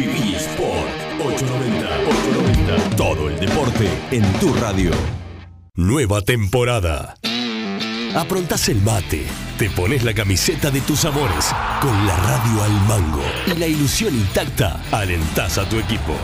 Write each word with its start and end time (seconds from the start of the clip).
Viví 0.00 0.34
Sport 0.34 0.88
890. 1.20 1.86
890. 2.08 2.96
Todo 2.96 3.28
el 3.28 3.38
deporte 3.38 3.86
en 4.10 4.22
tu 4.40 4.54
radio. 4.54 4.92
Nueva 5.74 6.22
temporada. 6.22 7.16
Aprontás 8.14 8.70
el 8.70 8.80
mate, 8.80 9.26
te 9.58 9.68
pones 9.68 10.02
la 10.02 10.14
camiseta 10.14 10.70
de 10.70 10.80
tus 10.80 11.04
amores, 11.04 11.50
con 11.82 12.06
la 12.06 12.16
radio 12.16 12.62
al 12.62 12.72
mango 12.88 13.22
y 13.46 13.58
la 13.58 13.66
ilusión 13.66 14.14
intacta, 14.14 14.80
alentás 14.90 15.58
a 15.58 15.68
tu 15.68 15.78
equipo. 15.78 16.14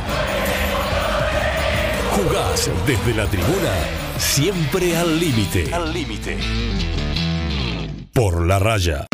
Jugás 2.13 2.71
desde 2.87 3.15
la 3.15 3.27
tribuna, 3.27 3.75
siempre 4.17 4.97
al 4.97 5.21
límite. 5.21 5.75
Al 5.75 5.93
límite. 5.93 6.39
Por 8.15 8.47
la 8.47 8.59
raya. 8.59 9.07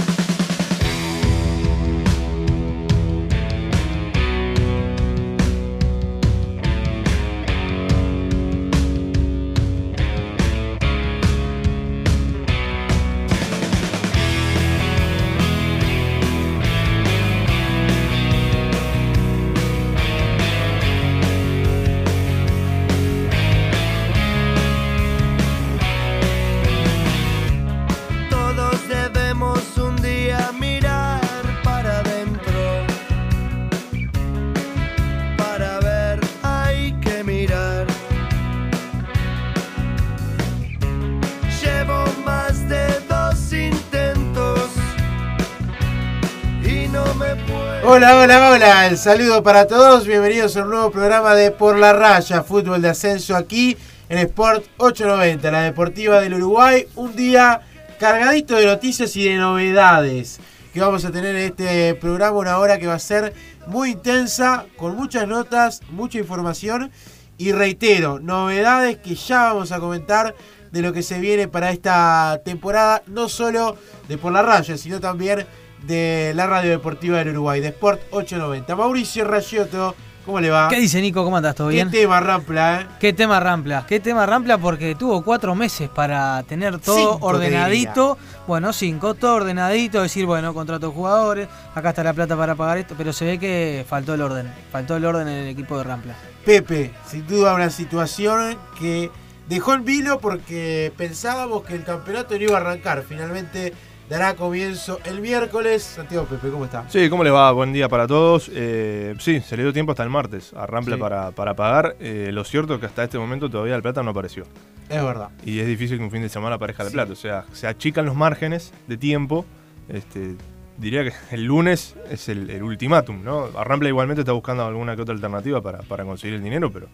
Hola, 48.03 48.19
hola, 48.19 48.51
hola. 48.51 48.87
El 48.89 48.99
saludo 48.99 49.45
para 49.45 49.69
todos. 49.69 50.09
Bienvenidos 50.09 50.57
a 50.57 50.65
un 50.65 50.71
nuevo 50.71 50.91
programa 50.91 51.37
de 51.37 51.53
Por 51.53 51.79
la 51.79 51.93
Raya, 51.93 52.43
fútbol 52.43 52.83
de 52.83 52.89
ascenso 52.89 53.37
aquí 53.37 53.77
en 54.09 54.19
Sport 54.19 54.65
890, 54.79 55.49
la 55.53 55.63
deportiva 55.63 56.21
del 56.21 56.35
Uruguay. 56.35 56.89
Un 56.97 57.15
día 57.15 57.61
cargadito 58.01 58.57
de 58.57 58.67
noticias 58.67 59.15
y 59.15 59.29
de 59.29 59.37
novedades 59.37 60.41
que 60.75 60.81
vamos 60.81 61.05
a 61.05 61.13
tener 61.13 61.37
en 61.37 61.43
este 61.43 61.95
programa. 61.95 62.39
Una 62.39 62.59
hora 62.59 62.81
que 62.81 62.89
va 62.89 62.95
a 62.95 62.99
ser 62.99 63.35
muy 63.69 63.91
intensa, 63.91 64.67
con 64.77 64.97
muchas 64.97 65.29
notas, 65.29 65.81
mucha 65.89 66.19
información. 66.19 66.91
Y 67.39 67.53
reitero, 67.53 68.19
novedades 68.19 68.99
que 68.99 69.15
ya 69.15 69.45
vamos 69.45 69.71
a 69.71 69.79
comentar 69.79 70.35
de 70.73 70.83
lo 70.83 70.93
que 70.93 71.05
se 71.05 71.21
viene 71.21 71.47
para 71.47 71.71
esta 71.71 72.41
temporada, 72.45 73.05
no 73.07 73.29
solo 73.29 73.77
de 74.09 74.19
Por 74.19 74.33
la 74.33 74.43
Raya, 74.43 74.77
sino 74.77 74.99
también 74.99 75.47
de 75.87 76.33
la 76.35 76.47
radio 76.47 76.71
deportiva 76.71 77.19
del 77.19 77.31
Uruguay, 77.31 77.61
de 77.61 77.69
Sport 77.69 78.03
890. 78.11 78.77
Mauricio 78.77 79.25
Rayotto, 79.25 79.95
¿cómo 80.25 80.41
le 80.41 80.51
va? 80.51 80.69
¿Qué 80.69 80.79
dice 80.79 81.01
Nico? 81.01 81.25
¿Cómo 81.25 81.37
andas? 81.37 81.55
¿Todo 81.55 81.69
bien? 81.69 81.91
¿Qué 81.91 82.01
tema, 82.01 82.21
Rampla? 82.21 82.81
eh? 82.81 82.87
¿Qué 83.01 83.13
tema 83.13 83.41
Rampla? 83.41 83.85
¿Qué 83.87 84.01
tema 84.01 84.27
Rampla? 84.27 84.59
Porque 84.59 84.95
tuvo 84.95 85.23
cuatro 85.23 85.55
meses 85.55 85.89
para 85.89 86.43
tener 86.45 86.79
todo 86.79 86.97
Cinco, 86.97 87.19
te 87.19 87.25
ordenadito. 87.25 88.19
Bueno, 88.47 88.73
cinco, 88.73 89.15
todo 89.15 89.37
ordenadito. 89.37 90.03
Decir, 90.03 90.27
bueno, 90.27 90.55
contrato 90.55 90.93
jugadores, 90.93 91.49
acá 91.75 91.91
está 91.91 92.05
la 92.05 92.13
plata 92.13 92.37
para 92.37 92.55
pagar 92.55 92.79
esto. 92.79 92.95
Pero 92.97 93.13
se 93.13 93.25
ve 93.25 93.39
que 93.39 93.85
faltó 93.89 94.15
el 94.15 94.23
orden. 94.23 94.53
Faltó 94.71 94.97
el 94.97 95.05
orden 95.05 95.29
en 95.29 95.39
el 95.45 95.49
equipo 95.49 95.77
de 95.79 95.85
Rampla. 95.85 96.15
Pepe, 96.45 96.93
sin 97.07 97.27
duda 97.27 97.55
una 97.55 97.71
situación 97.71 98.57
que 98.79 99.11
dejó 99.49 99.75
en 99.75 99.85
vilo 99.85 100.19
porque 100.19 100.93
pensábamos 100.97 101.63
que 101.63 101.75
el 101.75 101.85
campeonato 101.85 102.37
no 102.37 102.43
iba 102.43 102.59
a 102.59 102.61
arrancar. 102.61 103.05
Finalmente 103.09 103.73
dará 104.13 104.35
comienzo 104.37 105.01
el 105.07 105.23
miércoles. 105.23 105.83
Santiago 105.83 106.27
Pepe, 106.27 106.51
¿cómo 106.51 106.67
está? 106.67 106.85
Sí, 106.91 107.09
¿cómo 107.09 107.25
les 107.25 107.33
va? 107.33 107.51
Buen 107.53 107.73
día 107.73 107.89
para 107.89 108.07
todos. 108.07 108.51
Eh, 108.53 109.15
sí, 109.19 109.41
se 109.41 109.57
le 109.57 109.63
dio 109.63 109.73
tiempo 109.73 109.93
hasta 109.93 110.03
el 110.03 110.11
martes 110.11 110.53
a 110.53 110.67
Rampla 110.67 110.97
Sí. 110.97 111.01
para, 111.01 111.31
para 111.31 111.55
pagar. 111.55 111.97
Eh, 111.99 112.29
lo 112.31 112.45
cierto 112.45 112.75
es 112.75 112.81
que 112.81 112.87
hasta 112.87 113.05
este 113.05 113.19
momento 113.19 113.49
todavía 113.49 113.75
el 113.75 113.81
plata 113.83 114.03
no 114.03 114.11
apareció. 114.11 114.45
Es 114.91 115.03
verdad. 115.03 115.31
Y 115.47 115.61
es 115.61 115.67
difícil 115.67 115.97
que 115.97 116.05
un 116.05 116.11
fin 116.11 116.21
de 116.21 116.29
semana 116.29 116.57
aparezca 116.57 116.83
el 116.83 116.93
plata. 116.93 117.13
O 117.13 117.17
sea, 117.17 117.47
se 117.53 117.67
achican 117.67 118.05
los 118.05 118.15
márgenes 118.15 118.75
de 118.87 118.99
tiempo. 118.99 119.47
Este, 119.89 120.37
diría 120.77 121.05
que 121.05 121.13
el 121.31 121.45
lunes 121.45 121.95
es 122.11 122.29
el, 122.29 122.51
el 122.51 122.63
ultimátum, 122.63 123.25
¿no? 123.25 123.49
A 123.57 123.65
Rampla 123.65 123.89
igualmente 123.89 124.21
está 124.21 124.33
buscando 124.33 124.67
alguna 124.67 124.95
que 124.95 125.01
otra 125.03 125.15
alternativa 125.15 125.63
para, 125.63 125.79
para 125.79 126.05
conseguir 126.05 126.35
el 126.37 126.43
dinero, 126.43 126.71
pero 126.71 126.89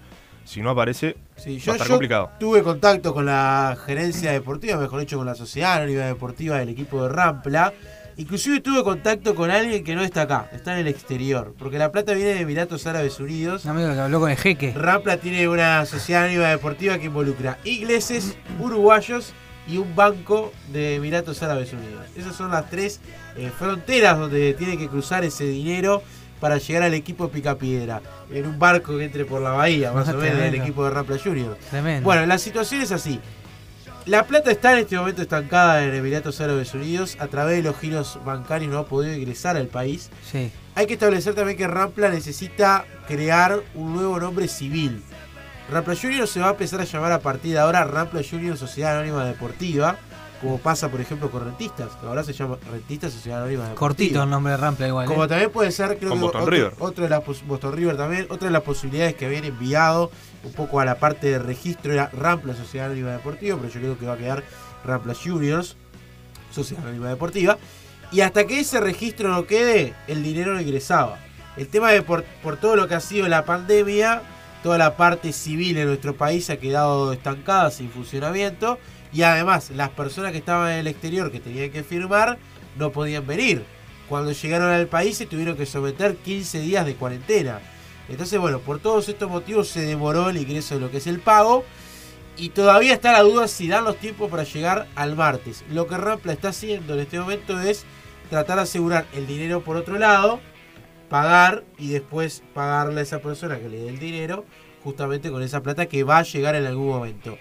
si 0.48 0.62
no 0.62 0.70
aparece, 0.70 1.14
Sí, 1.36 1.58
va 1.68 1.72
a 1.72 1.76
estar 1.76 1.88
yo 1.88 1.94
complicado. 1.94 2.30
tuve 2.40 2.62
contacto 2.62 3.12
con 3.12 3.26
la 3.26 3.76
gerencia 3.84 4.32
deportiva, 4.32 4.76
mejor 4.78 5.00
dicho, 5.00 5.18
con 5.18 5.26
la 5.26 5.34
sociedad 5.34 5.74
anónima 5.74 6.04
deportiva 6.06 6.58
del 6.58 6.70
equipo 6.70 7.02
de 7.02 7.10
Rampla. 7.10 7.72
Inclusive 8.16 8.60
tuve 8.60 8.82
contacto 8.82 9.34
con 9.34 9.50
alguien 9.50 9.84
que 9.84 9.94
no 9.94 10.02
está 10.02 10.22
acá, 10.22 10.48
está 10.52 10.72
en 10.72 10.80
el 10.80 10.88
exterior. 10.88 11.54
Porque 11.58 11.78
la 11.78 11.92
plata 11.92 12.14
viene 12.14 12.30
de 12.30 12.40
Emiratos 12.40 12.86
Árabes 12.86 13.20
Unidos. 13.20 13.64
Un 13.66 13.72
amigo 13.72 13.92
que 13.92 14.00
habló 14.00 14.20
con 14.20 14.30
el 14.30 14.36
jeque. 14.38 14.72
Rampla 14.74 15.18
tiene 15.18 15.46
una 15.48 15.84
sociedad 15.86 16.24
anónima 16.24 16.48
deportiva 16.48 16.98
que 16.98 17.06
involucra 17.06 17.58
ingleses, 17.64 18.36
uruguayos 18.58 19.34
y 19.68 19.76
un 19.76 19.94
banco 19.94 20.52
de 20.72 20.96
Emiratos 20.96 21.42
Árabes 21.42 21.72
Unidos. 21.74 22.06
Esas 22.16 22.34
son 22.34 22.50
las 22.50 22.68
tres 22.70 23.00
eh, 23.36 23.52
fronteras 23.56 24.18
donde 24.18 24.54
tiene 24.54 24.78
que 24.78 24.88
cruzar 24.88 25.24
ese 25.24 25.44
dinero 25.44 26.02
para 26.40 26.58
llegar 26.58 26.82
al 26.82 26.94
equipo 26.94 27.28
Picapiedra. 27.28 28.00
En 28.30 28.46
un 28.46 28.58
barco 28.58 28.96
que 28.96 29.04
entre 29.04 29.24
por 29.24 29.40
la 29.40 29.50
bahía, 29.50 29.92
más 29.92 30.08
o 30.08 30.14
menos, 30.14 30.38
del 30.38 30.54
equipo 30.54 30.84
de 30.84 30.90
Rampla 30.90 31.18
Junior. 31.22 31.56
Tremendo. 31.70 32.04
Bueno, 32.04 32.26
la 32.26 32.38
situación 32.38 32.82
es 32.82 32.92
así. 32.92 33.20
La 34.06 34.24
plata 34.24 34.50
está 34.50 34.72
en 34.72 34.78
este 34.78 34.96
momento 34.96 35.20
estancada 35.20 35.84
en 35.84 35.94
Emiratos 35.94 36.40
Árabes 36.40 36.72
Unidos. 36.72 37.18
A 37.20 37.26
través 37.26 37.56
de 37.56 37.62
los 37.62 37.76
giros 37.76 38.18
bancarios 38.24 38.72
no 38.72 38.78
ha 38.78 38.86
podido 38.86 39.14
ingresar 39.14 39.56
al 39.56 39.66
país. 39.66 40.08
Sí. 40.30 40.50
Hay 40.74 40.86
que 40.86 40.94
establecer 40.94 41.34
también 41.34 41.58
que 41.58 41.66
Rampla 41.66 42.08
necesita 42.08 42.86
crear 43.06 43.60
un 43.74 43.94
nuevo 43.94 44.18
nombre 44.18 44.48
civil. 44.48 45.02
Rampla 45.70 45.94
Junior 45.94 46.26
se 46.26 46.40
va 46.40 46.46
a 46.46 46.50
empezar 46.52 46.80
a 46.80 46.84
llamar 46.84 47.12
a 47.12 47.20
partir 47.20 47.52
de 47.52 47.58
ahora 47.58 47.84
Rampla 47.84 48.22
Junior 48.28 48.56
Sociedad 48.56 48.96
Anónima 48.96 49.26
Deportiva, 49.26 49.98
como 50.40 50.58
pasa 50.58 50.88
por 50.88 51.00
ejemplo 51.00 51.30
con 51.30 51.44
Rentistas, 51.44 51.88
que 52.00 52.06
ahora 52.06 52.22
se 52.22 52.32
llama 52.32 52.56
Rentistas 52.70 53.12
Sociedad 53.12 53.38
Anónima 53.40 53.64
Deportiva. 53.64 53.78
Cortito 53.88 54.22
el 54.22 54.30
nombre 54.30 54.52
de 54.52 54.56
Rampla 54.56 54.86
igual. 54.88 55.04
¿eh? 55.04 55.08
Como 55.08 55.26
también 55.28 55.50
puede 55.50 55.72
ser, 55.72 55.98
creo 55.98 56.10
Con 56.10 56.18
que 56.18 56.24
Boston 56.24 56.42
otro, 56.42 56.54
River. 56.54 56.72
otro 56.78 57.04
de 57.04 57.10
las 57.10 57.20
pos- 57.22 57.44
Boston 57.46 57.72
River 57.72 57.96
también, 57.96 58.26
otra 58.30 58.46
de 58.46 58.52
las 58.52 58.62
posibilidades 58.62 59.14
que 59.14 59.26
habían 59.26 59.44
enviado 59.44 60.10
un 60.44 60.52
poco 60.52 60.78
a 60.80 60.84
la 60.84 60.98
parte 60.98 61.26
de 61.28 61.38
registro 61.38 61.92
era 61.92 62.08
Rampla 62.12 62.54
Sociedad 62.54 62.86
Anónima 62.86 63.10
Deportiva, 63.12 63.56
pero 63.60 63.68
yo 63.72 63.80
creo 63.80 63.98
que 63.98 64.06
va 64.06 64.12
a 64.14 64.18
quedar 64.18 64.44
Rampla 64.84 65.14
Juniors 65.14 65.76
Sociedad 66.52 66.84
Anónima 66.84 67.08
Deportiva. 67.08 67.58
Y 68.10 68.20
hasta 68.22 68.46
que 68.46 68.60
ese 68.60 68.80
registro 68.80 69.28
no 69.28 69.44
quede, 69.46 69.92
el 70.06 70.22
dinero 70.22 70.54
no 70.54 70.60
ingresaba. 70.60 71.18
El 71.56 71.68
tema 71.68 71.90
de 71.90 72.02
por, 72.02 72.22
por 72.42 72.56
todo 72.56 72.76
lo 72.76 72.86
que 72.88 72.94
ha 72.94 73.00
sido 73.00 73.28
la 73.28 73.44
pandemia, 73.44 74.22
toda 74.62 74.78
la 74.78 74.96
parte 74.96 75.32
civil 75.32 75.76
en 75.76 75.88
nuestro 75.88 76.14
país 76.16 76.48
ha 76.48 76.56
quedado 76.56 77.12
estancada, 77.12 77.70
sin 77.70 77.90
funcionamiento. 77.90 78.78
Y 79.12 79.22
además, 79.22 79.70
las 79.70 79.90
personas 79.90 80.32
que 80.32 80.38
estaban 80.38 80.72
en 80.72 80.78
el 80.78 80.86
exterior 80.86 81.30
que 81.30 81.40
tenían 81.40 81.70
que 81.70 81.82
firmar 81.82 82.38
no 82.76 82.92
podían 82.92 83.26
venir. 83.26 83.64
Cuando 84.08 84.32
llegaron 84.32 84.70
al 84.70 84.86
país 84.86 85.18
se 85.18 85.26
tuvieron 85.26 85.56
que 85.56 85.66
someter 85.66 86.16
15 86.16 86.60
días 86.60 86.86
de 86.86 86.94
cuarentena. 86.94 87.60
Entonces, 88.08 88.38
bueno, 88.38 88.60
por 88.60 88.78
todos 88.78 89.08
estos 89.08 89.30
motivos 89.30 89.68
se 89.68 89.82
demoró 89.82 90.30
el 90.30 90.38
ingreso 90.38 90.74
de 90.74 90.80
lo 90.80 90.90
que 90.90 90.98
es 90.98 91.06
el 91.06 91.20
pago. 91.20 91.64
Y 92.36 92.50
todavía 92.50 92.94
está 92.94 93.12
la 93.12 93.22
duda 93.22 93.48
si 93.48 93.66
dan 93.66 93.84
los 93.84 93.96
tiempos 93.96 94.30
para 94.30 94.44
llegar 94.44 94.86
al 94.94 95.16
martes. 95.16 95.64
Lo 95.70 95.86
que 95.88 95.96
Rampla 95.96 96.32
está 96.32 96.50
haciendo 96.50 96.94
en 96.94 97.00
este 97.00 97.18
momento 97.18 97.60
es 97.60 97.84
tratar 98.30 98.56
de 98.56 98.62
asegurar 98.62 99.06
el 99.14 99.26
dinero 99.26 99.62
por 99.62 99.76
otro 99.76 99.98
lado, 99.98 100.38
pagar 101.08 101.64
y 101.78 101.88
después 101.88 102.44
pagarle 102.54 103.00
a 103.00 103.02
esa 103.02 103.18
persona 103.18 103.58
que 103.58 103.68
le 103.68 103.78
dé 103.78 103.88
el 103.88 103.98
dinero, 103.98 104.44
justamente 104.84 105.30
con 105.30 105.42
esa 105.42 105.62
plata 105.62 105.86
que 105.86 106.04
va 106.04 106.18
a 106.18 106.22
llegar 106.22 106.54
en 106.54 106.66
algún 106.66 106.88
momento. 106.88 107.36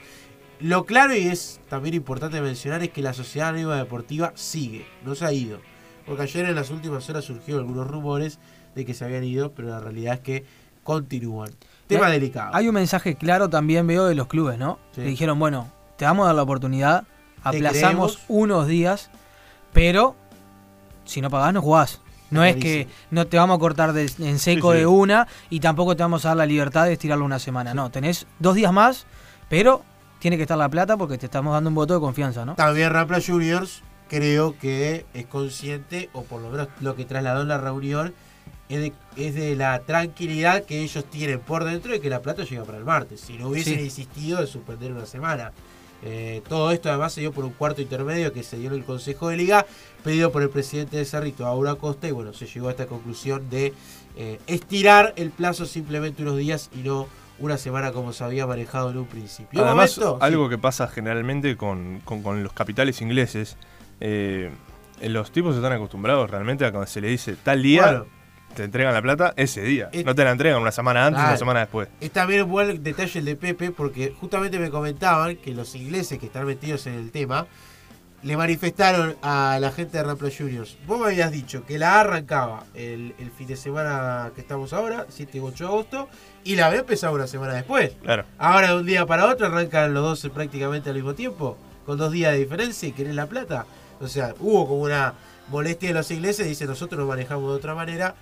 Lo 0.59 0.86
claro 0.86 1.15
y 1.15 1.27
es 1.27 1.59
también 1.69 1.94
importante 1.95 2.42
mencionar 2.42 2.81
es 2.83 2.89
que 2.89 3.01
la 3.01 3.13
Sociedad 3.13 3.50
Anónima 3.50 3.75
Deportiva 3.75 4.31
sigue, 4.36 4.86
no 5.06 5.13
se 5.15 5.25
ha 5.25 5.31
ido. 5.31 5.59
Porque 6.06 6.24
ayer 6.24 6.45
en 6.45 6.56
las 6.56 6.69
últimas 6.71 7.07
horas 7.09 7.25
surgieron 7.25 7.62
algunos 7.63 7.86
rumores 7.88 8.39
de 8.75 8.86
que 8.86 8.94
se 8.94 9.06
habían 9.06 9.24
ido, 9.24 9.51
pero 9.51 9.68
la 9.69 9.80
realidad 9.80 10.15
es 10.15 10.19
que 10.21 10.45
continúan. 10.83 11.51
Tema 11.88 12.07
hay- 12.07 12.13
delicado. 12.13 12.56
Hay 12.56 12.68
un 12.68 12.74
mensaje 12.75 13.15
claro 13.15 13.50
también, 13.50 13.86
veo, 13.86 14.06
de 14.06 14.15
los 14.15 14.27
clubes, 14.27 14.57
¿no? 14.57 14.80
Sí. 14.95 15.01
Que 15.01 15.07
dijeron, 15.07 15.38
bueno, 15.38 15.71
te 15.98 16.06
vamos 16.06 16.24
a 16.24 16.27
dar 16.27 16.36
la 16.36 16.44
oportunidad, 16.44 17.04
aplazamos 17.44 18.19
unos 18.27 18.68
días, 18.68 19.09
pero 19.74 20.15
si 21.06 21.21
no 21.21 21.30
pagás, 21.30 21.54
no 21.54 21.62
jugás. 21.62 22.01
No 22.30 22.44
es 22.44 22.57
que 22.57 22.88
no 23.09 23.25
te 23.27 23.38
vamos 23.38 23.56
a 23.56 23.59
cortar 23.59 23.94
de- 23.94 24.12
en 24.19 24.39
seco 24.39 24.71
Sí, 24.71 24.77
sí. 24.77 24.80
de 24.81 24.86
una 24.86 25.27
y 25.50 25.62
tampoco 25.62 25.95
te 25.95 26.04
vamos 26.04 26.25
a 26.25 26.30
dar 26.30 26.38
la 26.38 26.45
libertad 26.45 26.86
de 26.86 26.94
estirarlo 26.94 27.24
una 27.24 27.39
semana. 27.39 27.74
No, 27.74 27.89
tenés 27.89 28.27
dos 28.39 28.56
días 28.56 28.74
más, 28.74 29.06
pero 29.50 29.81
tiene 30.19 30.38
que 30.38 30.44
estar 30.44 30.58
la 30.58 30.69
plata 30.69 30.98
porque 30.98 31.18
te 31.18 31.25
estamos 31.25 31.54
dando 31.54 31.69
un 31.69 31.75
voto 31.75 31.94
de 31.94 32.00
confianza, 32.00 32.46
¿no? 32.46 32.56
También 32.56 32.92
Rampla 32.92 33.19
Juniors 33.25 33.81
creo 34.10 34.58
que 34.58 35.06
es 35.14 35.25
consciente, 35.25 36.10
o 36.14 36.24
por 36.24 36.42
lo 36.42 36.50
menos 36.50 36.68
lo 36.81 36.96
que 36.96 37.06
trasladó 37.06 37.42
en 37.42 37.48
la 37.50 37.58
reunión, 37.58 38.14
es 38.69 38.80
de, 38.81 38.94
es 39.16 39.36
de 39.36 39.56
la 39.56 39.80
tranquilidad 39.80 40.64
que 40.64 40.81
ellos 40.81 41.06
tienen 41.06 41.40
por 41.40 41.64
dentro 41.64 41.92
de 41.92 42.02
que 42.02 42.10
la 42.10 42.22
plata 42.22 42.44
llega 42.44 42.64
para 42.64 42.78
el 42.78 42.86
martes. 42.86 43.22
Si 43.22 43.38
no 43.38 43.50
hubiesen 43.50 43.78
Sí. 43.80 43.84
insistido 43.86 44.40
de 44.42 44.48
suspender 44.48 44.92
una 44.92 45.06
semana. 45.06 45.52
Eh, 46.04 46.42
todo 46.48 46.72
esto 46.72 46.90
además 46.90 47.12
se 47.14 47.22
dio 47.22 47.31
por 47.31 47.44
un 47.44 47.54
cuarto 47.54 47.81
intermedio 47.81 48.31
que 48.31 48.44
se 48.44 48.58
dio 48.58 48.68
en 48.69 48.75
el 48.75 48.84
Consejo 48.84 49.30
de 49.30 49.38
Liga, 49.38 49.66
pedido 50.04 50.31
por 50.31 50.44
el 50.44 50.50
presidente 50.50 50.96
de 50.98 51.06
Cerrito, 51.06 51.46
Aura 51.48 51.74
Costa, 51.75 52.08
y 52.08 52.12
bueno, 52.12 52.34
se 52.34 52.46
llegó 52.46 52.68
a 52.68 52.72
esta 52.72 52.86
conclusión 52.86 53.50
de 53.50 53.74
eh, 54.16 54.40
estirar 54.48 55.14
el 55.18 55.31
plazo 55.31 55.66
simplemente 55.66 56.22
unos 56.22 56.38
días 56.38 56.69
y 56.75 56.80
no 56.80 57.08
una 57.39 57.57
semana 57.57 57.92
como 57.92 58.13
se 58.13 58.24
había 58.24 58.48
manejado 58.48 58.89
en 58.92 58.98
un 58.98 59.06
principio. 59.06 59.63
Además, 59.63 59.98
momento, 59.98 60.24
algo 60.24 60.45
sí. 60.45 60.50
que 60.51 60.57
pasa 60.57 60.88
generalmente 60.88 61.56
con, 61.57 62.00
con- 62.04 62.24
con 62.24 62.44
los 62.44 62.54
capitales 62.54 63.01
ingleses, 63.01 63.57
eh, 64.00 64.51
los 65.01 65.31
tipos 65.31 65.56
están 65.56 65.74
acostumbrados 65.74 66.30
realmente 66.30 66.66
a 66.66 66.72
cuando 66.72 66.88
se 66.88 67.01
le 67.01 67.07
dice 67.10 67.36
tal 67.44 67.62
día, 67.62 68.04
te 68.56 68.63
entregan 68.63 68.94
la 68.94 69.01
plata 69.01 69.34
ese 69.38 69.62
día. 69.62 69.89
Es- 69.92 70.04
no 70.06 70.16
te 70.16 70.24
la 70.24 70.31
entregan 70.31 70.60
una 70.62 70.72
semana 70.72 71.06
antes 71.06 71.18
Claro. 71.19 71.30
una 71.31 71.38
semana 71.38 71.60
después. 71.62 71.89
Es 72.01 72.12
también 72.12 72.44
un 72.44 72.50
buen 72.50 72.81
detalle 72.84 73.19
el 73.19 73.25
de 73.25 73.36
Pepe, 73.36 73.72
porque 73.72 74.13
justamente 74.19 74.57
me 74.57 74.69
comentaban 74.72 75.36
que 75.38 75.51
los 75.54 75.75
ingleses 75.75 76.18
que 76.18 76.25
están 76.28 76.45
metidos 76.48 76.88
en 76.88 76.94
el 76.95 77.12
tema 77.12 77.45
le 78.24 78.36
manifestaron 78.36 79.16
a 79.22 79.58
la 79.62 79.72
gente 79.72 79.98
de 79.98 80.04
Rampla 80.04 80.30
Juniors. 80.36 80.78
Vos 80.88 81.00
me 81.00 81.08
habías 81.08 81.31
dicho 81.31 81.66
que 81.66 81.78
la 81.78 81.96
A 81.96 82.00
arrancaba 82.02 82.64
el, 82.74 83.14
el 83.19 83.31
fin 83.31 83.48
de 83.48 83.56
semana 83.56 84.31
que 84.34 84.42
estamos 84.42 84.74
ahora, 84.74 85.06
7 85.10 85.38
y 85.38 85.42
8 85.42 85.64
de 85.64 85.69
agosto, 85.69 86.10
y 86.44 86.56
la 86.56 86.69
B 86.69 86.78
empezaba 86.78 87.14
una 87.14 87.28
semana 87.28 87.54
después. 87.54 87.92
Claro. 88.02 88.25
Ahora 88.38 88.69
de 88.69 88.75
un 88.80 88.86
día 88.86 89.06
para 89.06 89.28
otro 89.28 89.48
arrancan 89.48 89.94
los 89.94 90.04
dos 90.04 90.31
prácticamente 90.34 90.90
al 90.90 90.96
mismo 90.96 91.14
tiempo, 91.14 91.58
con 91.86 91.98
dos 91.98 92.12
días 92.12 92.34
de 92.34 92.40
diferencia 92.40 92.90
y 92.90 92.92
querés 92.92 93.16
la 93.16 93.28
plata. 93.28 93.66
O 94.00 94.08
sea, 94.08 94.34
hubo 94.40 94.68
como 94.68 94.81
una 94.81 95.14
molestia 95.50 95.90
de 95.90 95.96
los 95.96 96.10
ingleses, 96.12 96.48
dice 96.48 96.66
nosotros 96.66 97.00
lo 97.00 97.08
manejamos 97.08 97.50
de 97.52 97.58
otra 97.58 97.75
manera. 97.75 98.16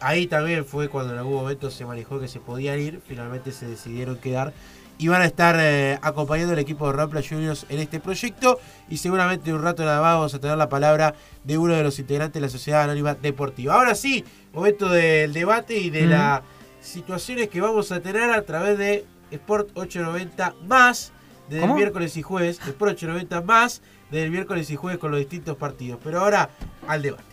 Ahí 0.00 0.26
también 0.26 0.64
fue 0.64 0.88
cuando 0.88 1.14
en 1.14 1.18
algún 1.18 1.34
momento 1.34 1.70
se 1.70 1.84
manejó 1.84 2.20
que 2.20 2.28
se 2.28 2.38
podían 2.38 2.78
ir, 2.78 3.00
finalmente 3.06 3.50
se 3.50 3.66
decidieron 3.66 4.18
quedar 4.18 4.52
y 4.98 5.08
van 5.08 5.22
a 5.22 5.26
estar 5.26 5.56
eh, 5.58 5.98
acompañando 6.02 6.52
al 6.54 6.58
equipo 6.58 6.86
de 6.86 6.92
Rampla 6.94 7.22
Juniors 7.28 7.66
en 7.68 7.80
este 7.80 8.00
proyecto 8.00 8.58
y 8.88 8.96
seguramente 8.96 9.50
en 9.50 9.56
un 9.56 9.62
rato 9.62 9.84
nada 9.84 10.00
más 10.00 10.14
vamos 10.14 10.34
a 10.34 10.38
tener 10.40 10.56
la 10.56 10.68
palabra 10.68 11.14
de 11.44 11.58
uno 11.58 11.74
de 11.74 11.82
los 11.82 11.98
integrantes 11.98 12.34
de 12.34 12.40
la 12.46 12.48
Sociedad 12.48 12.82
Anónima 12.84 13.14
Deportiva. 13.14 13.74
Ahora 13.74 13.94
sí, 13.94 14.24
momento 14.52 14.88
del 14.88 15.32
debate 15.32 15.76
y 15.78 15.90
de 15.90 16.06
Mm. 16.06 16.10
las 16.10 16.40
situaciones 16.80 17.48
que 17.48 17.60
vamos 17.60 17.92
a 17.92 18.00
tener 18.00 18.30
a 18.30 18.42
través 18.42 18.78
de 18.78 19.04
Sport 19.30 19.70
890 19.74 20.54
más 20.66 21.12
del 21.50 21.60
¿Cómo? 21.62 21.74
miércoles 21.76 22.16
y 22.16 22.22
jueves, 22.22 22.58
Sport 22.66 22.92
890 22.92 23.40
más 23.42 23.82
del 24.10 24.30
miércoles 24.30 24.70
y 24.70 24.76
jueves 24.76 24.98
con 24.98 25.10
los 25.10 25.20
distintos 25.20 25.56
partidos. 25.56 25.98
Pero 26.02 26.20
ahora 26.20 26.48
al 26.86 27.02
debate. 27.02 27.24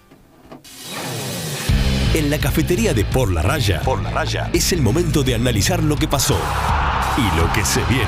En 2.14 2.30
la 2.30 2.38
cafetería 2.38 2.94
de 2.94 3.06
Por 3.06 3.32
la 3.32 3.42
Raya, 3.42 3.82
Por 3.82 4.02
la 4.04 4.12
Raya, 4.12 4.50
es 4.54 4.72
el 4.72 4.82
momento 4.84 5.24
de 5.24 5.34
analizar 5.34 5.82
lo 5.82 5.96
que 5.96 6.08
pasó 6.08 6.38
y 7.18 7.38
lo 7.40 7.52
que 7.54 7.66
se 7.66 7.84
viene. 7.86 8.06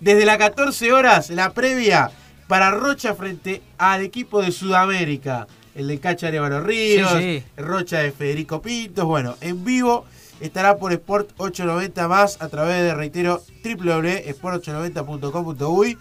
Desde 0.00 0.24
las 0.24 0.38
14 0.38 0.92
horas, 0.92 1.30
la 1.30 1.52
previa 1.52 2.10
para 2.46 2.70
Rocha 2.70 3.14
frente 3.14 3.62
al 3.78 4.02
equipo 4.02 4.40
de 4.40 4.52
Sudamérica. 4.52 5.48
El 5.74 5.88
de 5.88 6.00
Cacha 6.00 6.28
Arevalo 6.28 6.60
Ríos, 6.60 7.10
Sí, 7.12 7.18
sí. 7.40 7.44
Rocha 7.56 7.98
de 7.98 8.10
Federico 8.12 8.62
Pintos. 8.62 9.04
Bueno, 9.04 9.36
en 9.40 9.64
vivo 9.64 10.06
estará 10.40 10.76
por 10.76 10.92
Sport 10.92 11.30
890 11.36 12.08
más 12.08 12.40
a 12.40 12.48
través 12.48 12.82
de, 12.82 12.94
reitero, 12.94 13.42
www.sport890.com.uy 13.64 15.98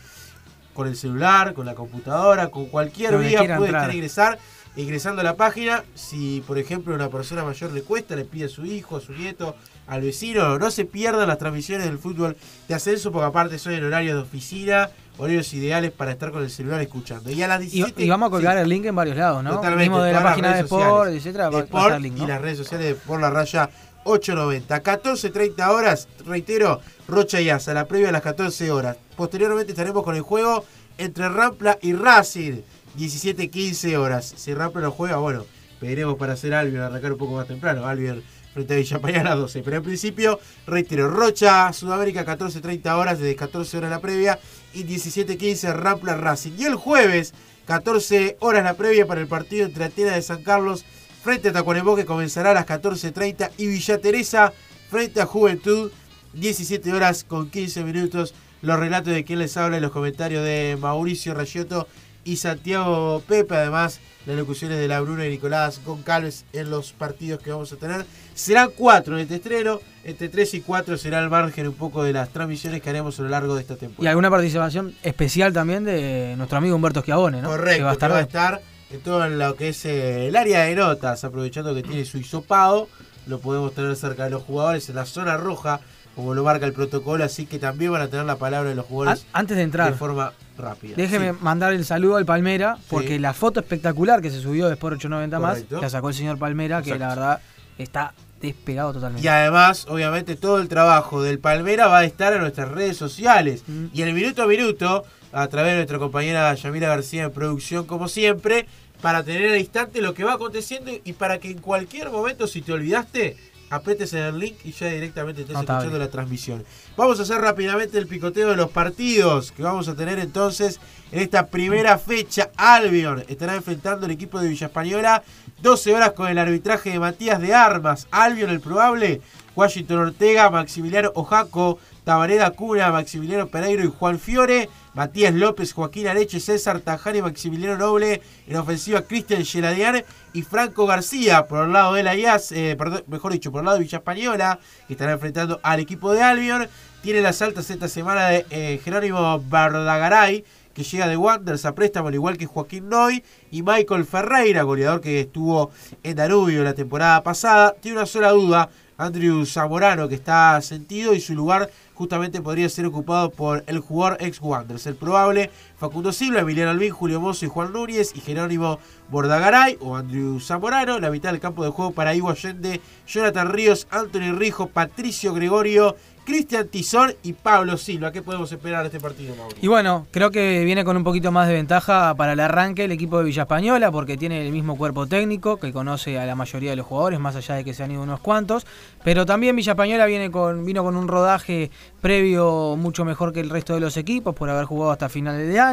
con 0.74 0.88
el 0.88 0.96
celular, 0.96 1.54
con 1.54 1.66
la 1.66 1.74
computadora, 1.74 2.50
con 2.50 2.68
cualquier 2.68 3.14
Donde 3.14 3.30
vía 3.30 3.40
puede 3.40 3.54
entrar. 3.70 3.84
estar 3.84 3.96
ingresar 3.96 4.38
ingresando 4.76 5.22
a 5.22 5.24
la 5.24 5.36
página. 5.36 5.84
Si, 5.96 6.44
por 6.46 6.60
ejemplo, 6.60 6.94
a 6.94 6.96
una 6.96 7.10
persona 7.10 7.44
mayor 7.44 7.72
le 7.72 7.82
cuesta, 7.82 8.16
le 8.16 8.26
pide 8.26 8.46
a 8.46 8.50
su 8.50 8.66
hijo, 8.66 8.98
a 8.98 9.02
su 9.02 9.12
nieto, 9.12 9.56
al 9.88 10.02
vecino, 10.02 10.60
no 10.60 10.72
se 10.72 10.86
pierdan 10.86 11.28
las 11.28 11.38
transmisiones 11.38 11.88
del 11.88 11.98
fútbol 11.98 12.36
de 12.68 12.76
ascenso, 12.76 13.12
porque 13.12 13.26
aparte 13.26 13.58
son 13.58 13.74
en 13.74 13.84
horarios 13.84 14.16
de 14.16 14.22
oficina, 14.22 14.90
horarios 15.18 15.52
ideales 15.54 15.92
para 15.92 16.12
estar 16.12 16.32
con 16.32 16.44
el 16.44 16.52
celular 16.52 16.82
escuchando. 16.82 17.32
Y 17.32 17.42
a 17.42 17.48
las 17.48 17.64
Y, 17.64 17.70
17 17.70 18.04
y 18.04 18.10
vamos 18.10 18.28
a 18.28 18.30
colgar 18.30 18.58
sí, 18.58 18.64
el 18.64 18.70
link 18.70 18.86
en 18.86 18.96
varios 18.96 19.18
lados, 19.18 19.44
¿no? 19.44 19.56
Totalmente, 19.56 19.90
Mismo 19.90 20.04
de 20.04 20.14
la 20.14 20.24
página 20.24 20.56
de 20.56 20.62
Sport, 20.62 21.12
etcétera, 21.12 21.50
y 21.50 22.28
las 22.28 22.42
redes 22.42 22.58
sociales 22.58 22.96
Por 23.06 23.20
la 23.20 23.30
Raya 23.30 23.70
890. 24.08 24.84
14.30 24.84 25.68
horas, 25.70 26.08
reitero, 26.26 26.82
Rocha 27.08 27.42
y 27.42 27.50
Asa, 27.50 27.74
la 27.74 27.88
previa 27.88 28.10
a 28.10 28.12
las 28.12 28.22
14 28.22 28.72
horas. 28.72 28.98
Posteriormente 29.16 29.72
estaremos 29.72 30.04
con 30.04 30.16
el 30.16 30.22
juego 30.22 30.66
entre 30.98 31.30
Rampla 31.30 31.78
y 31.82 31.94
Racing, 31.94 32.62
17.15 32.98 33.98
horas. 33.98 34.34
Si 34.36 34.54
Rampla 34.54 34.82
no 34.82 34.92
juega, 34.92 35.18
bueno, 35.18 35.46
pediremos 35.80 36.16
para 36.18 36.34
hacer 36.34 36.54
Albion, 36.54 36.84
arrancar 36.84 37.12
un 37.12 37.18
poco 37.18 37.34
más 37.34 37.48
temprano. 37.48 37.86
Albion 37.86 38.24
frente 38.54 38.74
a 38.74 38.78
Villapayán 38.78 39.28
a 39.28 39.32
las 39.32 39.40
12. 39.40 39.62
Pero 39.62 39.78
en 39.78 39.84
principio, 39.84 40.40
reitero, 40.66 41.10
Rocha, 41.10 41.72
Sudamérica, 41.74 42.26
14.30 42.26 42.98
horas, 42.98 43.20
desde 43.20 43.36
14 43.36 43.78
horas 43.78 43.92
la 43.92 44.00
previa 44.00 44.40
y 44.74 44.84
17.15 44.84 45.74
Rampla 45.74 46.16
Racing. 46.16 46.54
Y 46.58 46.66
el 46.66 46.76
jueves, 46.76 47.34
14 47.66 48.38
horas 48.40 48.64
la 48.64 48.74
previa 48.76 49.06
para 49.06 49.22
el 49.22 49.28
partido 49.28 49.66
entre 49.66 49.86
Atenas 49.86 50.16
de 50.16 50.22
San 50.22 50.42
Carlos 50.42 50.86
frente 51.28 51.50
a 51.50 51.52
Tacuarembó 51.52 51.98
que 51.98 52.06
comenzará 52.06 52.52
a 52.52 52.54
las 52.54 52.66
14.30 52.66 53.52
y 53.58 53.68
Villa 53.68 53.98
Teresa 53.98 54.54
frente 54.90 55.20
a 55.20 55.26
Juventud 55.26 55.92
17 56.32 56.94
horas 56.94 57.26
con 57.26 57.50
15 57.50 57.84
minutos. 57.84 58.34
Los 58.62 58.80
relatos 58.80 59.14
de 59.14 59.26
quien 59.26 59.40
les 59.40 59.58
habla 59.58 59.76
y 59.76 59.82
los 59.82 59.92
comentarios 59.92 60.46
de 60.46 60.78
Mauricio 60.80 61.34
Rayotto 61.34 61.86
y 62.24 62.38
Santiago 62.38 63.22
Pepe 63.28 63.58
además 63.58 64.00
las 64.26 64.38
locuciones 64.38 64.78
de 64.78 64.88
la 64.88 65.02
Bruna 65.02 65.26
y 65.26 65.32
Nicolás 65.32 65.82
Goncalves 65.84 66.46
en 66.54 66.70
los 66.70 66.94
partidos 66.94 67.44
que 67.44 67.52
vamos 67.52 67.74
a 67.74 67.76
tener. 67.76 68.06
Serán 68.34 68.70
cuatro 68.78 69.16
en 69.16 69.24
este 69.24 69.36
estreno 69.36 69.82
entre 70.06 70.30
3 70.30 70.54
y 70.54 70.62
4 70.62 70.96
será 70.96 71.20
el 71.20 71.30
margen 71.30 71.68
un 71.68 71.74
poco 71.74 72.06
de 72.06 72.14
las 72.14 72.30
transmisiones 72.30 72.82
que 72.82 72.90
haremos 72.90 73.20
a 73.20 73.24
lo 73.24 73.28
largo 73.28 73.54
de 73.56 73.64
esta 73.64 73.74
Y 73.74 73.80
temporada 73.80 74.12
alguna 74.12 74.30
participación 74.30 74.96
especial 75.04 75.52
también 75.52 75.84
de 75.84 76.36
nuestro 76.38 76.58
amigo 76.58 76.78
Humberto 76.78 77.02
Schiavone, 77.02 77.42
¿no? 77.42 77.50
Correcto, 77.50 77.80
Que 77.80 77.84
va 77.84 77.90
a 77.90 77.94
estar, 77.94 78.10
que 78.10 78.14
va 78.14 78.20
a 78.20 78.22
estar 78.22 78.77
en 78.92 79.02
todo 79.02 79.28
lo 79.28 79.56
que 79.56 79.70
es 79.70 79.86
eh, 79.86 80.28
el 80.28 80.36
área 80.36 80.62
de 80.64 80.76
notas, 80.76 81.24
aprovechando 81.24 81.74
que 81.76 81.84
tiene 81.84 82.06
su 82.06 82.18
hisopado, 82.18 82.88
lo 83.28 83.40
podemos 83.40 83.74
tener 83.74 83.96
cerca 83.96 84.24
de 84.26 84.30
los 84.30 84.44
jugadores 84.44 84.88
en 84.90 84.96
la 84.96 85.06
zona 85.06 85.36
roja, 85.38 85.82
como 86.16 86.34
lo 86.34 86.44
marca 86.44 86.66
el 86.66 86.74
protocolo, 86.74 87.24
así 87.24 87.46
que 87.46 87.60
también 87.60 87.92
van 87.92 88.02
a 88.02 88.08
tener 88.08 88.26
la 88.26 88.38
palabra 88.38 88.70
de 88.70 88.76
los 88.76 88.86
jugadores 88.86 89.26
antes 89.34 89.56
de 89.56 89.60
de 89.60 89.64
entrar, 89.66 89.94
forma 89.94 90.34
rápida. 90.58 90.96
déjeme 90.96 91.32
Sí. 91.34 91.38
mandar 91.42 91.74
el 91.74 91.86
saludo 91.86 92.16
al 92.16 92.26
Palmera, 92.26 92.78
porque 92.90 93.16
Sí. 93.16 93.20
la 93.20 93.34
foto 93.34 93.60
espectacular 93.60 94.22
que 94.22 94.32
se 94.32 94.40
subió 94.40 94.68
de 94.68 94.74
Sport 94.74 94.96
890 94.96 95.40
más, 95.40 95.64
la 95.70 95.90
sacó 95.90 96.10
el 96.10 96.16
señor 96.16 96.40
Palmera, 96.40 96.82
que 96.82 96.98
la 96.98 97.10
verdad 97.10 97.42
está 97.78 98.14
despegado 98.42 98.94
totalmente. 98.94 99.26
Y 99.26 99.28
además, 99.28 99.86
obviamente, 99.90 100.36
todo 100.36 100.60
el 100.60 100.68
trabajo 100.68 101.22
del 101.22 101.40
Palmera 101.40 101.88
va 101.88 102.00
a 102.00 102.04
estar 102.06 102.34
en 102.34 102.42
nuestras 102.42 102.70
redes 102.70 102.98
sociales. 102.98 103.64
Mm. 103.68 103.86
Y 103.94 104.02
el 104.02 104.14
minuto 104.14 104.44
a 104.44 104.48
minuto, 104.48 105.06
a 105.32 105.48
través 105.48 105.72
de 105.72 105.78
nuestra 105.78 106.00
compañera 106.00 106.54
Yamila 106.54 106.88
García 106.88 107.24
en 107.24 107.32
producción, 107.32 107.86
como 107.86 108.08
siempre, 108.08 108.68
para 109.02 109.24
tener 109.24 109.52
al 109.52 109.60
instante 109.60 110.02
lo 110.02 110.14
que 110.14 110.24
va 110.24 110.34
aconteciendo 110.34 110.92
y 111.04 111.14
para 111.14 111.40
que 111.40 111.52
en 111.52 111.60
cualquier 111.60 112.10
momento, 112.10 112.48
si 112.48 112.62
te 112.62 112.74
olvidaste, 112.74 113.38
apretes 113.70 114.14
en 114.14 114.24
el 114.24 114.40
link 114.40 114.56
y 114.64 114.72
ya 114.72 114.88
directamente 114.88 115.42
estés 115.42 115.56
Notable. 115.56 115.80
escuchando 115.80 116.00
la 116.00 116.12
transmisión. 116.12 116.64
Vamos 116.96 117.20
a 117.20 117.24
hacer 117.24 117.40
rápidamente 117.40 117.98
el 117.98 118.08
picoteo 118.08 118.50
de 118.50 118.56
los 118.56 118.70
partidos 118.72 119.52
que 119.52 119.64
vamos 119.64 119.88
a 119.88 119.96
tener 119.96 120.20
entonces 120.20 120.80
en 121.12 121.20
esta 121.20 121.48
primera 121.48 121.98
fecha. 121.98 122.50
Albion 122.58 123.24
estará 123.28 123.56
enfrentando 123.56 124.06
al 124.06 124.12
equipo 124.12 124.40
de 124.40 124.50
Villa 124.50 124.68
Española 124.68 125.24
12 125.62 125.94
horas 125.94 126.12
con 126.12 126.28
el 126.28 126.38
arbitraje 126.38 126.92
de 126.92 127.00
Matías 127.00 127.42
de 127.42 127.54
Armas. 127.54 128.08
Albion 128.12 128.50
el 128.50 128.60
probable, 128.60 129.22
Washington 129.56 130.00
Ortega, 130.00 130.50
Maximiliano 130.50 131.12
Ojaco, 131.16 131.80
Tabareda 132.04 132.52
Cuna, 132.52 132.92
Maximiliano 132.92 133.48
Pereiro 133.48 133.84
y 133.84 133.88
Juan 133.88 134.20
Fiore. 134.20 134.70
Matías 134.94 135.32
López, 135.32 135.74
Joaquín 135.74 136.08
Areche, 136.08 136.40
César 136.40 136.80
Tajani, 136.80 137.22
Maximiliano 137.22 137.78
Noble. 137.78 138.22
En 138.48 138.56
ofensiva, 138.56 139.02
Cristian 139.04 139.46
Geladian 139.46 140.04
y 140.34 140.42
Franco 140.42 140.88
García. 140.88 141.48
Por 141.48 141.66
el 141.66 141.74
lado 141.74 141.94
de 141.94 142.04
la 142.04 142.16
IAS, 142.16 142.52
eh, 142.52 142.78
mejor 143.08 143.34
dicho, 143.34 143.52
por 143.52 143.60
el 143.60 143.66
lado 143.66 143.78
de 143.78 143.84
Villa 143.84 144.00
Española, 144.00 144.60
que 144.88 144.94
estará 144.94 145.12
enfrentando 145.12 145.60
al 145.62 145.80
equipo 145.80 146.14
de 146.14 146.24
Albion. 146.24 146.68
Tiene 147.02 147.22
las 147.22 147.42
altas 147.42 147.70
esta 147.70 147.88
semana 147.88 148.28
de 148.28 148.46
eh, 148.50 148.82
Jerónimo 148.84 149.40
Bardagaray, 149.40 150.44
que 150.78 150.84
llega 150.84 151.08
de 151.08 151.18
Wanderers 151.18 151.66
a 151.66 151.74
préstamo, 151.74 152.10
al 152.10 152.14
igual 152.14 152.38
que 152.38 152.46
Joaquín 152.46 152.88
Noy. 152.88 153.24
Y 153.50 153.64
Michael 153.64 154.06
Ferreira, 154.06 154.62
goleador 154.62 155.02
que 155.02 155.22
estuvo 155.22 155.72
en 156.04 156.16
Danubio 156.16 156.64
la 156.64 156.76
temporada 156.76 157.24
pasada. 157.24 157.74
Tiene 157.82 157.98
una 157.98 158.06
sola 158.06 158.30
duda. 158.30 158.70
Andrew 158.96 159.44
Zamorano, 159.46 160.08
que 160.08 160.14
está 160.14 160.62
sentido 160.62 161.16
y 161.16 161.20
su 161.20 161.34
lugar 161.34 161.72
justamente 161.96 162.42
podría 162.42 162.70
ser 162.70 162.86
ocupado 162.86 163.32
por 163.32 163.64
el 163.66 163.80
jugador 163.80 164.18
ex 164.20 164.40
Wanderers. 164.40 164.86
El 164.86 164.96
probable 164.96 165.50
Facundo 165.78 166.12
Silva, 166.12 166.40
Emiliano 166.40 166.72
Albín, 166.72 166.92
Julio 166.92 167.22
Mozo 167.22 167.46
y 167.46 167.50
Juan 167.50 167.72
Núñez 167.72 168.14
y 168.16 168.20
Jerónimo 168.20 168.80
Bordagaray 169.10 169.78
o 169.80 169.96
Andrew 169.96 170.40
Zamorano. 170.40 171.00
La 171.00 171.12
mitad 171.12 171.32
del 171.32 171.40
campo 171.40 171.64
de 171.64 171.70
juego 171.70 171.92
para 171.92 172.16
Ivo 172.16 172.32
Allende, 172.32 172.82
Jonathan 173.08 173.52
Ríos, 173.52 173.88
Anthony 173.92 174.34
Rijo, 174.36 174.68
Patricio 174.68 175.36
Gregorio, 175.36 175.96
Cristian 176.28 176.68
Tizón 176.68 177.14
y 177.24 177.32
Pablo 177.32 177.78
Silva. 177.78 178.12
¿Qué 178.12 178.22
podemos 178.22 178.52
esperar 178.52 178.82
de 178.82 178.88
este 178.88 179.00
partido, 179.00 179.34
Mauricio? 179.38 179.64
Y 179.64 179.68
bueno, 179.70 180.08
creo 180.12 180.30
que 180.30 180.66
viene 180.66 180.84
con 180.84 180.98
un 180.98 181.06
poquito 181.06 181.32
más 181.32 181.48
de 181.48 181.54
ventaja 181.54 182.14
para 182.16 182.34
el 182.34 182.40
arranque 182.42 182.84
el 182.84 182.92
equipo 182.92 183.18
de 183.18 183.24
Villa 183.24 183.44
Española, 183.44 183.94
porque 183.94 184.18
tiene 184.18 184.46
el 184.46 184.52
mismo 184.52 184.76
cuerpo 184.76 185.08
técnico, 185.08 185.56
que 185.56 185.72
conoce 185.72 186.20
a 186.20 186.26
la 186.26 186.36
mayoría 186.36 186.72
de 186.72 186.76
los 186.76 186.86
jugadores, 186.86 187.18
más 187.22 187.38
allá 187.38 187.56
de 187.56 187.64
que 187.64 187.74
se 187.74 187.82
han 187.82 187.92
ido 187.92 188.02
unos 188.02 188.20
cuantos. 188.20 188.68
Pero 189.06 189.26
también 189.26 189.56
Villa 189.56 189.72
Española 189.72 190.06
viene 190.06 190.30
con, 190.30 190.66
vino 190.66 190.84
con 190.84 190.98
un 190.98 191.08
rodaje 191.08 191.72
previo 192.02 192.76
mucho 192.78 193.06
mejor 193.06 193.32
que 193.32 193.40
el 193.40 193.50
resto 193.50 193.74
de 193.74 193.80
los 193.80 193.96
equipos, 193.96 194.36
por 194.36 194.50
haber 194.50 194.66
jugado 194.66 194.92
hasta 194.92 195.08
finales 195.08 195.48
de 195.48 195.62
año. 195.62 195.67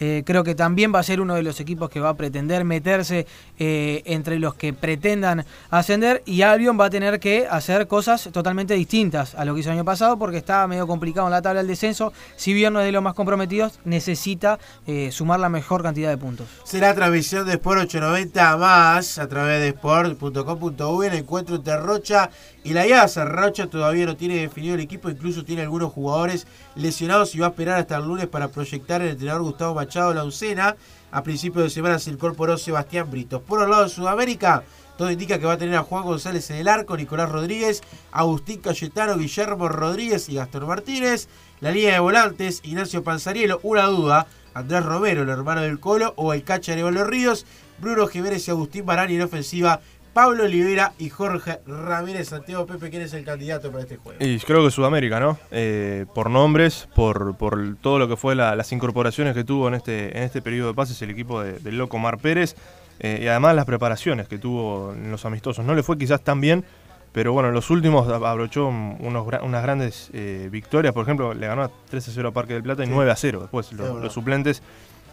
Eh, 0.00 0.22
creo 0.24 0.42
que 0.44 0.54
también 0.54 0.92
va 0.94 0.98
a 1.00 1.02
ser 1.02 1.20
uno 1.20 1.34
de 1.34 1.42
los 1.42 1.60
equipos 1.60 1.90
que 1.90 2.00
va 2.00 2.10
a 2.10 2.14
pretender 2.14 2.64
meterse 2.64 3.26
eh, 3.58 4.02
entre 4.04 4.38
los 4.38 4.54
que 4.54 4.72
pretendan 4.72 5.44
ascender. 5.70 6.22
Y 6.26 6.42
Albion 6.42 6.78
va 6.78 6.86
a 6.86 6.90
tener 6.90 7.20
que 7.20 7.46
hacer 7.48 7.86
cosas 7.86 8.28
totalmente 8.32 8.74
distintas 8.74 9.34
a 9.34 9.44
lo 9.44 9.54
que 9.54 9.60
hizo 9.60 9.70
el 9.70 9.76
año 9.76 9.84
pasado, 9.84 10.18
porque 10.18 10.38
está 10.38 10.66
medio 10.66 10.86
complicado 10.86 11.26
en 11.26 11.32
la 11.32 11.42
tabla 11.42 11.60
del 11.60 11.68
descenso. 11.68 12.12
Si 12.36 12.52
bien 12.52 12.72
no 12.72 12.80
es 12.80 12.86
de 12.86 12.92
los 12.92 13.02
más 13.02 13.14
comprometidos, 13.14 13.80
necesita 13.84 14.58
eh, 14.86 15.10
sumar 15.12 15.40
la 15.40 15.48
mejor 15.48 15.82
cantidad 15.82 16.10
de 16.10 16.18
puntos. 16.18 16.48
Será 16.64 16.94
transmisión 16.94 17.46
de 17.46 17.52
Sport 17.54 17.82
890 17.82 18.56
más 18.56 19.18
a 19.18 19.28
través 19.28 19.60
de 19.60 19.68
sport.com.uy 19.68 21.06
el 21.06 21.14
encuentro 21.14 21.56
entre 21.56 21.76
Rocha 21.76 22.30
y 22.68 22.74
la 22.74 22.86
IASA. 22.86 23.24
Rocha 23.24 23.66
todavía 23.66 24.04
no 24.04 24.16
tiene 24.16 24.36
definido 24.36 24.74
el 24.74 24.80
equipo, 24.80 25.08
incluso 25.08 25.42
tiene 25.42 25.62
algunos 25.62 25.90
jugadores 25.90 26.46
lesionados 26.74 27.34
y 27.34 27.38
va 27.38 27.46
a 27.46 27.50
esperar 27.50 27.78
hasta 27.78 27.96
el 27.96 28.04
lunes 28.04 28.26
para 28.26 28.48
proyectar 28.48 29.00
el 29.00 29.08
entrenador 29.08 29.42
Gustavo 29.42 29.74
Machado 29.74 30.12
la 30.12 30.22
uncena. 30.22 30.76
A 31.10 31.22
principios 31.22 31.64
de 31.64 31.70
semana 31.70 31.98
se 31.98 32.10
incorporó 32.10 32.58
Sebastián 32.58 33.10
Britos. 33.10 33.40
Por 33.40 33.62
el 33.62 33.70
lado 33.70 33.84
de 33.84 33.88
Sudamérica, 33.88 34.64
todo 34.98 35.10
indica 35.10 35.38
que 35.38 35.46
va 35.46 35.54
a 35.54 35.58
tener 35.58 35.76
a 35.76 35.82
Juan 35.82 36.04
González 36.04 36.50
en 36.50 36.56
el 36.56 36.68
arco, 36.68 36.94
Nicolás 36.94 37.30
Rodríguez, 37.30 37.82
Agustín 38.12 38.60
Cayetano, 38.60 39.16
Guillermo 39.16 39.70
Rodríguez 39.70 40.28
y 40.28 40.34
Gastón 40.34 40.66
Martínez. 40.66 41.28
La 41.60 41.70
línea 41.70 41.94
de 41.94 42.00
volantes, 42.00 42.60
Ignacio 42.64 43.02
Panzarielo, 43.02 43.60
una 43.62 43.86
duda. 43.86 44.26
Andrés 44.52 44.84
Romero, 44.84 45.22
el 45.22 45.28
hermano 45.28 45.62
del 45.62 45.80
Colo, 45.80 46.12
o 46.16 46.34
el 46.34 46.42
Cacha 46.42 46.74
Ríos, 46.74 47.46
Bruno 47.78 48.08
Jiménez 48.08 48.46
y 48.48 48.50
Agustín 48.50 48.84
Barani 48.84 49.14
en 49.14 49.22
ofensiva, 49.22 49.80
Pablo 50.12 50.44
Olivera 50.44 50.92
y 50.98 51.10
Jorge 51.10 51.60
Ramírez. 51.66 52.28
Santiago 52.28 52.66
Pepe, 52.66 52.90
¿quién 52.90 53.02
es 53.02 53.12
el 53.14 53.24
candidato 53.24 53.70
para 53.70 53.82
este 53.84 53.96
juego? 53.96 54.18
Y 54.24 54.38
creo 54.40 54.64
que 54.64 54.70
Sudamérica, 54.70 55.20
¿no? 55.20 55.38
Eh, 55.50 56.06
por 56.14 56.28
nombres, 56.30 56.88
por, 56.94 57.36
por 57.36 57.76
todo 57.80 57.98
lo 57.98 58.08
que 58.08 58.16
fue 58.16 58.34
la- 58.34 58.56
las 58.56 58.72
incorporaciones 58.72 59.34
que 59.34 59.44
tuvo 59.44 59.68
en 59.68 59.74
este, 59.74 60.16
en 60.16 60.24
este 60.24 60.42
periodo 60.42 60.68
de 60.68 60.74
pases 60.74 61.00
el 61.02 61.10
equipo 61.10 61.40
de- 61.42 61.58
del 61.60 61.78
loco 61.78 61.98
Mar 61.98 62.18
Pérez 62.18 62.56
eh, 63.00 63.20
y 63.22 63.26
además 63.28 63.54
las 63.54 63.64
preparaciones 63.64 64.26
que 64.26 64.38
tuvo 64.38 64.92
en 64.92 65.10
los 65.10 65.24
amistosos. 65.24 65.64
No 65.64 65.74
le 65.76 65.82
fue 65.84 65.96
quizás 65.96 66.20
tan 66.24 66.40
bien, 66.40 66.64
pero 67.12 67.32
bueno, 67.32 67.48
en 67.50 67.54
los 67.54 67.70
últimos 67.70 68.08
ab- 68.08 68.26
abrochó 68.26 68.66
unos, 68.66 69.26
unas 69.42 69.62
grandes 69.62 70.10
eh, 70.12 70.48
victorias. 70.50 70.92
Por 70.92 71.04
ejemplo, 71.04 71.32
le 71.32 71.46
ganó 71.46 71.62
a 71.62 71.70
3 71.90 72.08
a 72.08 72.10
0 72.12 72.28
a 72.28 72.32
Parque 72.32 72.54
del 72.54 72.62
Plata 72.64 72.82
y 72.82 72.86
Sí. 72.86 72.92
9 72.92 73.10
a 73.10 73.16
0. 73.16 73.40
Después 73.42 73.72
los, 73.72 74.02
los 74.02 74.12
suplentes 74.12 74.62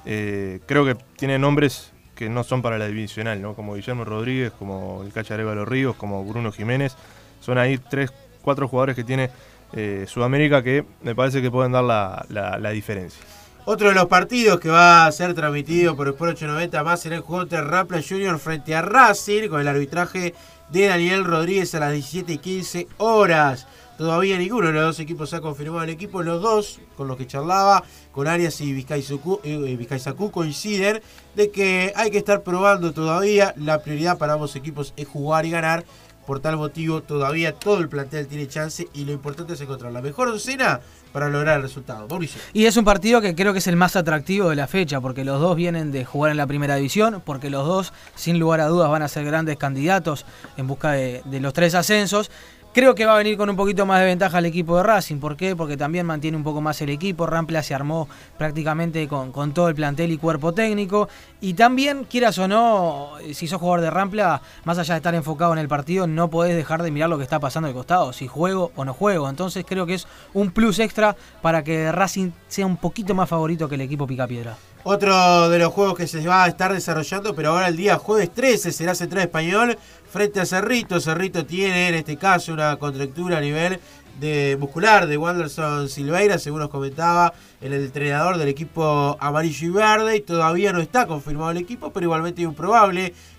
creo 0.03 0.85
que 0.85 0.95
tienen 1.17 1.41
nombres 1.41 1.91
que 2.15 2.29
no 2.29 2.43
son 2.43 2.61
para 2.61 2.77
la 2.77 2.87
divisional, 2.87 3.41
¿no? 3.41 3.53
Como 3.55 3.75
Guillermo 3.75 4.05
Rodríguez, 4.05 4.51
como 4.57 5.03
el 5.05 5.11
Cachareva 5.11 5.53
Ríos, 5.65 5.95
como 5.95 6.23
Bruno 6.23 6.51
Jiménez. 6.51 6.95
Son 7.41 7.57
ahí 7.57 7.77
tres, 7.77 8.11
cuatro 8.41 8.67
jugadores 8.67 8.95
que 8.95 9.03
tiene 9.03 9.29
eh, 9.73 10.05
Sudamérica 10.07 10.63
que 10.63 10.85
me 11.01 11.13
parece 11.13 11.41
que 11.41 11.51
pueden 11.51 11.73
dar 11.73 11.83
la, 11.83 12.25
la- 12.29 12.69
diferencia. 12.71 13.21
Otro 13.65 13.89
de 13.89 13.95
los 13.95 14.05
partidos 14.05 14.59
que 14.59 14.69
va 14.69 15.07
a 15.07 15.11
ser 15.11 15.33
transmitido 15.33 15.95
por 15.95 16.07
Sport 16.07 16.33
890 16.33 16.83
más 16.83 17.01
será 17.01 17.15
el 17.15 17.21
juego 17.21 17.43
entre 17.43 17.61
Rampla 17.61 17.99
Junior 18.07 18.37
frente 18.39 18.75
a 18.75 18.81
Racing 18.83 19.49
con 19.49 19.59
el 19.59 19.67
arbitraje 19.67 20.35
de 20.69 20.87
Daniel 20.87 21.23
Rodríguez 21.23 21.73
a 21.75 21.79
las 21.79 21.93
17 21.93 22.33
y 22.33 22.37
15 22.37 22.87
horas. 22.97 23.67
Todavía 23.97 24.37
ninguno 24.37 24.67
de 24.67 24.73
los 24.73 24.83
dos 24.83 24.99
equipos 24.99 25.33
ha 25.33 25.39
confirmado 25.39 25.83
el 25.83 25.89
equipo. 25.89 26.21
Los 26.21 26.41
dos, 26.41 26.81
con 26.97 27.07
los 27.07 27.15
que 27.15 27.27
charlaba, 27.27 27.83
con 28.11 28.27
Arias 28.27 28.59
y 28.59 28.73
Vizcaizacú, 28.73 29.39
eh, 29.43 29.75
Vizcaizacú, 29.77 30.31
coinciden 30.31 31.01
de 31.33 31.49
que 31.49 31.93
hay 31.95 32.11
que 32.11 32.17
estar 32.17 32.43
probando 32.43 32.91
todavía. 32.91 33.53
La 33.57 33.81
prioridad 33.81 34.17
para 34.17 34.33
ambos 34.33 34.55
equipos 34.57 34.93
es 34.97 35.07
jugar 35.07 35.45
y 35.45 35.51
ganar. 35.51 35.85
Por 36.25 36.39
tal 36.39 36.57
motivo, 36.57 37.01
todavía 37.01 37.53
todo 37.53 37.79
el 37.79 37.89
plantel 37.89 38.27
tiene 38.27 38.47
chance 38.47 38.87
y 38.93 39.05
lo 39.05 39.11
importante 39.11 39.53
es 39.53 39.61
encontrar 39.61 39.91
la 39.91 40.01
mejor 40.01 40.31
docena 40.31 40.81
para 41.11 41.29
lograr 41.29 41.57
el 41.57 41.61
resultado. 41.61 42.07
Y 42.51 42.65
es 42.65 42.75
un 42.75 42.83
partido 42.83 43.21
que 43.21 43.35
creo 43.35 43.53
que 43.53 43.59
es 43.59 43.67
el 43.67 43.75
más 43.75 43.95
atractivo 43.95 44.49
de 44.49 44.55
la 44.55 44.67
fecha, 44.67 44.99
porque 44.99 45.23
los 45.23 45.39
dos 45.39 45.55
vienen 45.55 45.91
de 45.91 46.03
jugar 46.03 46.31
en 46.31 46.37
la 46.37 46.47
primera 46.47 46.75
división, 46.75 47.21
porque 47.25 47.49
los 47.49 47.65
dos, 47.65 47.93
sin 48.15 48.39
lugar 48.39 48.59
a 48.59 48.67
dudas, 48.67 48.89
van 48.89 49.01
a 49.01 49.07
ser 49.07 49.23
grandes 49.23 49.57
candidatos 49.57 50.25
en 50.57 50.67
busca 50.67 50.91
de 50.91 51.39
los 51.39 51.53
tres 51.53 51.75
ascensos. 51.75 52.31
Creo 52.75 52.93
que 52.93 53.05
va 53.05 53.13
a 53.13 53.17
venir 53.19 53.37
con 53.37 53.49
un 53.49 53.55
poquito 53.55 53.85
más 53.85 54.01
de 54.01 54.05
ventaja 54.05 54.39
el 54.39 54.47
equipo 54.47 54.75
de 54.75 54.83
Racing. 54.83 55.15
¿Por 55.15 55.37
qué? 55.37 55.55
Porque 55.55 55.77
también 55.77 56.05
mantiene 56.05 56.35
un 56.35 56.43
poco 56.43 56.59
más 56.59 56.81
el 56.81 56.89
equipo. 56.89 57.25
Rampla 57.25 57.63
se 57.63 57.73
armó 57.73 58.09
prácticamente 58.37 59.07
con, 59.07 59.31
con 59.31 59.53
todo 59.53 59.69
el 59.69 59.75
plantel 59.75 60.11
y 60.11 60.17
cuerpo 60.17 60.53
técnico. 60.53 61.07
Y 61.39 61.53
también, 61.53 62.03
quieras 62.03 62.37
o 62.37 62.49
no, 62.49 63.11
si 63.33 63.47
sos 63.47 63.61
jugador 63.61 63.79
de 63.79 63.91
Rampla, 63.91 64.41
más 64.65 64.77
allá 64.77 64.95
de 64.95 64.97
estar 64.97 65.15
enfocado 65.15 65.53
en 65.53 65.59
el 65.59 65.69
partido, 65.69 66.05
no 66.05 66.29
podés 66.29 66.53
dejar 66.53 66.83
de 66.83 66.91
mirar 66.91 67.09
lo 67.09 67.17
que 67.17 67.23
está 67.23 67.39
pasando 67.39 67.69
al 67.69 67.73
costado, 67.73 68.11
si 68.11 68.27
juego 68.27 68.73
o 68.75 68.83
no 68.83 68.93
juego. 68.93 69.29
Entonces 69.29 69.63
creo 69.65 69.85
que 69.85 69.93
es 69.93 70.05
un 70.33 70.51
plus 70.51 70.79
extra 70.79 71.15
para 71.41 71.63
que 71.63 71.93
Racing 71.93 72.31
sea 72.49 72.65
un 72.65 72.75
poquito 72.75 73.15
más 73.15 73.29
favorito 73.29 73.69
que 73.69 73.75
el 73.75 73.81
equipo 73.81 74.05
Picapiedra. 74.05 74.57
Otro 74.87 75.49
de 75.49 75.57
los 75.57 75.73
juegos 75.73 75.95
que 75.95 76.05
se 76.05 76.27
va 76.27 76.43
a 76.43 76.47
estar 76.47 76.71
desarrollando, 76.71 77.33
pero 77.33 77.49
ahora 77.49 77.69
el 77.69 77.75
día 77.75 77.97
jueves 77.97 78.31
13 78.31 78.71
será 78.71 78.93
Central 78.93 79.23
Español 79.23 79.79
frente 80.15 80.39
a 80.39 80.45
Cerrito. 80.45 81.01
Cerrito 81.01 81.45
tiene 81.45 81.89
en 81.89 81.95
este 81.95 82.15
caso 82.15 82.53
una 82.53 82.77
contractura 82.77 83.37
a 83.37 83.41
nivel 83.41 83.81
de 84.17 84.55
muscular 84.57 85.07
de 85.07 85.17
Wanderson 85.17 85.89
Silveira, 85.89 86.39
según 86.39 86.61
nos 86.61 86.69
comentaba 86.69 87.33
el 87.59 87.73
entrenador 87.73 88.37
del 88.37 88.47
equipo 88.47 89.17
amarillo 89.19 89.67
y 89.67 89.71
verde, 89.71 90.15
y 90.15 90.21
todavía 90.21 90.71
no 90.71 90.79
está 90.79 91.05
confirmado 91.05 91.51
el 91.51 91.57
equipo, 91.57 91.91
pero 91.91 92.05
igualmente 92.05 92.41
hay 92.41 92.45
un 92.45 92.55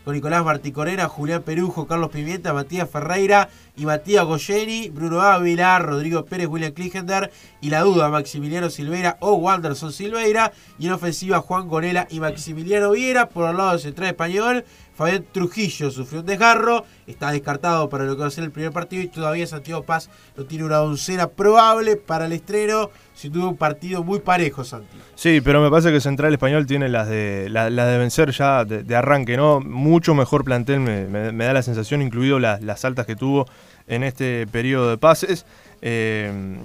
con 0.06 0.14
Nicolás 0.14 0.45
Marticorena, 0.45 1.09
Julián 1.09 1.42
Perujo, 1.42 1.87
Carlos 1.87 2.11
Pimienta, 2.11 2.52
Matías 2.52 2.88
Ferreira 2.88 3.49
y 3.76 3.87
Matías 3.87 4.25
Goyeni, 4.25 4.88
Bruno 4.88 5.21
Ávila, 5.21 5.78
Rodrigo 5.80 6.25
Pérez, 6.25 6.47
William 6.47 6.73
Kligender 6.73 7.33
y 7.61 7.71
la 7.71 7.80
duda 7.80 8.09
Maximiliano 8.09 8.71
Silveira 8.71 9.16
o 9.21 9.33
Wanderson 9.33 9.92
Silveira 9.92 10.52
y 10.78 10.87
en 10.87 10.92
ofensiva 10.92 11.40
Juan 11.40 11.66
Gonela 11.66 12.06
y 12.09 12.21
Maximiliano 12.21 12.92
Viera 12.92 13.28
por 13.28 13.50
el 13.50 13.56
lado 13.56 13.73
del 13.73 13.80
central 13.80 14.11
español. 14.11 14.64
Fabián 14.97 15.25
Trujillo 15.31 15.91
sufrió 15.91 16.21
un 16.21 16.26
desgarro, 16.26 16.85
está 17.07 17.31
descartado 17.31 17.88
para 17.88 18.05
lo 18.05 18.17
que 18.17 18.23
va 18.23 18.29
a 18.29 18.31
ser 18.31 18.45
el 18.45 18.50
primer 18.50 18.73
partido 18.73 19.03
y 19.03 19.09
todavía 19.09 19.47
Santiago 19.47 19.83
Paz 19.83 20.09
no 20.37 20.45
tiene 20.45 20.65
una 20.65 20.81
oncena 20.81 21.29
probable 21.29 21.97
para 21.97 22.26
el 22.26 22.33
estreno. 22.33 22.91
Sin 23.15 23.33
duda 23.33 23.49
un 23.49 23.57
partido 23.57 24.03
muy 24.05 24.21
parejo, 24.21 24.62
Santi. 24.65 24.99
Sí, 25.15 25.41
pero 25.43 25.62
me 25.62 25.71
parece 25.71 25.91
que 25.91 26.00
Central 26.00 26.33
Español 26.35 26.67
tiene 26.67 26.88
las 26.91 27.09
de, 27.09 27.49
la- 27.50 27.71
las 27.71 27.88
de 27.88 27.99
vencer 27.99 28.31
ya 28.31 28.65
de, 28.65 28.95
arranque, 28.97 29.37
¿no? 29.38 29.61
Mucho 29.61 30.15
mejor 30.15 30.45
plantel, 30.45 30.81
me, 30.81 31.33
da 31.45 31.53
la 31.55 31.62
sensación, 31.62 32.03
incluido 32.03 32.38
las, 32.38 32.61
las 32.62 32.85
altas 32.85 33.07
que 33.07 33.17
tuvo 33.17 33.47
en 33.87 34.03
este 34.03 34.47
periodo 34.47 34.91
de 34.91 34.99
pases. 34.99 35.47
Eh, 35.81 36.59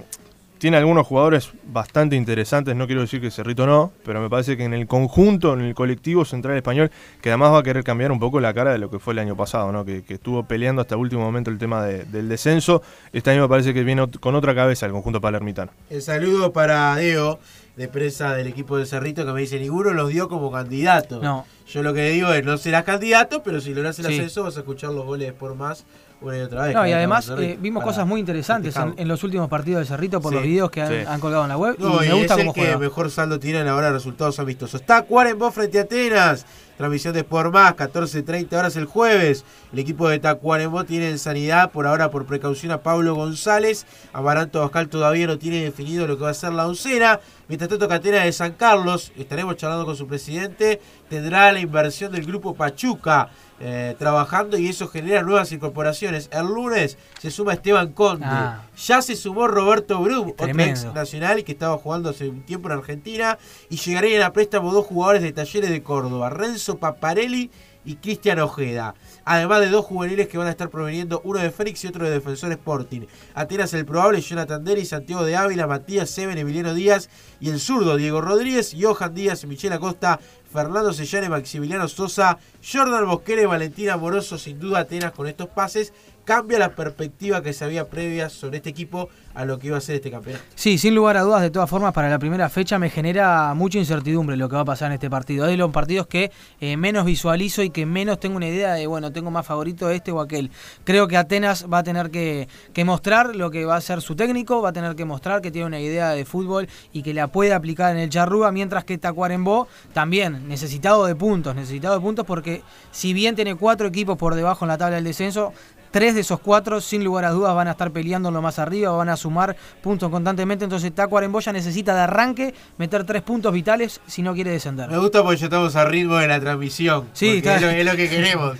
tiene 0.62 0.76
algunos 0.76 1.04
jugadores 1.08 1.50
bastante 1.66 2.14
interesantes, 2.14 2.76
no 2.76 2.86
quiero 2.86 3.00
decir 3.00 3.20
que 3.20 3.32
Cerrito 3.32 3.66
no, 3.66 3.90
pero 4.04 4.20
me 4.20 4.30
parece 4.30 4.56
que 4.56 4.62
en 4.62 4.72
el 4.74 4.86
conjunto, 4.86 5.54
en 5.54 5.62
el 5.62 5.74
colectivo 5.74 6.24
central 6.24 6.56
español, 6.56 6.88
que 7.20 7.30
además 7.30 7.50
va 7.52 7.58
a 7.58 7.62
querer 7.64 7.82
cambiar 7.82 8.12
un 8.12 8.20
poco 8.20 8.38
la 8.38 8.54
cara 8.54 8.70
de 8.70 8.78
lo 8.78 8.88
que 8.88 9.00
fue 9.00 9.12
el 9.12 9.18
año 9.18 9.36
pasado, 9.36 9.72
¿no? 9.72 9.84
que, 9.84 10.04
que 10.04 10.14
estuvo 10.14 10.44
peleando 10.44 10.80
hasta 10.80 10.96
último 10.96 11.20
momento 11.22 11.50
el 11.50 11.58
tema 11.58 11.84
de- 11.84 12.04
del 12.04 12.28
descenso. 12.28 12.80
Este 13.12 13.30
año 13.32 13.42
me 13.42 13.48
parece 13.48 13.74
que 13.74 13.82
viene 13.82 14.06
con 14.20 14.36
otra 14.36 14.54
cabeza 14.54 14.86
el 14.86 14.92
conjunto 14.92 15.20
palermitano. 15.20 15.72
El 15.90 16.00
saludo 16.00 16.52
para 16.52 16.94
Diego, 16.96 17.40
de 17.76 17.88
prensa 17.88 18.32
del 18.34 18.46
equipo 18.46 18.78
de 18.78 18.86
Cerrito, 18.86 19.26
que 19.26 19.32
me 19.32 19.40
dice, 19.40 19.58
ninguno 19.58 19.90
los 19.92 20.10
dio 20.10 20.28
como 20.28 20.52
candidato. 20.52 21.20
No. 21.20 21.44
Yo 21.66 21.82
lo 21.82 21.92
que 21.92 22.08
digo 22.10 22.32
es, 22.32 22.44
no 22.44 22.56
serás 22.56 22.84
candidato, 22.84 23.42
pero 23.42 23.60
si 23.60 23.74
logras 23.74 23.98
el 23.98 24.06
Sí. 24.06 24.12
ascenso 24.12 24.44
vas 24.44 24.56
a 24.56 24.60
escuchar 24.60 24.90
los 24.92 25.04
goles 25.06 25.32
por 25.32 25.56
más 25.56 25.84
una 26.22 26.38
y 26.38 26.40
otra 26.42 26.62
vez. 26.66 26.74
No, 26.74 26.86
y 26.86 26.92
además 26.92 27.30
eh, 27.38 27.56
vimos 27.60 27.82
para 27.82 27.92
cosas 27.92 28.06
muy 28.06 28.20
interesantes 28.20 28.76
en, 28.76 28.94
en 28.96 29.08
los 29.08 29.22
últimos 29.24 29.48
partidos 29.48 29.80
de 29.80 29.86
Cerrito 29.86 30.20
por 30.20 30.30
Sí, 30.32 30.36
los 30.36 30.44
videos 30.44 30.70
que 30.70 30.82
han, 30.82 30.88
sí. 30.88 30.94
han 31.06 31.20
colgado 31.20 31.42
en 31.44 31.48
la 31.48 31.56
web. 31.56 31.76
No, 31.78 32.02
y 32.02 32.06
y, 32.06 32.08
me 32.10 32.14
gusta 32.14 32.34
es 32.34 32.40
el 32.40 32.44
cómo 32.46 32.54
que 32.54 32.60
juega. 32.62 32.78
mejor 32.78 33.10
saldo 33.10 33.38
tiene 33.38 33.58
a 33.60 33.64
la 33.64 33.74
hora 33.76 33.86
de 33.88 33.92
resultados 33.94 34.38
amistosos. 34.38 34.80
Está 34.80 35.02
Cuarembó 35.02 35.50
frente 35.50 35.78
a 35.78 35.82
Atenas. 35.82 36.46
Transmisión 36.82 37.14
de 37.14 37.20
Sport 37.20 37.52
Más, 37.52 37.76
14.30 37.76 38.58
horas 38.58 38.74
el 38.74 38.86
jueves. 38.86 39.44
El 39.72 39.78
equipo 39.78 40.08
de 40.08 40.18
Tacuarembó 40.18 40.82
tiene 40.82 41.10
en 41.10 41.20
sanidad 41.20 41.70
por 41.70 41.86
ahora 41.86 42.10
por 42.10 42.26
precaución 42.26 42.72
a 42.72 42.82
Pablo 42.82 43.14
González. 43.14 43.86
Amaranto 44.12 44.58
Bascal 44.58 44.88
todavía 44.88 45.28
no 45.28 45.38
tiene 45.38 45.62
definido 45.62 46.08
lo 46.08 46.16
que 46.16 46.24
va 46.24 46.30
a 46.30 46.34
ser 46.34 46.52
la 46.52 46.66
oncena. 46.66 47.20
Mientras 47.46 47.68
tanto, 47.68 47.86
Catena 47.86 48.24
de 48.24 48.32
San 48.32 48.54
Carlos, 48.54 49.12
estaremos 49.16 49.56
charlando 49.56 49.84
con 49.84 49.94
su 49.94 50.08
presidente, 50.08 50.80
tendrá 51.08 51.52
la 51.52 51.60
inversión 51.60 52.10
del 52.10 52.26
grupo 52.26 52.52
Pachuca 52.52 53.30
eh, 53.64 53.94
trabajando 53.96 54.58
y 54.58 54.66
eso 54.66 54.88
genera 54.88 55.22
nuevas 55.22 55.52
incorporaciones. 55.52 56.28
El 56.32 56.46
lunes 56.46 56.98
se 57.20 57.30
suma 57.30 57.52
Esteban 57.52 57.92
Conde. 57.92 58.26
Ah. 58.26 58.62
Ya 58.76 59.00
se 59.02 59.14
sumó 59.14 59.46
Roberto 59.46 60.00
Brum, 60.00 60.30
otro 60.30 60.48
ex 60.48 60.84
nacional 60.92 61.44
que 61.44 61.52
estaba 61.52 61.78
jugando 61.78 62.10
hace 62.10 62.28
un 62.28 62.42
tiempo 62.42 62.68
en 62.68 62.78
Argentina. 62.78 63.38
Y 63.70 63.76
llegarían 63.76 64.22
a 64.22 64.32
préstamo 64.32 64.72
dos 64.72 64.86
jugadores 64.86 65.22
de 65.22 65.32
Talleres 65.32 65.70
de 65.70 65.80
Córdoba, 65.80 66.28
Renzo 66.28 66.71
Paparelli 66.78 67.50
y 67.84 67.96
Cristian 67.96 68.38
Ojeda. 68.38 68.94
Además 69.24 69.60
de 69.60 69.70
dos 69.70 69.84
juveniles 69.84 70.28
que 70.28 70.38
van 70.38 70.46
a 70.46 70.50
estar 70.50 70.70
proveniendo, 70.70 71.20
uno 71.24 71.40
de 71.40 71.50
Félix 71.50 71.84
y 71.84 71.88
otro 71.88 72.04
de 72.04 72.12
Defensor 72.12 72.52
Sporting. 72.52 73.02
Atenas 73.34 73.74
el 73.74 73.84
probable, 73.84 74.20
Jonathan 74.20 74.64
Deri, 74.64 74.84
Santiago 74.84 75.24
de 75.24 75.36
Ávila, 75.36 75.66
Matías 75.66 76.10
Seven, 76.10 76.38
Emiliano 76.38 76.74
Díaz 76.74 77.08
y 77.40 77.50
el 77.50 77.60
zurdo 77.60 77.96
Diego 77.96 78.20
Rodríguez, 78.20 78.74
Johan 78.78 79.14
Díaz, 79.14 79.44
Michelle 79.44 79.74
Acosta, 79.74 80.20
Fernando 80.52 80.92
Sellane, 80.92 81.28
Maximiliano 81.28 81.88
Sosa, 81.88 82.38
Jordan 82.62 83.06
Bosquere, 83.06 83.46
Valentina 83.46 83.96
Moroso, 83.96 84.38
sin 84.38 84.60
duda 84.60 84.80
Atenas 84.80 85.12
con 85.12 85.26
estos 85.26 85.48
pases 85.48 85.92
cambia 86.24 86.58
la 86.58 86.74
perspectiva 86.74 87.42
que 87.42 87.52
se 87.52 87.64
había 87.64 87.88
previa 87.88 88.28
sobre 88.28 88.58
este 88.58 88.70
equipo 88.70 89.08
a 89.34 89.44
lo 89.44 89.58
que 89.58 89.68
iba 89.68 89.78
a 89.78 89.80
ser 89.80 89.96
este 89.96 90.10
campeonato. 90.10 90.44
Sí, 90.54 90.78
sin 90.78 90.94
lugar 90.94 91.16
a 91.16 91.22
dudas, 91.22 91.42
de 91.42 91.50
todas 91.50 91.68
formas, 91.68 91.92
para 91.92 92.10
la 92.10 92.18
primera 92.18 92.48
fecha 92.48 92.78
me 92.78 92.90
genera 92.90 93.54
mucha 93.54 93.78
incertidumbre 93.78 94.36
lo 94.36 94.48
que 94.48 94.56
va 94.56 94.62
a 94.62 94.66
pasar 94.66 94.88
en 94.88 94.94
este 94.94 95.08
partido. 95.08 95.44
Es 95.44 95.50
de 95.50 95.56
los 95.56 95.70
partidos 95.70 96.06
que 96.06 96.30
eh, 96.60 96.76
menos 96.76 97.04
visualizo 97.04 97.62
y 97.62 97.70
que 97.70 97.86
menos 97.86 98.20
tengo 98.20 98.36
una 98.36 98.48
idea 98.48 98.74
de, 98.74 98.86
bueno, 98.86 99.10
tengo 99.10 99.30
más 99.30 99.46
favorito 99.46 99.90
este 99.90 100.12
o 100.12 100.20
aquel. 100.20 100.50
Creo 100.84 101.08
que 101.08 101.16
Atenas 101.16 101.66
va 101.72 101.78
a 101.78 101.82
tener 101.82 102.10
que, 102.10 102.48
mostrar 102.84 103.36
lo 103.36 103.50
que 103.50 103.64
va 103.64 103.76
a 103.76 103.80
ser 103.80 104.02
su 104.02 104.16
técnico, 104.16 104.60
va 104.60 104.70
a 104.70 104.72
tener 104.72 104.96
que 104.96 105.04
mostrar 105.04 105.40
que 105.40 105.50
tiene 105.50 105.66
una 105.66 105.80
idea 105.80 106.10
de 106.10 106.24
fútbol 106.24 106.68
y 106.92 107.02
que 107.02 107.14
la 107.14 107.28
puede 107.28 107.52
aplicar 107.52 107.92
en 107.92 108.02
el 108.02 108.10
Charrúa, 108.10 108.52
mientras 108.52 108.84
que 108.84 108.98
Tacuarembó 108.98 109.68
también 109.92 110.48
necesitado 110.48 111.06
de 111.06 111.14
puntos, 111.14 111.54
necesitado 111.54 111.94
de 111.94 112.00
puntos 112.00 112.26
porque 112.26 112.62
si 112.90 113.12
bien 113.12 113.36
tiene 113.36 113.54
cuatro 113.54 113.86
equipos 113.86 114.18
por 114.18 114.34
debajo 114.34 114.64
en 114.64 114.68
la 114.68 114.78
tabla 114.78 114.96
del 114.96 115.04
descenso, 115.04 115.52
Tres 115.92 116.14
de 116.16 116.22
esos 116.22 116.40
cuatro, 116.40 116.80
sin 116.80 117.04
lugar 117.04 117.24
a 117.26 117.30
dudas, 117.30 117.54
van 117.54 117.68
a 117.68 117.72
estar 117.72 117.90
peleando 117.92 118.28
en 118.30 118.34
lo 118.34 118.42
más 118.42 118.58
arriba, 118.58 118.90
van 118.92 119.10
a 119.10 119.16
sumar 119.16 119.54
puntos 119.82 120.10
constantemente. 120.10 120.64
Entonces, 120.64 120.92
Tacuarembó 120.94 121.38
ya 121.40 121.52
necesita 121.52 121.94
de 121.94 122.00
arranque 122.00 122.54
meter 122.78 123.04
tres 123.04 123.22
puntos 123.22 123.52
vitales 123.52 124.00
si 124.06 124.22
no 124.22 124.34
quiere 124.34 124.50
descender. 124.50 124.88
Me 124.90 124.98
gusta 124.98 125.22
porque 125.22 125.36
ya 125.38 125.46
estamos 125.46 125.76
a 125.76 125.84
ritmo 125.84 126.16
de 126.16 126.26
la 126.28 126.40
transmisión. 126.40 127.08
Sí, 127.12 127.28
está- 127.36 127.56
es, 127.56 127.62
lo, 127.62 127.68
es 127.68 127.84
lo 127.84 127.94
que 127.94 128.08
queremos. 128.10 128.56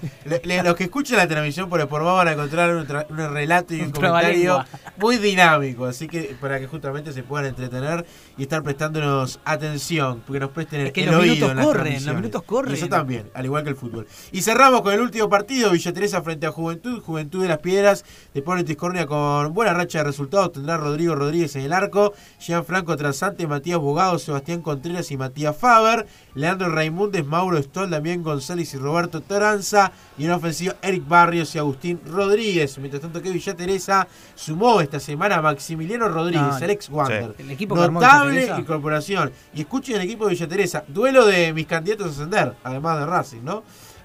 Los 0.64 0.76
que 0.76 0.84
escuchen 0.84 1.16
la 1.16 1.26
transmisión 1.26 1.68
por 1.68 1.80
el 1.80 1.88
por 1.88 2.02
más 2.04 2.14
van 2.16 2.28
a 2.28 2.32
encontrar 2.32 2.76
un, 2.76 2.86
tra- 2.86 3.06
un 3.08 3.16
relato 3.16 3.74
y 3.74 3.80
un 3.80 3.86
Un 3.86 3.92
comentario 3.92 4.64
muy 4.98 5.16
dinámico. 5.16 5.86
Así 5.86 6.08
que 6.08 6.36
para 6.40 6.60
que 6.60 6.66
justamente 6.66 7.12
se 7.14 7.22
puedan 7.22 7.46
entretener 7.46 8.04
y 8.36 8.42
estar 8.42 8.62
prestándonos 8.62 9.40
atención, 9.44 10.22
porque 10.26 10.38
nos 10.40 10.50
presten 10.50 10.82
Es 10.82 10.92
que 10.92 11.04
el 11.04 11.10
los 11.10 11.20
oído 11.20 11.34
minutos 11.46 11.50
en 11.58 11.64
corren, 11.64 12.06
los 12.06 12.14
minutos 12.14 12.42
corren. 12.42 12.72
Y 12.72 12.76
eso 12.76 12.88
también, 12.88 13.30
al 13.32 13.44
igual 13.46 13.62
que 13.64 13.70
el 13.70 13.76
fútbol. 13.76 14.06
Y 14.32 14.42
cerramos 14.42 14.82
con 14.82 14.92
el 14.92 15.00
último 15.00 15.30
partido, 15.30 15.70
Villa 15.70 15.92
Teresa 15.94 16.20
frente 16.22 16.46
a 16.46 16.50
Juventud, 16.50 17.00
Juventud 17.00 17.21
de 17.30 17.48
las 17.48 17.58
Piedras, 17.58 18.04
de 18.34 18.64
Tiscornia 18.64 19.06
con 19.06 19.54
buena 19.54 19.72
racha 19.72 19.98
de 19.98 20.04
resultados, 20.04 20.52
tendrá 20.52 20.76
Rodrigo 20.76 21.14
Rodríguez 21.14 21.56
en 21.56 21.62
el 21.62 21.72
arco, 21.72 22.12
Gianfranco 22.38 22.96
Trasante, 22.96 23.46
Matías 23.46 23.78
Bogado, 23.78 24.18
Sebastián 24.18 24.62
Contreras 24.62 25.10
y 25.10 25.16
Matías 25.16 25.56
Faber, 25.56 26.06
Leandro 26.34 26.70
Raimundes, 26.70 27.24
Mauro 27.26 27.62
Stoll, 27.62 27.90
Damián 27.90 28.22
González 28.22 28.72
y 28.74 28.78
Roberto 28.78 29.20
Toranza, 29.20 29.92
y 30.18 30.24
en 30.24 30.30
ofensiva 30.32 30.76
Eric 30.82 31.06
Barrios 31.06 31.54
y 31.54 31.58
Agustín 31.58 32.00
Rodríguez. 32.06 32.78
Mientras 32.78 33.02
tanto 33.02 33.22
que 33.22 33.30
Villa 33.30 33.54
Teresa 33.54 34.06
sumó 34.34 34.80
esta 34.80 35.00
semana 35.00 35.36
a 35.36 35.42
Maximiliano 35.42 36.08
Rodríguez, 36.08 36.42
No, 36.42 36.58
el 36.58 36.70
ex 36.70 36.90
Wander. 36.90 37.34
El 37.38 37.50
equipo 37.50 37.76
Notable 37.76 38.52
incorporación. 38.58 39.32
Y 39.54 39.60
escuchen 39.60 39.96
el 39.96 40.02
equipo 40.02 40.24
de 40.26 40.30
Villa 40.34 40.48
Teresa. 40.48 40.84
Duelo 40.88 41.26
de 41.26 41.52
mis 41.52 41.66
candidatos 41.66 42.06
a 42.06 42.10
ascender, 42.10 42.54
además 42.64 42.98
de 42.98 43.06
Racing, 43.06 43.42
¿no? 43.42 43.62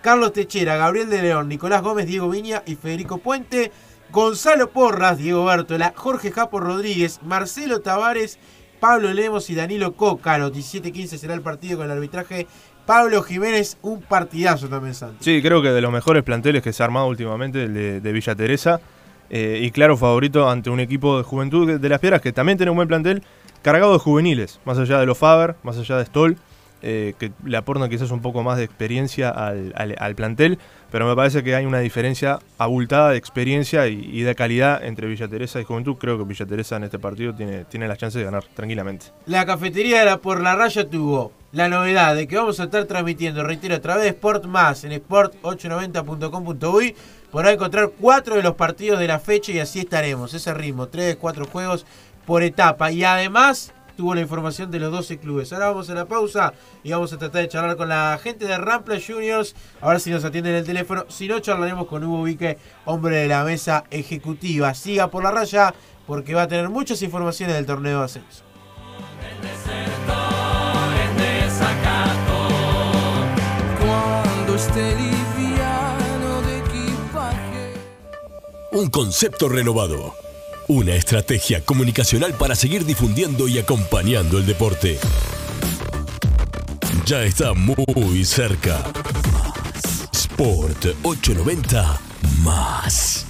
Carlos 0.08 0.32
Techera, 0.32 0.78
Gabriel 0.78 1.10
de 1.10 1.22
León, 1.22 1.50
Nicolás 1.50 1.82
Gómez, 1.82 2.08
Diego 2.08 2.30
Viña 2.30 2.63
y 2.65 2.76
Federico 2.76 3.17
Puente. 3.17 3.74
Gonzalo 4.10 4.70
Porras, 4.70 5.17
Diego 5.17 5.43
Bertola, 5.43 5.91
Jorge 5.98 6.32
Japo 6.32 6.62
Rodríguez, 6.62 7.20
Marcelo 7.24 7.82
Tavares, 7.82 8.39
Pablo 8.80 9.13
Lemos 9.13 9.50
y 9.50 9.56
Danilo 9.56 9.98
Cócaro. 9.98 10.50
17-15 10.50 11.17
será 11.17 11.34
el 11.34 11.41
partido 11.41 11.80
con 11.80 11.88
el 11.88 11.91
arbitraje. 11.91 12.48
Pablo 12.86 13.22
Jiménez, 13.22 13.80
un 13.82 14.02
partidazo 14.02 14.70
también, 14.70 14.96
Santi. 14.96 15.26
Sí, 15.26 15.41
creo 15.41 15.62
que 15.62 15.72
de 15.72 15.82
los 15.82 15.91
mejores 15.91 16.24
planteles 16.24 16.63
que 16.63 16.72
se 16.72 16.84
ha 16.84 16.86
armado 16.86 17.08
últimamente, 17.08 17.65
el 17.65 18.02
de, 18.02 18.12
Villa 18.13 18.34
Teresa. 18.34 18.80
eh, 19.30 19.60
y 19.62 19.72
claro, 19.72 19.98
favorito 19.98 20.50
ante 20.50 20.70
un 20.70 20.80
equipo 20.80 21.17
de 21.17 21.26
juventud 21.26 21.82
de 21.82 21.89
las 21.89 22.00
Piedras 22.00 22.22
que 22.22 22.32
también 22.32 22.58
tiene 22.58 22.70
un 22.70 22.78
buen 22.78 22.88
plantel, 22.88 23.24
cargado 23.62 23.91
de 23.91 24.00
juveniles, 24.00 24.62
más 24.63 24.78
allá 24.78 25.02
de 25.02 25.06
los 25.06 25.17
Faber, 25.17 25.58
más 25.63 25.78
allá 25.78 25.98
de 25.98 26.06
Stoll, 26.06 26.38
eh, 26.81 27.13
que 27.19 27.31
le 27.43 27.57
aportan 27.57 27.89
quizás 27.89 28.11
un 28.11 28.21
poco 28.21 28.43
más 28.43 28.57
de 28.57 28.63
experiencia 28.63 29.29
al, 29.29 29.73
al- 29.75 30.15
plantel, 30.15 30.57
pero 30.91 31.07
me 31.07 31.15
parece 31.15 31.43
que 31.43 31.55
hay 31.55 31.65
una 31.65 31.79
diferencia 31.79 32.39
abultada 32.57 33.11
de 33.11 33.17
experiencia 33.17 33.87
y, 33.87 34.09
y 34.11 34.21
de 34.21 34.35
calidad 34.35 34.83
entre 34.83 35.07
Villa 35.07 35.27
Teresa 35.27 35.59
y 35.59 35.63
Juventud. 35.63 35.95
Creo 35.97 36.17
que 36.17 36.23
Villa 36.23 36.45
Teresa 36.45 36.77
en 36.77 36.83
este 36.85 36.99
partido 36.99 37.33
tiene, 37.35 37.65
tiene 37.65 37.87
las 37.87 37.97
chances 37.97 38.19
de 38.19 38.25
ganar 38.25 38.43
tranquilamente. 38.55 39.07
La 39.25 39.45
cafetería 39.45 39.99
de 39.99 40.05
la 40.05 40.17
Por 40.17 40.41
la 40.41 40.55
Raya 40.55 40.87
tuvo 40.89 41.31
la 41.51 41.67
novedad 41.69 42.15
de 42.15 42.27
que 42.27 42.35
vamos 42.37 42.59
a 42.59 42.65
estar 42.65 42.85
transmitiendo, 42.85 43.43
reitero, 43.43 43.75
a 43.75 43.79
través 43.79 44.03
de 44.03 44.09
Sport 44.09 44.45
Más 44.45 44.83
en 44.83 44.91
sport890.com.uy. 44.93 46.95
Podrá 47.31 47.51
encontrar 47.51 47.91
cuatro 47.99 48.35
de 48.35 48.43
los 48.43 48.55
partidos 48.55 48.99
de 48.99 49.07
la 49.07 49.19
fecha 49.19 49.51
y 49.51 49.59
así 49.59 49.79
estaremos. 49.79 50.33
Ese 50.33 50.53
ritmo, 50.53 50.87
tres, 50.87 51.17
cuatro 51.17 51.45
juegos 51.45 51.85
por 52.25 52.43
etapa. 52.43 52.91
Y 52.91 53.03
además 53.03 53.73
tuvo 53.97 54.15
la 54.15 54.21
información 54.21 54.71
de 54.71 54.79
los 54.79 54.91
12 54.91 55.17
clubes. 55.17 55.51
Ahora 55.51 55.69
vamos 55.69 55.89
a 55.89 55.95
la 55.95 56.05
pausa 56.05 56.53
y 56.83 56.91
vamos 56.91 57.12
a 57.12 57.17
tratar 57.17 57.41
de 57.41 57.49
charlar 57.49 57.75
con 57.75 57.89
la 57.89 58.17
gente 58.23 58.45
de 58.45 58.57
Rampla 58.57 58.97
Juniors. 59.05 59.55
A 59.81 59.89
ver 59.89 59.99
si 59.99 60.12
nos 60.12 60.23
atienden 60.23 60.55
el 60.55 60.65
teléfono. 60.65 61.05
Si 61.10 61.27
no, 61.27 61.39
charlaremos 61.39 61.88
con 61.88 62.03
Hugo 62.03 62.23
Vique, 62.23 62.57
hombre 62.86 63.17
de 63.17 63.27
la 63.27 63.43
mesa 63.43 63.83
ejecutiva. 63.89 64.73
Siga 64.73 65.10
por 65.10 65.23
la 65.23 65.31
raya 65.31 65.73
porque 66.05 66.33
va 66.33 66.43
a 66.43 66.47
tener 66.47 66.69
muchas 66.69 67.01
informaciones 67.01 67.55
del 67.55 67.65
torneo 67.65 67.99
de 67.99 68.05
ascenso. 68.05 68.43
Un 78.71 78.89
concepto 78.89 79.49
renovado. 79.49 80.26
Una 80.69 80.95
estrategia 80.95 81.63
comunicacional 81.63 82.34
para 82.34 82.53
seguir 82.53 82.84
difundiendo 82.84 83.47
y 83.47 83.58
acompañando 83.58 84.38
el 84.38 84.45
deporte. 84.45 84.99
Ya 87.06 87.23
está 87.23 87.53
muy 87.53 88.25
cerca. 88.25 88.84
Sport 90.12 90.88
890 91.03 92.01
más. 92.43 93.25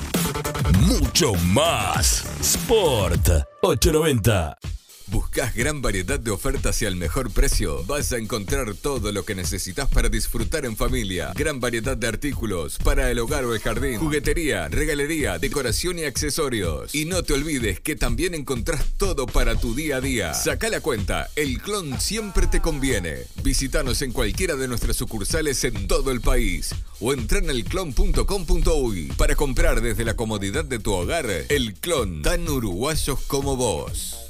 Mucho 0.79 1.35
más. 1.35 2.25
Sport 2.41 3.29
890. 3.61 4.76
¿Buscas 5.09 5.55
gran 5.55 5.81
variedad 5.81 6.19
de 6.19 6.31
ofertas 6.31 6.81
y 6.81 6.85
al 6.85 6.97
mejor 6.97 7.31
precio? 7.31 7.81
Vas 7.85 8.11
a 8.11 8.17
encontrar 8.17 8.73
todo 8.73 9.13
lo 9.13 9.23
que 9.23 9.35
necesitas 9.35 9.87
para 9.87 10.09
disfrutar 10.09 10.65
en 10.65 10.75
familia. 10.75 11.31
Gran 11.33 11.61
variedad 11.61 11.95
de 11.95 12.07
artículos 12.07 12.77
para 12.83 13.09
el 13.09 13.19
hogar 13.19 13.45
o 13.45 13.53
el 13.53 13.61
jardín, 13.61 13.99
juguetería, 13.99 14.67
regalería, 14.67 15.39
decoración 15.39 15.97
y 15.99 16.03
accesorios. 16.03 16.93
Y 16.93 17.05
no 17.05 17.23
te 17.23 17.33
olvides 17.33 17.79
que 17.79 17.95
también 17.95 18.33
encontrás 18.33 18.83
todo 18.97 19.27
para 19.27 19.55
tu 19.55 19.73
día 19.73 19.97
a 19.97 20.01
día. 20.01 20.33
Saca 20.33 20.67
la 20.67 20.81
cuenta, 20.81 21.29
el 21.37 21.61
clon 21.61 22.01
siempre 22.01 22.47
te 22.47 22.59
conviene. 22.59 23.19
Visítanos 23.43 24.01
en 24.01 24.11
cualquiera 24.11 24.57
de 24.57 24.67
nuestras 24.67 24.97
sucursales 24.97 25.63
en 25.63 25.87
todo 25.87 26.11
el 26.11 26.19
país 26.19 26.75
o 26.99 27.13
entra 27.13 27.39
en 27.39 27.49
elclon.com.uy 27.49 29.13
para 29.15 29.35
comprar 29.35 29.79
desde 29.79 30.03
la 30.03 30.15
comodidad 30.15 30.65
de 30.65 30.79
tu 30.79 30.91
hogar 30.91 31.27
el 31.47 31.75
clon 31.75 32.23
tan 32.23 32.49
uruguayos 32.49 33.21
como 33.27 33.55
vos. 33.55 34.26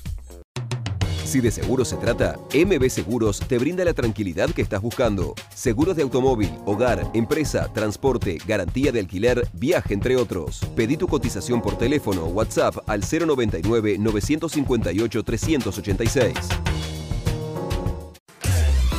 Si 1.27 1.41
de 1.41 1.51
seguro 1.51 1.83
se 1.83 1.97
trata, 1.97 2.39
MB 2.53 2.89
Seguros 2.89 3.41
te 3.41 3.57
brinda 3.57 3.83
la 3.83 3.93
tranquilidad 3.93 4.49
que 4.51 4.61
estás 4.61 4.81
buscando. 4.81 5.35
Seguros 5.53 5.97
de 5.97 6.03
automóvil, 6.03 6.49
hogar, 6.65 7.11
empresa, 7.13 7.67
transporte, 7.73 8.37
garantía 8.47 8.93
de 8.93 9.01
alquiler, 9.01 9.45
viaje, 9.51 9.93
entre 9.93 10.15
otros. 10.15 10.61
Pedí 10.73 10.95
tu 10.95 11.05
cotización 11.05 11.61
por 11.61 11.77
teléfono 11.77 12.23
o 12.23 12.29
WhatsApp 12.29 12.77
al 12.87 13.01
099 13.01 13.97
958 13.97 15.23
386. 15.23 16.33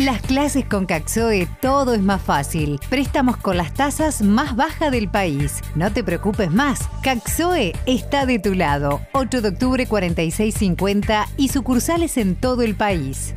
Las 0.00 0.22
clases 0.22 0.64
con 0.64 0.86
Caxoe 0.86 1.46
todo 1.60 1.92
es 1.92 2.00
más 2.00 2.22
fácil. 2.22 2.80
Préstamos 2.88 3.36
con 3.36 3.58
las 3.58 3.74
tasas 3.74 4.22
más 4.22 4.56
bajas 4.56 4.90
del 4.90 5.10
país. 5.10 5.60
No 5.74 5.92
te 5.92 6.02
preocupes 6.02 6.50
más. 6.50 6.88
Caxoe 7.02 7.74
está 7.84 8.24
de 8.24 8.38
tu 8.38 8.54
lado. 8.54 9.02
8 9.12 9.42
de 9.42 9.48
octubre 9.50 9.86
4650 9.86 11.28
y 11.36 11.48
sucursales 11.48 12.16
en 12.16 12.34
todo 12.34 12.62
el 12.62 12.76
país. 12.76 13.34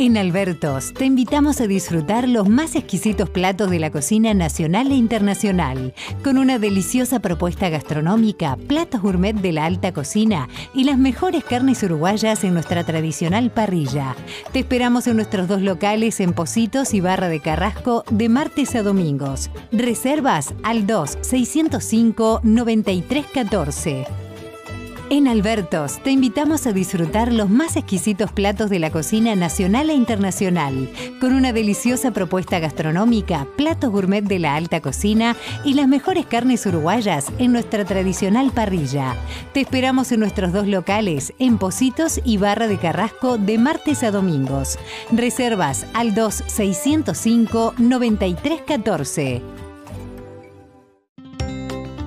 En 0.00 0.16
Albertos 0.16 0.94
te 0.94 1.06
invitamos 1.06 1.60
a 1.60 1.66
disfrutar 1.66 2.28
los 2.28 2.48
más 2.48 2.76
exquisitos 2.76 3.28
platos 3.30 3.68
de 3.68 3.80
la 3.80 3.90
cocina 3.90 4.32
nacional 4.32 4.92
e 4.92 4.94
internacional, 4.94 5.92
con 6.22 6.38
una 6.38 6.60
deliciosa 6.60 7.18
propuesta 7.18 7.68
gastronómica, 7.68 8.56
platos 8.68 9.02
gourmet 9.02 9.34
de 9.34 9.50
la 9.50 9.64
alta 9.64 9.92
cocina 9.92 10.48
y 10.72 10.84
las 10.84 10.98
mejores 10.98 11.42
carnes 11.42 11.82
uruguayas 11.82 12.44
en 12.44 12.54
nuestra 12.54 12.84
tradicional 12.84 13.50
parrilla. 13.50 14.14
Te 14.52 14.60
esperamos 14.60 15.08
en 15.08 15.16
nuestros 15.16 15.48
dos 15.48 15.62
locales 15.62 16.20
en 16.20 16.32
Positos 16.32 16.94
y 16.94 17.00
Barra 17.00 17.28
de 17.28 17.40
Carrasco 17.40 18.04
de 18.08 18.28
martes 18.28 18.76
a 18.76 18.84
domingos. 18.84 19.50
Reservas 19.72 20.54
al 20.62 20.86
2 20.86 21.18
605 21.22 22.42
9314. 22.44 24.27
En 25.10 25.26
Albertos 25.26 26.02
te 26.02 26.10
invitamos 26.10 26.66
a 26.66 26.72
disfrutar 26.72 27.32
los 27.32 27.48
más 27.48 27.76
exquisitos 27.76 28.30
platos 28.30 28.68
de 28.68 28.78
la 28.78 28.90
cocina 28.90 29.34
nacional 29.36 29.88
e 29.88 29.94
internacional, 29.94 30.90
con 31.18 31.32
una 31.32 31.54
deliciosa 31.54 32.10
propuesta 32.10 32.58
gastronómica, 32.58 33.46
platos 33.56 33.90
gourmet 33.90 34.22
de 34.22 34.38
la 34.38 34.54
alta 34.54 34.82
cocina 34.82 35.34
y 35.64 35.72
las 35.72 35.88
mejores 35.88 36.26
carnes 36.26 36.66
uruguayas 36.66 37.32
en 37.38 37.52
nuestra 37.52 37.86
tradicional 37.86 38.50
parrilla. 38.50 39.14
Te 39.54 39.62
esperamos 39.62 40.12
en 40.12 40.20
nuestros 40.20 40.52
dos 40.52 40.66
locales, 40.66 41.32
en 41.38 41.56
Positos 41.56 42.20
y 42.22 42.36
Barra 42.36 42.66
de 42.66 42.76
Carrasco, 42.76 43.38
de 43.38 43.56
martes 43.56 44.02
a 44.02 44.10
domingos. 44.10 44.78
Reservas 45.10 45.86
al 45.94 46.14
2 46.14 46.44
605 46.48 47.74
9314. 47.78 49.67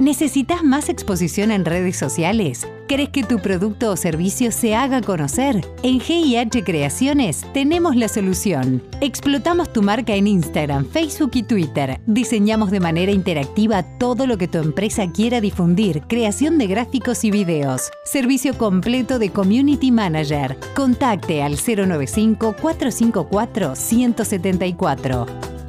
¿Necesitas 0.01 0.63
más 0.63 0.89
exposición 0.89 1.51
en 1.51 1.63
redes 1.63 1.95
sociales? 1.95 2.67
¿Crees 2.87 3.09
que 3.09 3.21
tu 3.21 3.37
producto 3.37 3.91
o 3.91 3.95
servicio 3.95 4.51
se 4.51 4.73
haga 4.73 4.99
conocer? 4.99 5.63
En 5.83 5.99
GIH 5.99 6.63
Creaciones 6.63 7.45
tenemos 7.53 7.95
la 7.95 8.07
solución. 8.07 8.81
Explotamos 8.99 9.71
tu 9.71 9.83
marca 9.83 10.15
en 10.15 10.25
Instagram, 10.25 10.87
Facebook 10.87 11.29
y 11.35 11.43
Twitter. 11.43 12.01
Diseñamos 12.07 12.71
de 12.71 12.79
manera 12.79 13.11
interactiva 13.11 13.83
todo 13.99 14.25
lo 14.25 14.39
que 14.39 14.47
tu 14.47 14.57
empresa 14.57 15.05
quiera 15.11 15.39
difundir, 15.39 16.01
creación 16.07 16.57
de 16.57 16.65
gráficos 16.65 17.23
y 17.23 17.29
videos. 17.29 17.91
Servicio 18.03 18.57
completo 18.57 19.19
de 19.19 19.29
Community 19.29 19.91
Manager. 19.91 20.57
Contacte 20.73 21.43
al 21.43 21.57
095 21.57 22.55
454 22.59 23.75
174. 23.75 25.60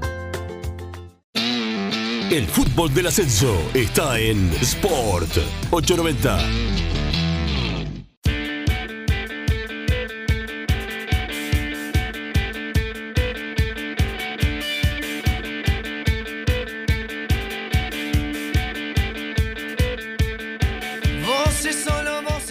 El 2.32 2.46
fútbol 2.46 2.94
del 2.94 3.08
ascenso 3.08 3.54
está 3.74 4.18
en 4.18 4.50
Sport 4.62 5.36
890. 5.70 6.38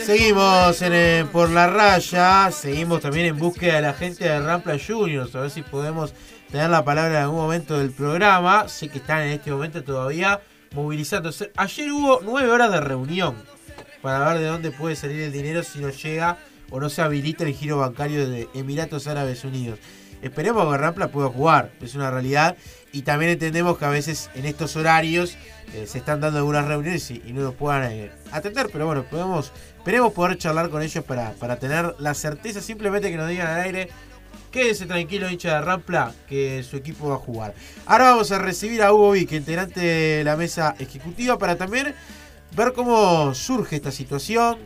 Seguimos 0.06 0.82
en, 0.84 0.94
eh, 0.94 1.26
por 1.32 1.50
la 1.50 1.66
raya, 1.66 2.52
seguimos 2.52 3.02
también 3.02 3.26
en 3.26 3.38
búsqueda 3.40 3.78
de 3.78 3.82
la 3.82 3.94
gente 3.94 4.26
de 4.26 4.40
Rampla 4.42 4.78
Juniors, 4.78 5.34
a 5.34 5.40
ver 5.40 5.50
si 5.50 5.64
podemos 5.64 6.14
tener 6.52 6.70
la 6.70 6.84
palabra 6.84 7.18
en 7.18 7.24
algún 7.24 7.40
momento 7.40 7.80
del 7.80 7.92
programa. 7.92 8.68
Sé 8.68 8.90
que 8.90 8.98
están 8.98 9.22
en 9.22 9.32
este 9.32 9.52
momento 9.52 9.84
todavía 9.84 10.42
movilizándose. 10.76 11.52
Ayer 11.56 11.92
hubo 11.92 12.20
nueve 12.24 12.50
horas 12.52 12.72
de 12.72 12.82
reunión 12.82 13.36
para 14.02 14.20
ver 14.28 14.40
de 14.40 14.48
dónde 14.48 14.72
puede 14.72 14.96
salir 14.96 15.22
el 15.22 15.32
dinero 15.32 15.64
si 15.64 15.80
no 15.80 15.90
llega 15.90 16.38
o 16.70 16.80
no 16.80 16.90
se 16.90 17.02
habilita 17.02 17.46
el 17.46 17.54
giro 17.54 17.78
bancario 17.78 18.30
de 18.30 18.50
Emiratos 18.54 19.08
Árabes 19.08 19.44
Unidos. 19.44 19.80
Esperemos 20.22 20.72
que 20.72 20.78
Rampla 20.78 21.08
pueda 21.08 21.30
jugar, 21.30 21.72
es 21.82 21.96
una 21.96 22.12
realidad. 22.12 22.56
Y 22.92 23.04
también 23.04 23.32
entendemos 23.32 23.78
que 23.78 23.86
a 23.86 23.90
veces 23.90 24.30
en 24.36 24.46
estos 24.46 24.76
horarios 24.76 25.38
eh, 25.74 25.86
se 25.88 25.98
están 25.98 26.20
dando 26.20 26.40
algunas 26.40 26.68
reuniones 26.68 27.10
y, 27.10 27.20
no 27.34 27.42
nos 27.42 27.56
puedan 27.56 27.90
eh, 27.92 28.12
atender. 28.32 28.70
Pero 28.72 28.86
bueno, 28.86 29.04
podemos, 29.04 29.54
esperemos 29.78 30.12
poder 30.12 30.38
charlar 30.38 30.70
con 30.70 30.82
ellos 30.82 31.04
para, 31.06 31.32
para 31.32 31.58
tener 31.58 31.96
la 32.00 32.14
certeza 32.14 32.62
simplemente 32.62 33.10
que 33.10 33.18
nos 33.18 33.30
digan 33.30 33.48
al 33.48 33.62
aire 33.62 33.90
Quédese 34.52 34.86
tranquilo, 34.86 35.30
hincha 35.30 35.56
de 35.56 35.62
Rampla, 35.62 36.12
que 36.28 36.62
su 36.64 36.76
equipo 36.76 37.08
va 37.08 37.16
a 37.16 37.20
jugar. 37.20 37.54
Ahora 37.86 38.12
vamos 38.12 38.34
a 38.34 38.38
recibir 38.38 38.84
a 38.84 38.92
Hugo 38.92 39.12
Vic, 39.12 39.32
integrante 39.32 39.80
de 39.80 40.24
la 40.26 40.36
mesa 40.36 40.76
ejecutiva, 40.78 41.38
para 41.38 41.56
también 41.56 41.96
ver 42.54 42.74
cómo 42.74 43.34
surge 43.34 43.78
esta 43.78 43.92
situación 43.92 44.58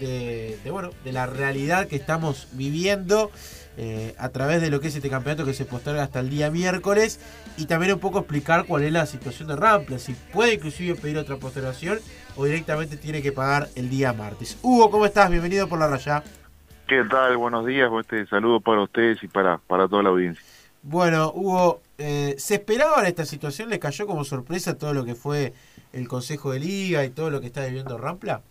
de, 0.00 0.58
bueno, 0.70 0.90
de 1.04 1.12
la 1.12 1.26
realidad 1.26 1.88
que 1.88 1.96
estamos 1.96 2.48
viviendo 2.52 3.30
eh, 3.76 4.14
a 4.16 4.30
través 4.30 4.62
de 4.62 4.70
lo 4.70 4.80
que 4.80 4.88
es 4.88 4.96
este 4.96 5.10
campeonato 5.10 5.44
que 5.44 5.52
se 5.52 5.66
posterga 5.66 6.02
hasta 6.02 6.20
el 6.20 6.30
día 6.30 6.50
miércoles 6.50 7.20
y 7.58 7.66
también 7.66 7.92
un 7.92 8.00
poco 8.00 8.20
explicar 8.20 8.64
cuál 8.64 8.84
es 8.84 8.92
la 8.92 9.04
situación 9.04 9.48
de 9.48 9.56
Rampla, 9.56 9.98
si 9.98 10.14
puede 10.32 10.54
inclusive 10.54 10.94
pedir 10.94 11.18
otra 11.18 11.36
postergación 11.36 12.00
o 12.36 12.46
directamente 12.46 12.96
tiene 12.96 13.20
que 13.20 13.30
pagar 13.30 13.68
el 13.74 13.90
día 13.90 14.14
martes. 14.14 14.56
Hugo, 14.62 14.90
¿cómo 14.90 15.04
estás? 15.04 15.28
Bienvenido 15.28 15.68
por 15.68 15.78
la 15.78 15.86
raya. 15.86 16.24
¿Qué 16.86 17.02
tal? 17.04 17.38
Buenos 17.38 17.64
días, 17.64 17.90
este 17.98 18.26
saludo 18.26 18.60
para 18.60 18.82
ustedes 18.82 19.22
y 19.22 19.28
para, 19.28 19.56
para 19.56 19.88
toda 19.88 20.02
la 20.02 20.10
audiencia. 20.10 20.44
Bueno, 20.82 21.32
Hugo, 21.34 21.80
eh, 21.96 22.34
¿se 22.36 22.56
esperaba 22.56 23.00
en 23.00 23.06
esta 23.06 23.24
situación? 23.24 23.70
¿Le 23.70 23.78
cayó 23.78 24.06
como 24.06 24.22
sorpresa 24.22 24.76
todo 24.76 24.92
lo 24.92 25.06
que 25.06 25.14
fue 25.14 25.54
el 25.94 26.06
Consejo 26.08 26.52
de 26.52 26.60
Liga 26.60 27.02
y 27.06 27.10
todo 27.10 27.30
lo 27.30 27.40
que 27.40 27.46
está 27.46 27.64
viviendo 27.64 27.96
Rampla? 27.96 28.42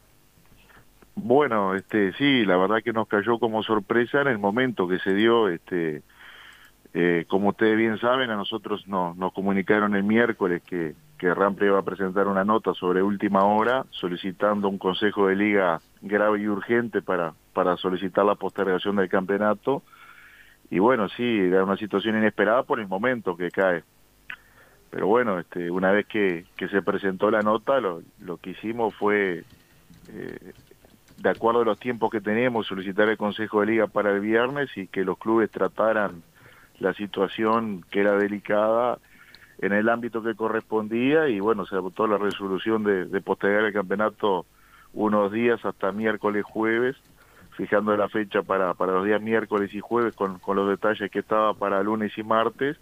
Bueno, 1.14 1.76
este, 1.76 2.12
sí, 2.14 2.44
la 2.44 2.58
verdad 2.58 2.82
que 2.84 2.92
nos 2.92 3.08
cayó 3.08 3.38
como 3.38 3.62
sorpresa 3.62 4.22
en 4.22 4.30
el 4.30 4.40
momento 4.40 4.88
que 4.88 4.98
se 4.98 5.14
dio, 5.14 5.48
este, 5.48 6.02
eh, 6.96 7.26
como 7.28 7.50
ustedes 7.50 7.78
bien 7.78 8.00
saben, 8.00 8.32
a 8.32 8.36
nosotros 8.36 8.88
nos, 8.88 9.16
nos 9.16 9.32
comunicaron 9.32 9.96
el 9.96 10.04
miércoles 10.04 10.64
que, 10.64 10.96
que 11.24 11.34
Rampla 11.34 11.68
iba 11.68 11.80
a 11.80 11.84
presentar 11.84 12.28
una 12.28 12.44
nota 12.44 12.74
sobre 12.74 13.02
última 13.02 13.46
hora 13.46 13.86
solicitando 13.92 14.68
un 14.68 14.78
Consejo 14.78 15.28
de 15.28 15.38
Liga 15.38 15.80
grave 16.02 16.42
y 16.42 16.50
urgente 16.50 17.02
para, 17.02 17.34
para 17.54 17.78
solicitar 17.78 18.26
la 18.26 18.36
postergación 18.36 18.98
del 18.98 19.08
campeonato. 19.08 19.84
Y 20.70 20.80
bueno, 20.80 21.08
sí, 21.08 21.24
era 21.24 21.64
una 21.64 21.78
situación 21.78 22.18
inesperada 22.18 22.64
por 22.64 22.82
el 22.82 22.90
momento 22.90 23.38
que 23.38 23.52
cae. 23.52 23.86
Pero 24.90 25.08
bueno, 25.08 25.40
este, 25.40 25.72
una 25.72 25.94
vez 25.94 26.08
que, 26.08 26.44
que 26.58 26.68
se 26.68 26.82
presentó 26.82 27.32
la 27.32 27.42
nota, 27.42 27.80
lo, 27.80 28.02
lo 28.20 28.36
que 28.36 28.50
hicimos 28.50 28.94
fue, 28.94 29.46
eh, 30.10 30.54
de 31.20 31.30
acuerdo 31.30 31.62
a 31.62 31.66
los 31.66 31.80
tiempos 31.80 32.12
que 32.12 32.20
tenemos, 32.20 32.68
solicitar 32.68 33.08
el 33.08 33.16
Consejo 33.16 33.62
de 33.62 33.68
Liga 33.68 33.88
para 33.88 34.12
el 34.12 34.20
viernes 34.20 34.76
y 34.76 34.88
que 34.88 35.06
los 35.06 35.18
clubes 35.18 35.50
trataran 35.50 36.22
la 36.80 36.94
situación 36.94 37.86
que 37.90 38.02
era 38.02 38.18
delicada 38.18 39.00
en 39.64 39.72
el 39.72 39.88
ámbito 39.88 40.22
que 40.22 40.36
correspondía 40.36 41.30
y 41.30 41.40
bueno, 41.40 41.66
se 41.66 41.76
adoptó 41.76 42.06
la 42.06 42.18
resolución 42.18 42.84
de, 42.84 43.22
postergar 43.22 43.64
el 43.64 43.72
campeonato 43.72 44.46
unos 44.92 45.32
días 45.32 45.64
hasta 45.64 45.94
miércoles, 45.94 46.44
jueves, 46.44 46.98
fijando 47.56 47.96
la 47.96 48.10
fecha 48.10 48.42
para, 48.42 48.74
para 48.74 48.92
los 48.92 49.06
días 49.06 49.22
miércoles 49.22 49.74
y 49.74 49.80
jueves 49.80 50.16
con, 50.16 50.40
con 50.40 50.58
los 50.58 50.68
detalles 50.68 51.10
que 51.10 51.20
estaba 51.20 51.54
para 51.54 51.82
lunes 51.82 52.12
y 52.18 52.24
martes, 52.24 52.78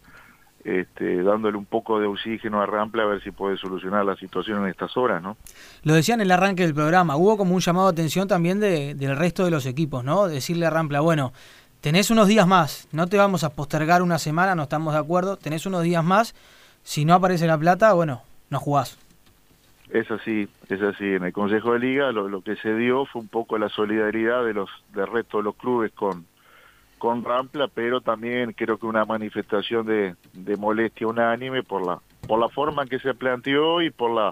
este, 0.63 1.21
dándole 1.21 1.55
un 1.55 1.65
poco 1.65 1.99
de 1.99 2.07
oxígeno 2.07 2.61
a 2.61 2.65
Rampla 2.65 3.03
a 3.03 3.05
ver 3.05 3.23
si 3.23 3.29
puede 3.29 3.57
solucionar 3.57 4.03
la 4.03 4.15
situación 4.15 4.63
en 4.63 4.69
estas 4.69 4.97
horas, 4.97 5.21
¿no? 5.21 5.37
Lo 5.83 5.93
decía 5.93 6.15
en 6.15 6.21
el 6.21 6.31
arranque 6.31 6.63
del 6.63 6.73
programa, 6.73 7.15
hubo 7.15 7.37
como 7.37 7.53
un 7.53 7.61
llamado 7.61 7.91
de 7.91 8.01
atención 8.01 8.27
también 8.27 8.59
de, 8.59 8.95
del 8.95 9.15
resto 9.17 9.45
de 9.45 9.51
los 9.51 9.67
equipos, 9.67 10.03
¿no? 10.03 10.27
Decirle 10.27 10.65
a 10.65 10.71
Rampla, 10.71 10.99
bueno, 11.01 11.31
tenés 11.79 12.09
unos 12.09 12.27
días 12.27 12.47
más, 12.47 12.87
no 12.91 13.05
te 13.05 13.17
vamos 13.17 13.43
a 13.43 13.51
postergar 13.51 14.01
una 14.01 14.17
semana, 14.17 14.55
no 14.55 14.63
estamos 14.63 14.93
de 14.93 14.99
acuerdo, 14.99 15.37
tenés 15.37 15.67
unos 15.67 15.83
días 15.83 16.03
más, 16.03 16.33
si 16.83 17.05
no 17.05 17.13
aparece 17.13 17.47
la 17.47 17.57
plata, 17.57 17.93
bueno, 17.93 18.21
no 18.49 18.59
jugás. 18.59 18.97
Es 19.91 20.09
así, 20.09 20.47
es 20.69 20.81
así. 20.81 21.05
En 21.05 21.23
el 21.25 21.33
Consejo 21.33 21.73
de 21.73 21.79
Liga 21.79 22.11
lo, 22.11 22.41
que 22.41 22.55
se 22.55 22.73
dio 22.75 23.05
fue 23.05 23.21
un 23.21 23.27
poco 23.27 23.57
la 23.57 23.69
solidaridad 23.69 24.45
de 24.45 24.53
los 24.53 24.69
del 24.93 25.07
resto 25.07 25.37
de 25.37 25.43
los 25.43 25.55
clubes 25.55 25.91
con 25.91 26.25
con 26.97 27.23
Rampla, 27.23 27.67
pero 27.67 27.99
también 27.99 28.53
creo 28.53 28.77
que 28.77 28.85
una 28.85 29.05
manifestación 29.05 29.87
de, 29.87 30.15
de 30.33 30.55
molestia 30.55 31.07
unánime 31.07 31.63
por 31.63 31.85
la 31.85 31.99
por 32.27 32.39
la 32.39 32.47
forma 32.47 32.83
en 32.83 32.89
que 32.89 32.99
se 32.99 33.13
planteó 33.13 33.81
y 33.81 33.89
por 33.89 34.11
la 34.11 34.31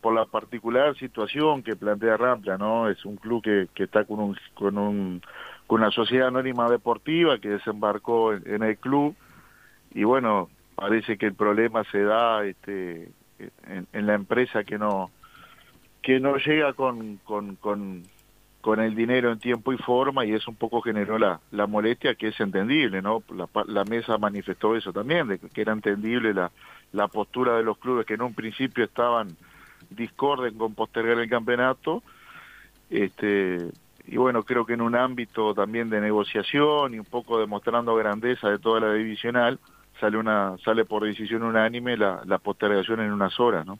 por 0.00 0.14
la 0.14 0.26
particular 0.26 0.96
situación 0.96 1.62
que 1.62 1.76
plantea 1.76 2.16
Rampla, 2.16 2.56
¿no? 2.56 2.88
Es 2.88 3.04
un 3.04 3.16
club 3.16 3.42
que, 3.42 3.68
que 3.74 3.84
está 3.84 4.04
con 4.04 4.20
un 4.20 4.36
con 4.54 4.78
un 4.78 5.22
con 5.66 5.80
una 5.80 5.90
sociedad 5.90 6.28
anónima 6.28 6.70
deportiva 6.70 7.38
que 7.38 7.48
desembarcó 7.48 8.32
en 8.32 8.62
el 8.62 8.76
club 8.78 9.16
y 9.92 10.04
bueno, 10.04 10.48
parece 10.80 11.18
que 11.18 11.26
el 11.26 11.34
problema 11.34 11.84
se 11.84 12.02
da 12.02 12.42
este 12.46 13.10
en, 13.92 14.06
la 14.06 14.14
empresa 14.14 14.64
que 14.64 14.78
no 14.78 15.10
que 16.00 16.18
no 16.18 16.36
llega 16.38 16.72
con, 16.72 17.18
con, 17.18 17.56
con, 17.56 18.02
con, 18.62 18.80
el 18.80 18.94
dinero 18.94 19.30
en 19.30 19.38
tiempo 19.38 19.74
y 19.74 19.76
forma 19.76 20.24
y 20.24 20.32
eso 20.32 20.50
un 20.50 20.56
poco 20.56 20.80
generó 20.80 21.18
la, 21.18 21.38
la 21.50 21.66
molestia 21.66 22.14
que 22.14 22.28
es 22.28 22.40
entendible, 22.40 23.02
¿no? 23.02 23.22
La, 23.36 23.46
la 23.66 23.84
mesa 23.84 24.16
manifestó 24.16 24.74
eso 24.74 24.90
también, 24.94 25.28
de 25.28 25.38
que 25.38 25.60
era 25.60 25.74
entendible 25.74 26.32
la, 26.32 26.50
la 26.92 27.08
postura 27.08 27.58
de 27.58 27.62
los 27.62 27.76
clubes 27.76 28.06
que 28.06 28.14
en 28.14 28.22
un 28.22 28.32
principio 28.32 28.82
estaban 28.84 29.36
discorden 29.90 30.56
con 30.56 30.74
postergar 30.74 31.18
el 31.18 31.28
campeonato, 31.28 32.02
este 32.88 33.70
y 34.06 34.16
bueno, 34.16 34.42
creo 34.44 34.64
que 34.64 34.72
en 34.72 34.80
un 34.80 34.96
ámbito 34.96 35.52
también 35.52 35.90
de 35.90 36.00
negociación 36.00 36.94
y 36.94 36.98
un 36.98 37.04
poco 37.04 37.38
demostrando 37.38 37.94
grandeza 37.94 38.48
de 38.48 38.58
toda 38.58 38.80
la 38.80 38.94
divisional, 38.94 39.58
sale 40.00 40.16
una 40.16 40.56
sale 40.64 40.84
por 40.84 41.04
decisión 41.04 41.42
unánime 41.42 41.96
la, 41.96 42.22
la 42.24 42.38
postergación 42.38 43.00
en 43.00 43.12
unas 43.12 43.38
horas, 43.38 43.66
¿no? 43.66 43.78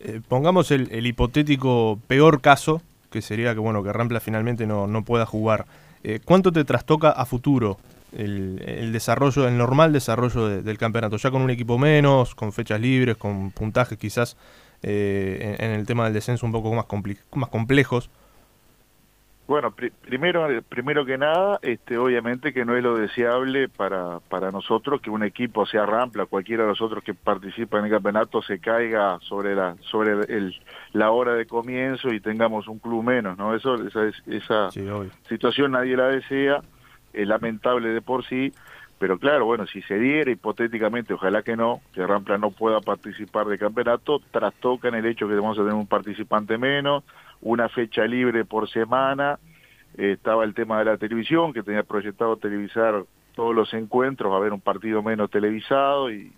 Eh, 0.00 0.20
pongamos 0.26 0.70
el, 0.72 0.88
el, 0.90 1.06
hipotético 1.06 1.98
peor 2.08 2.40
caso, 2.40 2.82
que 3.10 3.22
sería 3.22 3.54
que 3.54 3.60
bueno 3.60 3.84
que 3.84 3.92
Rampla 3.92 4.18
finalmente 4.18 4.66
no, 4.66 4.86
no 4.88 5.04
pueda 5.04 5.26
jugar. 5.26 5.66
Eh, 6.02 6.18
¿Cuánto 6.24 6.50
te 6.50 6.64
trastoca 6.64 7.10
a 7.10 7.24
futuro 7.24 7.78
el, 8.10 8.60
el 8.66 8.92
desarrollo, 8.92 9.46
el 9.46 9.56
normal 9.56 9.92
desarrollo 9.92 10.48
de, 10.48 10.62
del 10.62 10.78
campeonato? 10.78 11.18
Ya 11.18 11.30
con 11.30 11.42
un 11.42 11.50
equipo 11.50 11.78
menos, 11.78 12.34
con 12.34 12.52
fechas 12.52 12.80
libres, 12.80 13.16
con 13.16 13.52
puntajes 13.52 13.96
quizás 13.96 14.36
eh, 14.82 15.56
en, 15.60 15.70
en, 15.70 15.78
el 15.78 15.86
tema 15.86 16.04
del 16.04 16.14
descenso 16.14 16.46
un 16.46 16.52
poco 16.52 16.72
más, 16.74 16.86
más 17.34 17.48
complejos. 17.48 18.10
Bueno, 19.46 19.72
pr 19.72 19.90
primero, 20.02 20.46
primero 20.68 21.04
que 21.04 21.18
nada, 21.18 21.58
este, 21.62 21.98
obviamente 21.98 22.52
que 22.52 22.64
no 22.64 22.76
es 22.76 22.82
lo 22.82 22.96
deseable 22.96 23.68
para, 23.68 24.20
para 24.20 24.50
nosotros 24.50 25.00
que 25.00 25.10
un 25.10 25.24
equipo 25.24 25.66
sea 25.66 25.84
Rampla, 25.84 26.26
cualquiera 26.26 26.62
de 26.62 26.70
los 26.70 26.80
otros 26.80 27.02
que 27.02 27.12
participan 27.12 27.80
en 27.80 27.86
el 27.86 27.92
campeonato 27.92 28.40
se 28.40 28.60
caiga 28.60 29.18
sobre 29.20 29.54
la 29.54 29.76
sobre 29.80 30.12
el, 30.34 30.54
la 30.92 31.10
hora 31.10 31.34
de 31.34 31.46
comienzo 31.46 32.12
y 32.12 32.20
tengamos 32.20 32.68
un 32.68 32.78
club 32.78 33.02
menos, 33.02 33.36
¿no? 33.36 33.54
Eso, 33.54 33.74
esa, 33.74 34.06
esa 34.26 34.70
sí, 34.70 34.86
situación 35.28 35.72
nadie 35.72 35.96
la 35.96 36.08
desea, 36.08 36.62
es 37.12 37.26
lamentable 37.26 37.88
de 37.88 38.00
por 38.00 38.24
sí, 38.24 38.52
pero 39.02 39.18
claro, 39.18 39.46
bueno, 39.46 39.66
si 39.66 39.82
se 39.82 39.98
diera 39.98 40.30
hipotéticamente, 40.30 41.14
ojalá 41.14 41.42
que 41.42 41.56
no, 41.56 41.80
que 41.92 42.06
Rampla 42.06 42.38
no 42.38 42.52
pueda 42.52 42.80
participar 42.80 43.46
del 43.46 43.58
campeonato, 43.58 44.20
trastoca 44.30 44.86
en 44.86 44.94
el 44.94 45.06
hecho 45.06 45.26
que 45.26 45.34
vamos 45.34 45.58
a 45.58 45.62
tener 45.62 45.74
un 45.74 45.88
participante 45.88 46.56
menos, 46.56 47.02
una 47.42 47.68
fecha 47.68 48.06
libre 48.06 48.44
por 48.44 48.68
semana, 48.70 49.38
eh, 49.98 50.12
estaba 50.12 50.44
el 50.44 50.54
tema 50.54 50.78
de 50.78 50.86
la 50.86 50.96
televisión, 50.96 51.52
que 51.52 51.62
tenía 51.62 51.82
proyectado 51.82 52.36
televisar 52.36 53.04
todos 53.34 53.54
los 53.54 53.72
encuentros, 53.74 54.32
a 54.32 54.36
haber 54.36 54.52
un 54.52 54.60
partido 54.60 55.02
menos 55.02 55.30
televisado 55.30 56.10
y, 56.10 56.32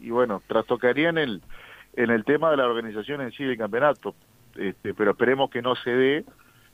y 0.00 0.10
bueno, 0.10 0.42
trastocaría 0.46 1.08
en 1.08 1.18
el, 1.18 1.42
en 1.96 2.10
el 2.10 2.24
tema 2.24 2.50
de 2.50 2.56
la 2.58 2.66
organización 2.66 3.20
en 3.20 3.32
sí 3.32 3.44
del 3.44 3.56
campeonato, 3.56 4.14
este, 4.56 4.94
pero 4.94 5.12
esperemos 5.12 5.50
que 5.50 5.62
no 5.62 5.74
se 5.76 5.90
dé, 5.90 6.24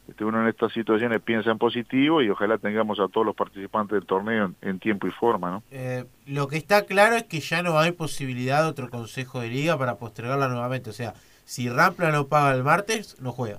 este, 0.09 0.25
uno 0.25 0.43
en 0.43 0.49
estas 0.49 0.73
situaciones 0.73 1.21
piensa 1.21 1.51
en 1.51 1.59
positivo 1.59 2.21
y 2.23 2.31
ojalá 2.31 2.59
tengamos 2.59 2.99
a 2.99 3.07
todos 3.09 3.25
los 3.25 3.37
participantes 3.37 3.93
del 3.93 4.07
torneo 4.07 4.47
en, 4.47 4.57
en 4.69 4.79
tiempo 4.81 5.07
y 5.07 5.11
forma. 5.13 5.51
¿no? 5.51 5.63
Eh, 5.71 6.05
lo 6.27 6.49
que 6.49 6.57
está 6.57 6.85
claro 6.87 7.17
es 7.17 7.25
que 7.25 7.41
ya 7.41 7.63
no 7.63 7.79
haber 7.79 7.95
posibilidad 7.95 8.63
de 8.63 8.71
otro 8.71 8.91
consejo 8.91 9.41
de 9.41 9.49
liga 9.49 9.79
para 9.79 9.99
postergarla 9.99 10.49
nuevamente, 10.49 10.91
o 10.91 10.95
sea, 10.95 11.15
si 11.51 11.69
Rampla 11.69 12.13
no 12.13 12.29
paga 12.29 12.55
el 12.55 12.63
martes, 12.63 13.21
no 13.21 13.33
juega. 13.33 13.59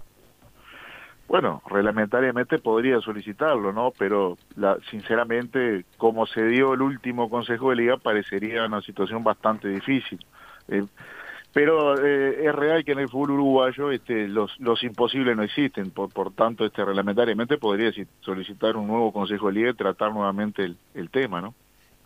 Bueno, 1.28 1.62
reglamentariamente 1.70 2.58
podría 2.58 3.02
solicitarlo, 3.02 3.74
¿no? 3.74 3.92
Pero 4.00 4.38
la, 4.56 4.78
sinceramente, 4.90 5.84
como 5.98 6.26
se 6.26 6.42
dio 6.46 6.74
el 6.74 6.84
último 6.84 7.30
Consejo 7.30 7.70
de 7.70 7.76
Liga, 7.76 7.98
parecería 7.98 8.66
una 8.66 8.82
situación 8.82 9.26
bastante 9.26 9.68
difícil. 9.68 10.26
Eh, 10.70 10.86
pero 11.52 12.02
eh, 12.02 12.46
es 12.46 12.56
real 12.56 12.86
que 12.86 12.94
en 12.94 13.00
el 13.00 13.10
fútbol 13.10 13.32
uruguayo 13.32 13.92
este, 13.92 14.26
los, 14.30 14.58
los 14.62 14.82
imposibles 14.84 15.36
no 15.36 15.44
existen, 15.44 15.92
por, 15.92 16.14
por 16.14 16.32
tanto, 16.32 16.66
este, 16.66 16.86
reglamentariamente 16.86 17.58
podría 17.58 17.92
solicitar 18.22 18.78
un 18.78 18.88
nuevo 18.88 19.12
Consejo 19.12 19.48
de 19.48 19.54
Liga 19.54 19.72
y 19.72 19.74
tratar 19.74 20.14
nuevamente 20.14 20.64
el, 20.64 20.78
el 20.94 21.10
tema, 21.10 21.42
¿no? 21.42 21.54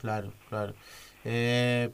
Claro, 0.02 0.32
claro. 0.50 0.74
Eh, 1.24 1.92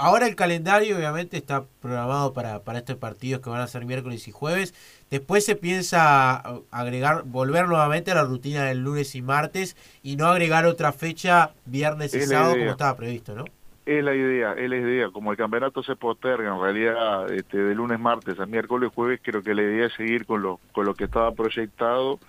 Ahora 0.00 0.28
el 0.28 0.36
calendario 0.36 0.96
obviamente 0.96 1.36
está 1.36 1.64
programado 1.82 2.32
para, 2.32 2.60
para 2.62 2.78
estos 2.78 2.96
partidos 2.96 3.42
que 3.42 3.50
van 3.50 3.60
a 3.60 3.66
ser 3.66 3.84
miércoles 3.84 4.28
y 4.28 4.30
jueves. 4.30 4.72
Después 5.10 5.44
se 5.44 5.56
piensa 5.56 6.36
agregar, 6.70 7.24
volver 7.24 7.66
nuevamente 7.66 8.12
a 8.12 8.14
la 8.14 8.22
rutina 8.22 8.62
del 8.62 8.78
lunes 8.78 9.16
y 9.16 9.22
martes 9.22 9.76
y 10.04 10.14
no 10.14 10.26
agregar 10.26 10.66
otra 10.66 10.92
fecha 10.92 11.50
viernes 11.66 12.14
y 12.14 12.20
sábado 12.22 12.56
como 12.56 12.70
estaba 12.70 12.96
previsto, 12.96 13.34
¿no? 13.34 13.44
Es 13.86 14.04
la 14.04 14.14
idea, 14.14 14.52
es 14.52 14.70
la 14.70 14.76
idea. 14.76 15.10
Como 15.10 15.32
el 15.32 15.36
campeonato 15.36 15.82
se 15.82 15.96
posterga 15.96 16.54
en 16.54 16.60
realidad 16.60 17.32
este, 17.32 17.58
de 17.58 17.74
lunes, 17.74 17.98
martes 17.98 18.38
a 18.38 18.46
miércoles, 18.46 18.92
jueves, 18.94 19.18
creo 19.20 19.42
que 19.42 19.52
la 19.54 19.62
idea 19.62 19.86
es 19.86 19.94
seguir 19.94 20.26
con 20.26 20.42
lo, 20.42 20.60
con 20.72 20.86
lo 20.86 20.94
que 20.94 21.04
estaba 21.04 21.32
proyectado 21.32 22.20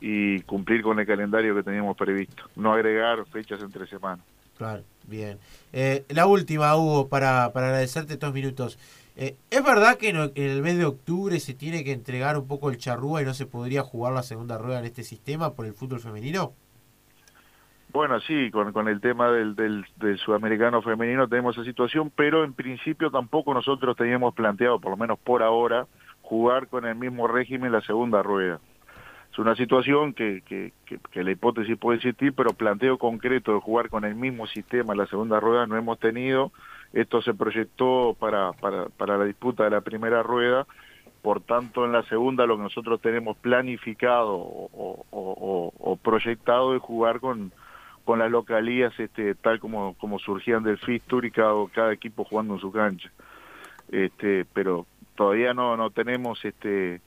y 0.00 0.40
cumplir 0.40 0.82
con 0.82 0.98
el 1.00 1.06
calendario 1.06 1.54
que 1.54 1.62
teníamos 1.62 1.96
previsto. 1.96 2.42
No 2.56 2.74
agregar 2.74 3.24
fechas 3.26 3.62
entre 3.62 3.86
semanas. 3.86 4.26
Claro, 4.58 4.82
bien. 5.08 5.38
Eh, 5.72 6.04
la 6.08 6.26
última, 6.26 6.76
Hugo, 6.76 7.08
para, 7.08 7.52
para 7.52 7.68
agradecerte 7.68 8.14
estos 8.14 8.32
minutos. 8.32 8.78
Eh, 9.16 9.36
¿Es 9.50 9.64
verdad 9.64 9.96
que 9.96 10.10
en, 10.10 10.32
el 10.34 10.62
mes 10.62 10.76
de 10.76 10.84
octubre 10.84 11.40
se 11.40 11.54
tiene 11.54 11.84
que 11.84 11.92
entregar 11.92 12.36
un 12.36 12.46
poco 12.46 12.70
el 12.70 12.76
charrúa 12.76 13.22
y 13.22 13.24
no 13.24 13.32
se 13.32 13.46
podría 13.46 13.82
jugar 13.82 14.12
la 14.12 14.22
segunda 14.22 14.58
rueda 14.58 14.80
en 14.80 14.84
este 14.84 15.02
sistema 15.02 15.54
por 15.54 15.64
el 15.64 15.72
fútbol 15.72 16.00
femenino? 16.00 16.52
Bueno, 17.92 18.20
sí, 18.20 18.50
con, 18.50 18.74
con 18.74 18.88
el 18.88 19.00
tema 19.00 19.30
del, 19.30 19.56
del, 19.56 19.86
del, 19.96 20.18
sudamericano 20.18 20.82
femenino 20.82 21.28
tenemos 21.28 21.56
esa 21.56 21.64
situación, 21.64 22.12
pero 22.14 22.44
en 22.44 22.52
principio 22.52 23.10
tampoco 23.10 23.54
nosotros 23.54 23.96
teníamos 23.96 24.34
planteado, 24.34 24.78
por 24.78 24.90
lo 24.90 24.98
menos 24.98 25.18
por 25.18 25.42
ahora, 25.42 25.86
jugar 26.20 26.68
con 26.68 26.84
el 26.84 26.94
mismo 26.94 27.26
régimen 27.26 27.72
la 27.72 27.80
segunda 27.80 28.22
rueda. 28.22 28.60
Es 29.36 29.40
una 29.40 29.54
situación 29.54 30.14
que, 30.14 30.42
que, 30.46 31.22
la 31.22 31.30
hipótesis 31.30 31.76
puede 31.76 31.98
existir, 31.98 32.32
pero 32.32 32.54
planteo 32.54 32.96
concreto 32.96 33.52
de 33.52 33.60
jugar 33.60 33.90
con 33.90 34.06
el 34.06 34.14
mismo 34.14 34.46
sistema 34.46 34.94
en 34.94 34.98
la 34.98 35.06
segunda 35.08 35.38
rueda 35.40 35.66
no 35.66 35.76
hemos 35.76 35.98
tenido. 35.98 36.52
Esto 36.94 37.20
se 37.20 37.34
proyectó 37.34 38.16
para, 38.18 38.54
para, 38.54 38.86
para 38.86 39.18
la 39.18 39.26
disputa 39.26 39.64
de 39.64 39.70
la 39.72 39.82
primera 39.82 40.22
rueda. 40.22 40.66
Por 41.20 41.42
tanto, 41.42 41.84
en 41.84 41.92
la 41.92 42.02
segunda 42.04 42.46
lo 42.46 42.56
que 42.56 42.62
nosotros 42.62 42.98
tenemos 43.02 43.36
planificado 43.36 44.38
o, 44.38 45.98
proyectado 46.02 46.74
es 46.74 46.80
jugar 46.80 47.20
con, 47.20 47.52
con 48.06 48.18
las 48.18 48.30
localías 48.30 48.98
este, 48.98 49.34
tal 49.34 49.60
como, 49.60 49.92
como 49.98 50.18
surgían 50.18 50.62
del 50.62 50.78
Fistur 50.78 51.26
y 51.26 51.30
cada, 51.30 51.52
cada 51.74 51.92
equipo 51.92 52.24
jugando 52.24 52.54
en 52.54 52.60
su 52.60 52.72
cancha. 52.72 53.10
Este, 53.92 54.46
pero 54.54 54.86
todavía 55.14 55.52
no, 55.52 55.76
no 55.76 55.90
tenemos 55.90 56.42
este 56.42 57.02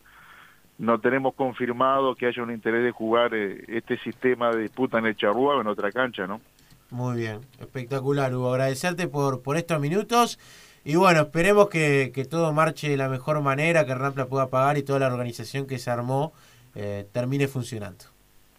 no 0.80 1.00
tenemos 1.00 1.36
confirmado 1.36 2.16
que 2.16 2.26
haya 2.26 2.42
un 2.42 2.52
interés 2.52 2.84
de 2.84 2.92
jugar 2.92 3.34
eh, 3.36 3.64
este 3.68 3.98
sistema 4.00 4.50
de 4.52 4.62
disputa 4.64 4.98
en 4.98 5.06
el 5.06 5.16
Charrúa 5.16 5.58
o 5.58 5.62
en 5.62 5.68
otra 5.68 5.92
cancha, 5.92 6.26
¿no? 6.26 6.42
Muy 6.90 7.18
bien, 7.18 7.42
espectacular, 7.60 8.34
Hugo. 8.34 8.52
Agradecerte 8.54 9.08
por, 9.08 9.44
por 9.44 9.58
estos 9.58 9.80
minutos. 9.80 10.40
Y 10.84 10.96
bueno, 10.96 11.22
esperemos 11.22 11.70
que, 11.70 12.12
que 12.16 12.26
todo 12.26 12.52
marche 12.54 12.90
de 12.90 12.98
la 12.98 13.10
mejor 13.10 13.40
manera, 13.42 13.86
que 13.86 13.94
Rampla 13.94 14.26
pueda 14.26 14.48
pagar 14.48 14.78
y 14.78 14.84
toda 14.84 14.98
la 15.00 15.08
organización 15.08 15.68
que 15.68 15.78
se 15.78 15.92
armó 15.92 16.34
eh, 16.74 17.06
termine 17.12 17.48
funcionando. 17.48 18.06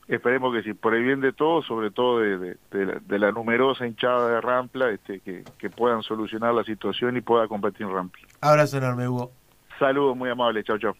esperemos 0.06 0.54
que 0.54 0.62
sí, 0.62 0.74
por 0.74 0.94
el 0.94 1.02
bien 1.04 1.20
de 1.22 1.32
todos, 1.32 1.64
sobre 1.66 1.90
todo 1.90 2.18
de, 2.20 2.36
de- 2.38 2.56
de 2.70 2.86
la, 2.86 3.00
de 3.00 3.18
la 3.18 3.32
numerosa 3.32 3.86
hinchada 3.86 4.28
de 4.34 4.40
Rampla, 4.40 4.90
este, 4.90 5.20
que, 5.20 5.42
que 5.58 5.70
puedan 5.70 6.02
solucionar 6.02 6.52
la 6.52 6.62
situación 6.64 7.16
y 7.16 7.20
pueda 7.22 7.48
competir 7.48 7.86
en 7.86 7.94
Rampla. 7.94 8.22
Abrazo 8.42 8.76
enorme, 8.78 9.08
Hugo. 9.08 9.32
Saludos 9.78 10.16
muy 10.16 10.28
amables, 10.28 10.64
chao, 10.66 10.78
chao. 10.78 10.94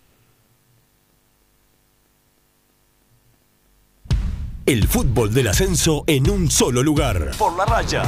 El 4.70 4.86
fútbol 4.86 5.34
del 5.34 5.48
ascenso 5.48 6.04
en 6.06 6.30
un 6.30 6.48
solo 6.48 6.80
lugar. 6.84 7.32
Por 7.36 7.56
la 7.56 7.64
raya. 7.66 8.04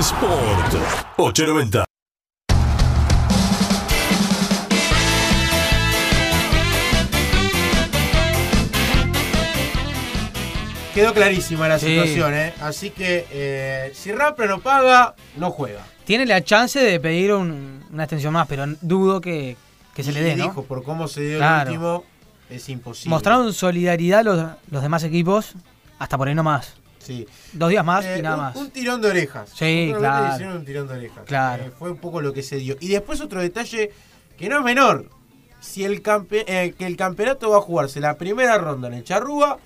Sport 0.00 0.74
890. 1.18 1.84
Quedó 10.94 11.14
clarísima 11.14 11.68
la 11.68 11.78
Sí. 11.78 11.86
situación, 11.86 12.34
¿eh? 12.34 12.52
Así 12.60 12.90
que 12.90 13.26
eh, 13.30 13.92
si 13.94 14.12
Rampla 14.12 14.46
no 14.46 14.60
paga, 14.60 15.14
no 15.36 15.50
juega. 15.50 15.80
Tiene 16.04 16.26
la 16.26 16.44
chance 16.44 16.78
de 16.80 17.00
pedir 17.00 17.32
un- 17.32 17.82
una 17.90 18.02
extensión 18.04 18.34
más, 18.34 18.46
pero 18.46 18.66
dudo 18.82 19.20
que, 19.20 19.56
que 19.94 20.02
se 20.02 20.12
le 20.12 20.20
dé, 20.22 20.36
¿no? 20.36 20.44
dijo, 20.44 20.64
por 20.64 20.82
cómo 20.82 21.08
se 21.08 21.22
dio 21.22 21.38
Claro. 21.38 21.70
el 21.70 21.76
último, 21.76 22.04
es 22.56 22.68
imposible. 22.68 23.10
Mostraron 23.10 23.52
solidaridad 23.52 24.24
los, 24.24 24.44
los 24.70 24.82
demás 24.82 25.02
equipos, 25.04 25.54
hasta 25.98 26.16
por 26.18 26.28
ahí 26.28 26.34
no 26.34 26.42
más. 26.42 26.74
Sí. 26.98 27.26
Dos 27.52 27.70
días 27.70 27.84
más 27.84 28.04
Eh, 28.04 28.16
y 28.18 28.22
nada 28.22 28.36
un- 28.36 28.42
más. 28.42 28.56
Un 28.56 28.70
tirón 28.70 29.00
de 29.00 29.08
orejas. 29.08 29.50
Sí, 29.54 29.92
claro. 29.96 30.34
hicieron 30.34 30.56
un 30.58 30.64
tirón 30.64 30.86
de 30.88 30.94
orejas. 30.94 31.24
Claro. 31.26 31.64
Eh, 31.64 31.72
fue 31.76 31.90
un 31.90 31.96
poco 31.98 32.20
lo 32.20 32.32
que 32.32 32.42
se 32.42 32.56
dio. 32.56 32.76
Y 32.80 32.88
después 32.88 33.20
otro 33.20 33.40
detalle 33.40 33.90
que 34.38 34.48
no 34.48 34.58
es 34.58 34.64
menor. 34.64 35.08
Si 35.60 35.84
el 35.84 36.02
campe- 36.02 36.44
eh, 36.46 36.74
que 36.78 36.86
el 36.86 36.96
campeonato 36.96 37.50
va 37.50 37.58
a 37.58 37.60
jugarse 37.60 38.00
la 38.00 38.16
primera 38.18 38.56
ronda 38.58 38.88
en 38.88 38.94
el 38.94 39.04
Charrúa 39.04 39.58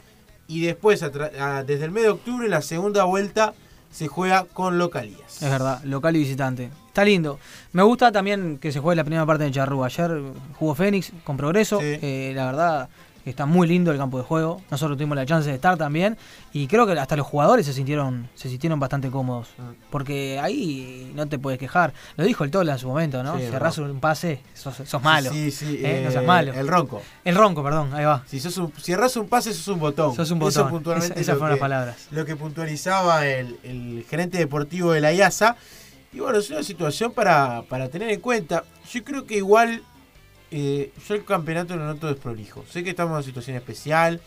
y 0.48 0.62
después 0.64 1.02
a 1.02 1.10
tra- 1.12 1.38
a- 1.38 1.64
desde 1.64 1.84
el 1.86 1.90
mes 1.90 2.04
de 2.04 2.08
octubre 2.10 2.48
la 2.48 2.62
segunda 2.62 3.04
vuelta 3.04 3.54
se 3.96 4.08
juega 4.08 4.44
con 4.44 4.76
localías. 4.76 5.42
Es 5.42 5.50
verdad, 5.50 5.82
local 5.84 6.14
y 6.16 6.18
visitante. 6.18 6.68
Está 6.88 7.02
lindo. 7.02 7.38
Me 7.72 7.82
gusta 7.82 8.12
también 8.12 8.58
que 8.58 8.70
se 8.70 8.78
juegue 8.78 8.94
la 8.94 9.04
primera 9.04 9.24
parte 9.24 9.44
de 9.44 9.50
Charrúa. 9.50 9.86
Ayer 9.86 10.20
jugó 10.58 10.74
Fénix 10.74 11.12
con 11.24 11.38
progreso. 11.38 11.80
Sí. 11.80 11.96
Eh, 12.02 12.32
la 12.36 12.44
verdad 12.44 12.88
está 13.30 13.46
muy 13.46 13.66
lindo 13.66 13.90
el 13.90 13.98
campo 13.98 14.18
de 14.18 14.24
juego. 14.24 14.62
Nosotros 14.70 14.96
tuvimos 14.96 15.16
la 15.16 15.26
chance 15.26 15.48
de 15.48 15.54
estar 15.54 15.76
también. 15.76 16.16
Y 16.52 16.66
creo 16.68 16.86
que 16.86 16.92
hasta 16.98 17.16
los 17.16 17.26
jugadores 17.26 17.66
se 17.66 17.72
sintieron, 17.72 18.28
se 18.34 18.48
sintieron 18.48 18.78
bastante 18.78 19.10
cómodos. 19.10 19.48
Mm. 19.58 19.62
Porque 19.90 20.38
ahí 20.40 21.12
no 21.14 21.26
te 21.26 21.38
puedes 21.38 21.58
quejar. 21.58 21.92
Lo 22.16 22.24
dijo 22.24 22.44
el 22.44 22.50
Tola 22.50 22.72
en 22.72 22.78
su 22.78 22.88
momento, 22.88 23.22
¿no? 23.22 23.36
Sí, 23.38 23.44
Cerrás 23.50 23.78
un 23.78 24.00
pase, 24.00 24.40
sos, 24.54 24.76
sos 24.84 25.02
malo. 25.02 25.30
Sí, 25.32 25.50
sí. 25.50 25.80
Eh, 25.82 26.00
no 26.04 26.08
eh, 26.08 26.12
seas 26.12 26.24
malo. 26.24 26.52
El 26.54 26.68
ronco. 26.68 27.02
El 27.24 27.34
ronco, 27.34 27.62
perdón, 27.62 27.92
ahí 27.94 28.04
va. 28.04 28.22
Si 28.26 28.38
sos 28.40 28.56
un, 28.58 28.72
un 28.72 29.28
pase, 29.28 29.52
sos 29.52 29.68
un 29.68 29.80
botón. 29.80 30.14
Sos 30.14 30.30
un 30.30 30.38
Eso 30.38 30.44
botón. 30.64 30.70
puntualmente 30.70 31.12
Esa- 31.12 31.20
es 31.20 31.28
esas 31.28 31.38
fueron 31.38 31.50
las 31.56 31.60
palabras. 31.60 32.06
Lo 32.10 32.24
que 32.24 32.36
puntualizaba 32.36 33.26
el, 33.26 33.58
el 33.62 34.04
gerente 34.08 34.38
deportivo 34.38 34.92
de 34.92 35.00
la 35.00 35.12
IASA. 35.12 35.56
Y 36.12 36.20
bueno, 36.20 36.38
es 36.38 36.48
una 36.50 36.62
situación 36.62 37.12
para, 37.12 37.62
para 37.68 37.88
tener 37.88 38.10
en 38.10 38.20
cuenta. 38.20 38.64
Yo 38.90 39.04
creo 39.04 39.26
que 39.26 39.36
igual 39.36 39.82
eh, 40.50 40.92
yo 41.06 41.14
el 41.14 41.24
campeonato 41.24 41.76
lo 41.76 41.84
noto 41.84 42.06
desprolijo. 42.06 42.64
Sé 42.70 42.84
que 42.84 42.90
estamos 42.90 43.10
en 43.10 43.16
una 43.16 43.22
situación 43.22 43.56
especial, 43.56 44.20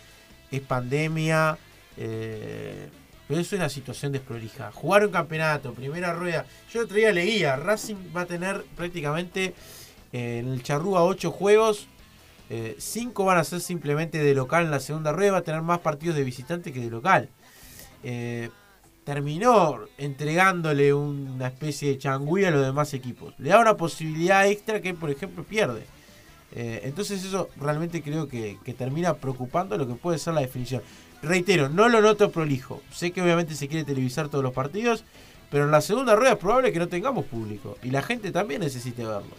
es 0.51 0.61
pandemia, 0.61 1.57
eh, 1.97 2.89
pero 3.27 3.39
es 3.39 3.51
una 3.53 3.69
situación 3.69 4.11
desprolija. 4.11 4.71
Jugar 4.71 5.05
un 5.05 5.11
campeonato, 5.11 5.73
primera 5.73 6.13
rueda. 6.13 6.45
Yo 6.71 6.81
el 6.81 6.85
otro 6.85 6.97
día 6.97 7.11
leía, 7.11 7.55
Racing 7.55 7.95
va 8.15 8.21
a 8.21 8.25
tener 8.25 8.63
prácticamente 8.75 9.53
eh, 10.11 10.39
en 10.39 10.49
el 10.49 10.63
Charrúa 10.63 11.03
8 11.03 11.31
juegos. 11.31 11.87
5 12.79 13.25
van 13.25 13.37
a 13.37 13.43
ser 13.43 13.61
simplemente 13.61 14.17
de 14.17 14.33
local 14.33 14.65
en 14.65 14.71
la 14.71 14.79
segunda 14.79 15.11
rueda, 15.11 15.33
va 15.33 15.37
a 15.37 15.43
tener 15.43 15.61
más 15.61 15.81
partidos 15.81 16.15
de 16.15 16.23
visitante 16.23 16.73
que 16.73 16.79
de 16.79 16.89
local. 16.89 17.29
Terminó 19.03 19.81
entregándole 19.99 20.91
una 20.91 21.45
especie 21.45 21.89
de 21.89 21.99
changüí 21.99 22.45
a 22.45 22.49
los 22.51 22.65
demás 22.65 22.95
equipos. 22.95 23.35
Le 23.37 23.49
da 23.49 23.59
una 23.59 23.77
posibilidad 23.77 24.47
extra 24.47 24.81
que, 24.81 24.95
por 24.95 25.11
ejemplo, 25.11 25.43
pierde. 25.43 25.85
Eh, 26.55 26.81
entonces 26.83 27.23
eso 27.23 27.49
realmente 27.59 28.01
creo 28.01 28.27
que, 28.27 28.57
que 28.63 28.73
termina 28.73 29.13
preocupando 29.15 29.77
lo 29.77 29.87
que 29.87 29.93
puede 29.93 30.17
ser 30.17 30.33
la 30.33 30.41
definición. 30.41 30.81
Reitero, 31.21 31.69
no 31.69 31.89
lo 31.89 32.01
noto 32.01 32.31
prolijo. 32.31 32.81
Sé 32.91 33.11
que 33.11 33.21
obviamente 33.21 33.53
se 33.55 33.67
quiere 33.67 33.83
televisar 33.85 34.29
todos 34.29 34.43
los 34.43 34.53
partidos, 34.53 35.03
pero 35.51 35.65
en 35.65 35.71
la 35.71 35.81
segunda 35.81 36.15
rueda 36.15 36.33
es 36.33 36.37
probable 36.37 36.71
que 36.71 36.79
no 36.79 36.87
tengamos 36.87 37.25
público. 37.25 37.77
Y 37.83 37.91
la 37.91 38.01
gente 38.01 38.31
también 38.31 38.61
necesite 38.61 39.03
verlo. 39.05 39.35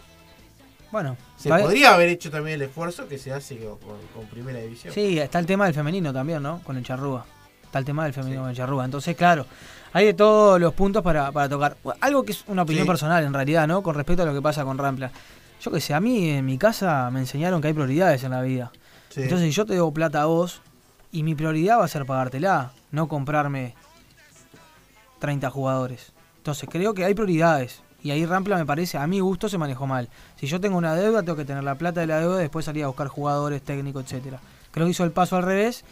Bueno, 0.91 1.15
Se 1.37 1.47
podría 1.49 1.93
haber 1.93 2.09
hecho 2.09 2.29
también 2.29 2.55
el 2.55 2.63
esfuerzo 2.63 3.07
que 3.07 3.17
se 3.17 3.31
hace 3.31 3.57
con, 3.57 3.77
con 4.13 4.25
Primera 4.29 4.59
División. 4.59 4.93
Sí, 4.93 5.17
está 5.19 5.39
el 5.39 5.45
tema 5.45 5.65
del 5.65 5.73
femenino 5.73 6.11
también, 6.13 6.43
¿no? 6.43 6.61
Con 6.63 6.75
el 6.77 6.83
charrúa. 6.83 7.25
Está 7.63 7.79
el 7.79 7.85
tema 7.85 8.03
del 8.03 8.13
femenino 8.13 8.41
con 8.41 8.49
el 8.49 8.55
charrúa. 8.57 8.83
Entonces, 8.83 9.15
claro, 9.15 9.45
hay 9.93 10.07
de 10.07 10.13
todos 10.13 10.59
los 10.59 10.73
puntos 10.73 11.01
para, 11.01 11.31
para 11.31 11.47
tocar. 11.47 11.77
Algo 12.01 12.23
que 12.23 12.33
es 12.33 12.43
una 12.47 12.63
opinión 12.63 12.83
Sí. 12.85 12.89
personal, 12.89 13.23
en 13.23 13.33
realidad, 13.33 13.67
¿no? 13.69 13.81
Con 13.81 13.95
respecto 13.95 14.23
a 14.23 14.25
lo 14.25 14.33
que 14.33 14.41
pasa 14.41 14.65
con 14.65 14.77
Rampla. 14.77 15.11
Yo 15.61 15.71
que 15.71 15.79
sé, 15.79 15.93
a 15.93 15.99
mí 15.99 16.29
en 16.29 16.45
mi 16.45 16.57
casa 16.57 17.09
me 17.11 17.19
enseñaron 17.19 17.61
que 17.61 17.67
hay 17.67 17.73
prioridades 17.73 18.23
en 18.23 18.31
la 18.31 18.41
vida. 18.41 18.71
Sí. 19.09 19.21
Entonces, 19.21 19.47
si 19.47 19.51
yo 19.51 19.65
te 19.65 19.73
debo 19.73 19.93
plata 19.93 20.23
a 20.23 20.25
vos 20.25 20.61
y 21.11 21.23
mi 21.23 21.35
prioridad 21.35 21.79
va 21.79 21.85
a 21.85 21.87
ser 21.87 22.05
pagártela, 22.05 22.71
no 22.91 23.07
comprarme 23.07 23.75
30 25.19 25.49
jugadores. 25.51 26.13
Entonces, 26.37 26.67
creo 26.69 26.93
que 26.93 27.05
hay 27.05 27.13
prioridades. 27.13 27.81
Y 28.03 28.09
ahí 28.09 28.25
Rampla 28.25 28.57
me 28.57 28.65
parece, 28.65 28.97
a 28.97 29.05
mi 29.05 29.19
gusto 29.19 29.47
se 29.47 29.59
manejó 29.59 29.85
mal. 29.85 30.09
Si 30.37 30.47
yo 30.47 30.59
tengo 30.59 30.77
una 30.77 30.95
deuda, 30.95 31.21
tengo 31.21 31.35
que 31.35 31.45
tener 31.45 31.63
la 31.63 31.75
plata 31.75 32.01
de 32.01 32.07
la 32.07 32.19
deuda 32.19 32.39
y 32.39 32.41
después 32.41 32.65
salir 32.65 32.83
a 32.83 32.87
buscar 32.87 33.07
jugadores, 33.07 33.61
técnicos, 33.61 34.05
etcétera. 34.05 34.39
Creo 34.71 34.87
que 34.87 34.91
hizo 34.91 35.03
el 35.03 35.11
paso 35.11 35.37
al 35.37 35.43
revés. 35.43 35.83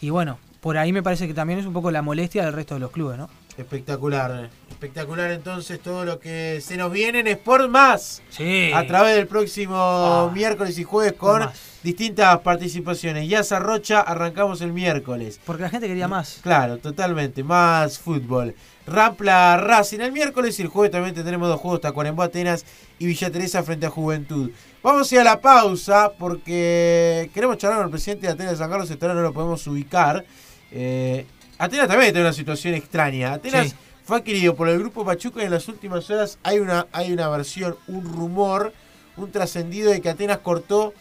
Y 0.00 0.10
bueno, 0.10 0.38
por 0.60 0.78
ahí 0.78 0.92
me 0.92 1.02
parece 1.02 1.26
que 1.26 1.34
también 1.34 1.58
es 1.58 1.66
un 1.66 1.72
poco 1.72 1.90
la 1.90 2.02
molestia 2.02 2.44
del 2.44 2.52
resto 2.52 2.74
de 2.74 2.80
los 2.80 2.92
clubes, 2.92 3.18
¿no? 3.18 3.28
Espectacular. 3.56 4.50
Espectacular 4.70 5.30
entonces 5.30 5.80
todo 5.80 6.04
lo 6.04 6.18
que 6.18 6.60
se 6.62 6.76
nos 6.76 6.92
viene 6.92 7.20
en 7.20 7.26
Sport 7.28 7.70
Más. 7.70 8.22
Sí. 8.28 8.70
A 8.74 8.86
través 8.86 9.16
del 9.16 9.26
próximo 9.26 10.30
miércoles 10.34 10.78
y 10.78 10.84
jueves 10.84 11.14
con 11.14 11.40
Más. 11.40 11.58
distintas 11.82 12.38
participaciones. 12.40 13.28
Ya 13.28 13.42
Rocha 13.58 14.00
arrancamos 14.00 14.60
el 14.60 14.72
miércoles. 14.72 15.40
Porque 15.44 15.62
la 15.62 15.70
gente 15.70 15.86
quería 15.86 16.08
más. 16.08 16.40
Claro, 16.42 16.78
totalmente. 16.78 17.42
Más 17.42 17.98
fútbol. 17.98 18.54
Rampla 18.86 19.56
Racing 19.56 20.00
el 20.00 20.12
miércoles 20.12 20.58
y 20.58 20.62
el 20.62 20.68
jueves 20.68 20.92
también 20.92 21.14
tendremos 21.14 21.48
dos 21.48 21.60
juegos, 21.60 21.80
Tacuarembó 21.80 22.22
Atenas 22.22 22.64
y 22.98 23.06
Villa 23.06 23.30
Teresa 23.30 23.62
frente 23.62 23.86
a 23.86 23.90
Juventud. 23.90 24.50
Vamos 24.82 25.10
a 25.10 25.14
ir 25.14 25.20
a 25.22 25.24
la 25.24 25.40
pausa 25.40 26.12
porque 26.16 27.28
queremos 27.34 27.56
charlar 27.58 27.78
con 27.78 27.86
el 27.86 27.90
presidente 27.90 28.26
de 28.26 28.32
Atenas 28.34 28.52
de 28.52 28.58
San 28.58 28.70
Carlos, 28.70 28.90
ahora 28.90 29.14
no 29.14 29.22
lo 29.22 29.32
podemos 29.32 29.66
ubicar. 29.66 30.24
Eh, 30.70 31.26
Atenas 31.58 31.88
también 31.88 32.12
tiene 32.12 32.26
una 32.26 32.32
situación 32.34 32.74
extraña. 32.74 33.32
Atenas 33.34 33.68
Sí. 33.68 33.74
fue 34.04 34.18
adquirido 34.18 34.54
por 34.54 34.68
el 34.68 34.78
grupo 34.78 35.04
Pachuca 35.04 35.42
y 35.42 35.46
en 35.46 35.50
las 35.52 35.68
últimas 35.68 36.08
horas 36.10 36.38
hay 36.42 36.58
una, 36.58 36.86
hay 36.92 37.12
una 37.12 37.28
versión, 37.28 37.76
un 37.88 38.04
rumor, 38.04 38.72
un 39.16 39.30
trascendido 39.32 39.90
de 39.90 40.00
que 40.00 40.10
Atenas 40.10 40.38
cortó 40.38 40.92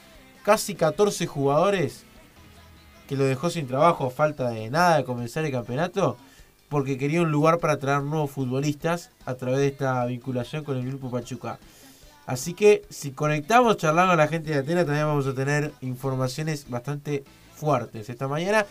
casi 0.43 0.75
14 0.75 1.25
jugadores 1.27 2.03
que 3.07 3.15
lo 3.15 3.23
dejó 3.25 3.49
sin 3.49 3.67
trabajo 3.67 4.07
a 4.07 4.09
falta 4.11 4.49
de 4.49 4.69
nada 4.69 4.97
de 4.97 5.03
comenzar 5.03 5.45
el 5.45 5.51
campeonato 5.51 6.17
porque 6.69 6.97
quería 6.97 7.21
un 7.21 7.31
lugar 7.31 7.59
para 7.59 7.77
traer 7.77 8.01
nuevos 8.01 8.31
futbolistas 8.31 9.11
a 9.25 9.35
través 9.35 9.59
de 9.59 9.67
esta 9.67 10.03
vinculación 10.05 10.63
con 10.63 10.77
el 10.77 10.87
grupo 10.87 11.11
Pachuca. 11.11 11.59
Así 12.25 12.55
que 12.55 12.81
si 12.89 13.11
conectamos 13.11 13.77
charlando 13.77 14.13
a 14.13 14.15
la 14.15 14.27
gente 14.27 14.49
de 14.51 14.57
Atenas 14.59 14.85
también 14.85 15.05
vamos 15.05 15.27
a 15.27 15.35
tener 15.35 15.73
informaciones 15.81 16.67
bastante 16.69 17.23
fuertes 17.55 18.09
esta 18.09 18.27
mañana. 18.27 18.65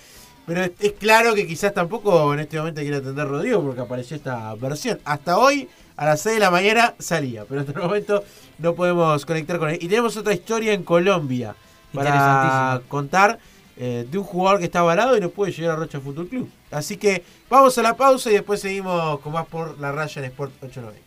Pero 0.46 0.62
es, 0.62 0.92
claro 0.98 1.34
que 1.34 1.46
quizás 1.46 1.72
tampoco 1.72 2.34
en 2.34 2.40
este 2.40 2.58
momento 2.58 2.80
quiere 2.80 2.96
atender 2.96 3.26
Rodrigo 3.26 3.62
porque 3.62 3.80
apareció 3.80 4.16
esta 4.16 4.54
versión. 4.54 5.00
Hasta 5.04 5.38
hoy 5.38 5.68
a 5.96 6.04
las 6.04 6.20
6 6.20 6.34
de 6.34 6.40
la 6.40 6.50
mañana 6.50 6.94
salía, 6.98 7.44
pero 7.44 7.60
hasta 7.62 7.72
el 7.72 7.78
momento 7.78 8.24
no 8.58 8.74
podemos 8.74 9.24
conectar 9.24 9.58
con 9.58 9.70
él. 9.70 9.78
Y 9.80 9.88
tenemos 9.88 10.16
otra 10.16 10.34
historia 10.34 10.72
en 10.72 10.82
Colombia 10.82 11.54
para 11.92 12.82
contar 12.88 13.38
eh, 13.76 14.06
de 14.10 14.18
un 14.18 14.24
jugador 14.24 14.58
que 14.58 14.66
está 14.66 14.82
varado 14.82 15.16
y 15.16 15.20
no 15.20 15.30
puede 15.30 15.52
llegar 15.52 15.72
a 15.72 15.76
Rocha 15.76 16.00
Fútbol 16.00 16.28
Club. 16.28 16.50
Así 16.70 16.96
que 16.96 17.24
vamos 17.48 17.76
a 17.78 17.82
la 17.82 17.96
pausa 17.96 18.30
y 18.30 18.34
después 18.34 18.60
seguimos 18.60 19.20
con 19.20 19.32
más 19.32 19.46
por 19.46 19.78
la 19.80 19.92
raya 19.92 20.20
en 20.20 20.26
Sport 20.26 20.52
890. 20.62 21.03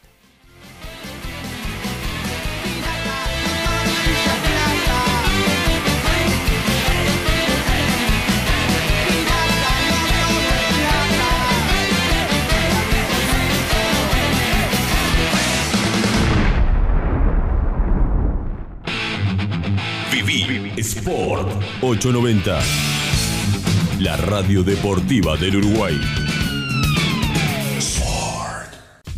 Viví 20.27 20.73
Sport 20.81 21.63
890. 21.79 22.59
La 23.99 24.17
radio 24.17 24.61
deportiva 24.61 25.37
del 25.37 25.55
Uruguay. 25.55 26.26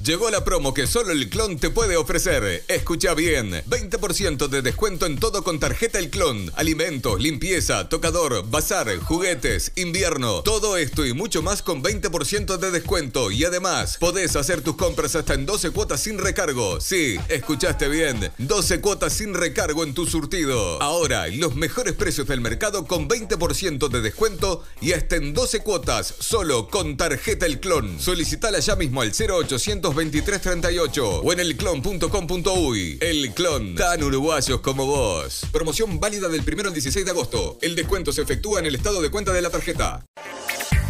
Llegó 0.09 0.31
la 0.31 0.43
promo 0.43 0.73
que 0.73 0.87
solo 0.87 1.11
el 1.11 1.29
clon 1.29 1.59
te 1.59 1.69
puede 1.69 1.95
ofrecer. 1.95 2.63
Escucha 2.67 3.13
bien, 3.13 3.51
20% 3.67 4.47
de 4.47 4.63
descuento 4.63 5.05
en 5.05 5.19
todo 5.19 5.43
con 5.43 5.59
tarjeta 5.59 5.99
El 5.99 6.09
Clon. 6.09 6.51
Alimentos, 6.55 7.21
limpieza, 7.21 7.89
tocador, 7.89 8.49
bazar, 8.49 8.97
juguetes, 9.01 9.71
invierno. 9.75 10.41
Todo 10.41 10.77
esto 10.77 11.05
y 11.05 11.13
mucho 11.13 11.43
más 11.43 11.61
con 11.61 11.83
20% 11.83 12.57
de 12.57 12.71
descuento. 12.71 13.29
Y 13.29 13.43
además, 13.43 13.97
podés 13.99 14.35
hacer 14.35 14.61
tus 14.61 14.77
compras 14.77 15.13
hasta 15.13 15.35
en 15.35 15.45
12 15.45 15.69
cuotas 15.69 16.01
sin 16.01 16.17
recargo. 16.17 16.81
Sí, 16.81 17.19
escuchaste 17.27 17.87
bien. 17.87 18.31
12 18.39 18.81
cuotas 18.81 19.13
sin 19.13 19.35
recargo 19.35 19.83
en 19.83 19.93
tu 19.93 20.07
surtido. 20.07 20.81
Ahora, 20.81 21.27
los 21.27 21.53
mejores 21.53 21.93
precios 21.93 22.25
del 22.25 22.41
mercado 22.41 22.87
con 22.87 23.07
20% 23.07 23.89
de 23.89 24.01
descuento 24.01 24.63
y 24.81 24.93
hasta 24.93 25.17
en 25.17 25.35
12 25.35 25.59
cuotas 25.59 26.15
solo 26.17 26.67
con 26.67 26.97
tarjeta 26.97 27.45
El 27.45 27.59
Clon. 27.59 27.99
Solicitala 27.99 28.57
ya 28.57 28.75
mismo 28.75 29.03
al 29.03 29.11
0800 29.11 29.98
2338 29.99 31.21
o 31.21 31.33
en 31.33 31.39
elclon.com.uy. 31.39 32.99
El 33.01 33.33
Clon, 33.33 33.75
tan 33.75 34.01
uruguayos 34.01 34.61
como 34.61 34.85
vos. 34.85 35.45
Promoción 35.51 35.99
válida 35.99 36.29
del 36.29 36.41
1 36.41 36.69
al 36.69 36.73
16 36.73 37.03
de 37.03 37.11
agosto. 37.11 37.57
El 37.61 37.75
descuento 37.75 38.13
se 38.13 38.21
efectúa 38.21 38.59
en 38.59 38.67
el 38.67 38.75
estado 38.75 39.01
de 39.01 39.11
cuenta 39.11 39.33
de 39.33 39.41
la 39.41 39.49
tarjeta. 39.49 40.05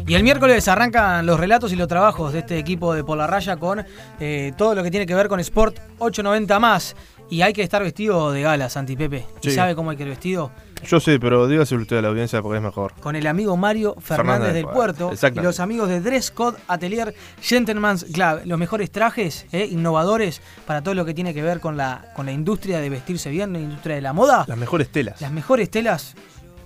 Y 0.05 0.15
el 0.17 0.25
miércoles 0.25 0.67
arrancan 0.67 1.25
los 1.27 1.39
relatos 1.39 1.73
y 1.73 1.77
los 1.77 1.87
trabajos 1.87 2.33
de 2.33 2.41
este 2.41 2.59
equipo 2.59 2.93
de 2.93 3.05
Por 3.05 3.17
la 3.17 3.29
Raya 3.29 3.57
con 3.57 3.87
eh, 4.19 4.53
todo 4.59 4.75
lo 4.75 4.83
que 4.83 4.91
tiene 4.91 5.07
que 5.07 5.15
ver 5.15 5.29
con 5.29 5.39
Sport 5.39 5.79
890 6.01 6.59
más. 6.59 6.97
Y 7.33 7.41
hay 7.41 7.55
que 7.55 7.63
estar 7.63 7.83
vestido 7.83 8.31
de 8.31 8.43
gala, 8.43 8.69
Santi 8.69 8.95
Pepe. 8.95 9.25
¿Y 9.41 9.49
Sí. 9.49 9.55
sabe 9.55 9.75
cómo 9.75 9.91
hay 9.91 9.97
que 9.97 10.03
ir 10.03 10.11
vestido? 10.11 10.51
Yo 10.87 11.01
sé, 11.01 11.19
pero 11.19 11.49
dígaselo 11.49 11.81
usted 11.81 11.97
a 11.97 12.03
la 12.03 12.09
audiencia 12.09 12.43
porque 12.43 12.59
es 12.59 12.63
mejor. 12.63 12.93
Con 13.01 13.17
el 13.17 13.27
amigo 13.27 13.57
Mario 13.57 13.95
Fernández, 13.99 14.33
Fernández 14.39 14.53
del 14.53 14.67
Puerto 14.67 15.13
y 15.35 15.41
los 15.41 15.59
amigos 15.59 15.89
de 15.89 16.03
Dress 16.03 16.31
Code 16.31 16.59
Atelier 16.69 17.15
Gentleman's 17.41 18.05
Club. 18.13 18.43
Los 18.45 18.59
mejores 18.59 18.91
trajes 18.91 19.47
eh, 19.51 19.65
innovadores 19.65 20.43
para 20.67 20.83
todo 20.83 20.93
lo 20.93 21.07
que 21.07 21.15
tiene 21.15 21.33
que 21.33 21.41
ver 21.41 21.61
con 21.61 21.79
la, 21.79 22.13
con 22.15 22.27
la 22.27 22.33
industria 22.33 22.81
de 22.81 22.91
vestirse 22.91 23.31
bien, 23.31 23.55
la 23.55 23.61
industria 23.61 23.95
de 23.95 24.03
la 24.03 24.13
moda. 24.13 24.45
Las 24.47 24.59
mejores 24.59 24.91
telas. 24.93 25.19
Las 25.23 25.33
mejores 25.33 25.71
telas 25.71 26.15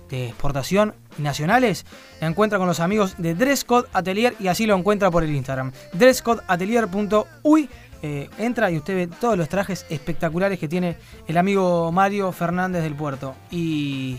de 0.09 0.27
exportación 0.27 0.95
nacionales 1.17 1.85
la 2.21 2.27
encuentra 2.27 2.57
con 2.59 2.67
los 2.67 2.79
amigos 2.81 3.15
de 3.17 3.35
Dress 3.35 3.63
Code 3.63 3.87
Atelier 3.93 4.35
y 4.39 4.47
así 4.47 4.65
lo 4.65 4.75
encuentra 4.75 5.09
por 5.11 5.23
el 5.23 5.33
Instagram. 5.33 5.71
dresscodeatelier.uy 5.93 7.69
eh, 8.01 8.29
entra 8.37 8.69
y 8.71 8.77
usted 8.77 8.95
ve 8.95 9.07
todos 9.07 9.37
los 9.37 9.49
trajes 9.49 9.85
espectaculares 9.89 10.59
que 10.59 10.67
tiene 10.67 10.97
el 11.27 11.37
amigo 11.37 11.91
Mario 11.91 12.31
Fernández 12.31 12.83
del 12.83 12.95
Puerto. 12.95 13.35
Y... 13.51 14.17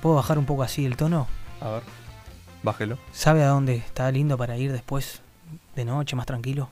¿Puedo 0.00 0.16
bajar 0.16 0.38
un 0.38 0.46
poco 0.46 0.62
así 0.62 0.84
el 0.84 0.96
tono? 0.96 1.28
A 1.60 1.70
ver, 1.70 1.82
bájelo. 2.62 2.98
¿Sabe 3.12 3.44
a 3.44 3.48
dónde 3.48 3.76
está 3.76 4.10
lindo 4.10 4.36
para 4.36 4.56
ir 4.56 4.72
después 4.72 5.20
de 5.76 5.84
noche, 5.84 6.16
más 6.16 6.26
tranquilo? 6.26 6.70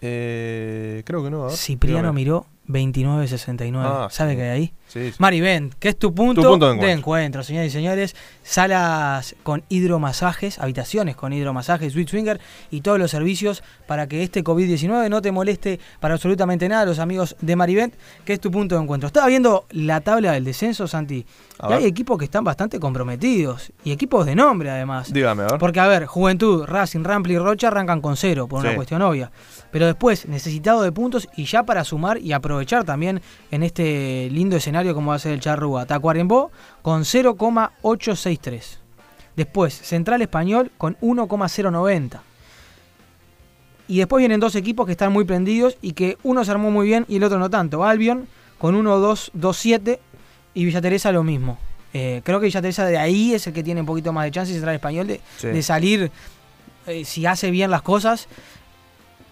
Eh, 0.00 1.02
creo 1.06 1.22
que 1.22 1.30
no. 1.30 1.44
A 1.44 1.46
ver. 1.46 1.56
Cipriano 1.56 2.00
Dígame. 2.00 2.20
Miró 2.20 2.46
2969. 2.66 3.88
Ah, 3.88 4.08
¿Sabe 4.10 4.32
sí. 4.32 4.36
qué 4.36 4.42
hay 4.42 4.48
ahí? 4.50 4.72
Sí, 4.86 5.10
sí. 5.10 5.16
Marivent, 5.18 5.74
que 5.74 5.88
es 5.88 5.98
tu 5.98 6.14
punto, 6.14 6.40
Tu 6.42 6.48
punto 6.48 6.66
de 6.66 6.72
de, 6.72 6.76
encuentro. 6.76 6.98
encuentro. 6.98 7.42
señores 7.42 7.72
y 7.72 7.74
señores. 7.74 8.14
Salas 8.42 9.34
con 9.42 9.64
hidromasajes, 9.68 10.58
habitaciones 10.58 11.16
con 11.16 11.32
hidromasajes, 11.32 11.92
Sweet 11.92 12.08
Swinger 12.08 12.40
y 12.70 12.80
todos 12.82 12.98
los 12.98 13.10
servicios 13.10 13.62
para 13.86 14.06
que 14.06 14.22
este 14.22 14.44
COVID-19 14.44 15.08
no 15.10 15.20
te 15.20 15.32
moleste 15.32 15.80
para 16.00 16.14
absolutamente 16.14 16.68
nada. 16.68 16.84
Los 16.84 16.98
amigos 16.98 17.36
de 17.40 17.56
Marivent, 17.56 17.94
que 18.24 18.34
es 18.34 18.40
tu 18.40 18.50
punto 18.50 18.76
de 18.76 18.82
encuentro. 18.82 19.06
Estaba 19.08 19.26
viendo 19.26 19.66
la 19.70 20.00
tabla 20.00 20.32
del 20.32 20.44
descenso, 20.44 20.86
Santi. 20.86 21.26
A 21.58 21.70
y 21.70 21.72
hay 21.74 21.84
equipos 21.86 22.18
que 22.18 22.24
están 22.26 22.44
bastante 22.44 22.78
comprometidos. 22.78 23.72
Y 23.84 23.92
equipos 23.92 24.26
de 24.26 24.34
nombre, 24.34 24.70
además. 24.70 25.12
Dígame, 25.12 25.42
a 25.42 25.46
ver. 25.46 25.58
Porque, 25.58 25.80
a 25.80 25.86
ver, 25.86 26.06
Juventud, 26.06 26.64
Racing, 26.64 27.04
Rampli 27.04 27.34
y 27.34 27.38
Rocha 27.38 27.68
arrancan 27.68 28.00
con 28.00 28.16
cero, 28.16 28.46
por 28.46 28.60
una 28.60 28.74
cuestión 28.74 29.02
obvia. 29.02 29.30
Pero 29.74 29.86
después, 29.86 30.28
necesitado 30.28 30.82
de 30.82 30.92
puntos 30.92 31.28
y 31.36 31.46
ya 31.46 31.64
para 31.64 31.82
sumar 31.82 32.18
y 32.18 32.30
aprovechar 32.32 32.84
también 32.84 33.20
en 33.50 33.64
este 33.64 34.28
lindo 34.30 34.54
escenario 34.54 34.94
como 34.94 35.08
va 35.10 35.16
a 35.16 35.18
ser 35.18 35.32
el 35.32 35.40
Charrúa. 35.40 35.84
Tacuarembó 35.84 36.52
con 36.80 37.04
0,863. 37.04 38.78
Después, 39.34 39.74
Central 39.74 40.22
Español 40.22 40.70
con 40.78 40.96
1,090. 41.00 42.22
Y 43.88 43.98
después 43.98 44.20
vienen 44.20 44.38
dos 44.38 44.54
equipos 44.54 44.86
que 44.86 44.92
están 44.92 45.12
muy 45.12 45.24
prendidos 45.24 45.76
y 45.82 45.94
que 45.94 46.18
uno 46.22 46.44
se 46.44 46.52
armó 46.52 46.70
muy 46.70 46.86
bien 46.86 47.04
y 47.08 47.16
el 47.16 47.24
otro 47.24 47.40
no 47.40 47.50
tanto. 47.50 47.82
Albion 47.82 48.28
con 48.58 48.76
1,227 48.76 49.98
y 50.54 50.64
Villa 50.66 50.80
Teresa 50.82 51.10
lo 51.10 51.24
mismo. 51.24 51.58
Eh, 51.92 52.22
creo 52.24 52.38
que 52.38 52.46
Villa 52.46 52.62
Teresa 52.62 52.86
de 52.86 52.96
ahí 52.96 53.34
es 53.34 53.44
el 53.48 53.52
que 53.52 53.64
tiene 53.64 53.80
un 53.80 53.86
poquito 53.88 54.12
más 54.12 54.24
de 54.24 54.30
chance 54.30 54.52
y 54.52 54.54
Central 54.54 54.76
Español 54.76 55.08
de, 55.08 55.20
Sí. 55.38 55.48
de 55.48 55.62
salir, 55.64 56.12
eh, 56.86 57.04
si 57.04 57.26
hace 57.26 57.50
bien 57.50 57.72
las 57.72 57.82
cosas, 57.82 58.28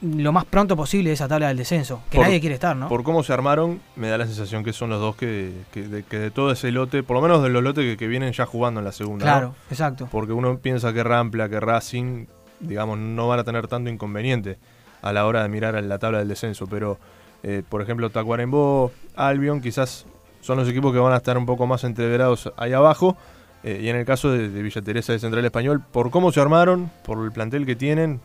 lo 0.03 0.33
más 0.33 0.45
pronto 0.45 0.77
posible 0.77 1.11
de 1.11 1.15
esa 1.15 1.29
tabla 1.29 1.49
del 1.49 1.57
descenso. 1.57 2.03
Que 2.11 2.17
Por- 2.19 2.27
nadie 2.27 2.41
quiere 2.41 2.55
estar, 2.55 2.77
¿no? 2.77 2.89
Por 2.89 3.03
cómo 3.05 3.23
se 3.23 3.33
armaron, 3.33 3.81
me 3.97 4.09
da 4.09 4.19
la 4.19 4.27
sensación 4.27 4.65
que 4.65 4.73
son 4.73 4.91
los 4.91 5.01
dos 5.01 5.17
que, 5.17 5.53
que 5.73 5.83
de, 5.89 6.03
que 6.03 6.19
de 6.19 6.31
todo 6.31 6.51
ese 6.53 6.73
lote, 6.73 7.03
por 7.03 7.17
lo 7.17 7.23
menos 7.23 7.43
de 7.43 7.49
los 7.51 7.63
lotes 7.63 7.85
que, 7.85 7.97
que 7.97 8.09
vienen 8.09 8.33
ya 8.33 8.45
jugando 8.47 8.81
en 8.81 8.85
la 8.85 8.93
segunda. 8.93 9.25
¿no? 9.25 9.31
claro, 9.33 9.55
exacto. 9.71 10.09
Porque 10.11 10.33
uno 10.33 10.59
piensa 10.59 10.93
que 10.93 11.03
Rampla, 11.05 11.49
que 11.49 11.61
Racing, 11.61 12.27
digamos, 12.61 12.99
no 12.99 13.29
van 13.29 13.39
a 13.39 13.45
tener 13.45 13.69
tanto 13.69 13.91
inconveniente 13.91 14.59
a 15.03 15.13
la 15.13 15.25
hora 15.27 15.43
de 15.43 15.49
mirar 15.49 15.77
a 15.77 15.81
la 15.83 15.99
tabla 15.99 16.19
del 16.19 16.29
descenso. 16.29 16.67
Pero, 16.67 16.99
eh, 17.43 17.63
por 17.69 17.81
ejemplo, 17.83 18.11
Tacuarembó, 18.11 18.91
Albion, 19.17 19.61
quizás 19.61 20.07
son 20.41 20.59
los 20.59 20.69
equipos 20.69 20.93
que 20.93 20.99
van 20.99 21.13
a 21.13 21.19
estar 21.19 21.39
un 21.39 21.47
poco 21.47 21.67
más 21.67 21.85
entreverados 21.85 22.53
ahí 22.57 22.73
abajo. 22.73 23.17
Eh, 23.65 23.81
y 23.85 23.89
en 23.89 23.95
el 23.97 24.05
caso 24.05 24.33
de, 24.33 24.49
de 24.49 24.63
Villa 24.63 24.83
Teresa 24.83 25.13
de 25.13 25.21
Central 25.21 25.45
Español, 25.45 25.81
por 25.93 26.11
cómo 26.11 26.33
se 26.33 26.41
armaron, 26.41 26.91
por 27.05 27.25
el 27.25 27.31
plantel 27.31 27.65
que 27.65 27.77
tienen, 27.77 28.21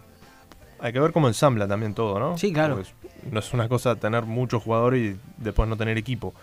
hay 0.79 0.93
que 0.93 0.99
ver 0.99 1.11
cómo 1.11 1.27
ensambla 1.27 1.67
también 1.67 1.93
todo, 1.93 2.19
¿no? 2.19 2.37
Sí, 2.37 2.53
claro. 2.53 2.75
Porque 2.75 2.91
no 3.31 3.39
es 3.39 3.53
una 3.53 3.67
cosa 3.67 3.95
tener 3.95 4.23
muchos 4.23 4.63
jugadores 4.63 5.15
y 5.15 5.19
después 5.37 5.67
no 5.67 5.77
tener 5.77 5.97
equipo. 5.97 6.33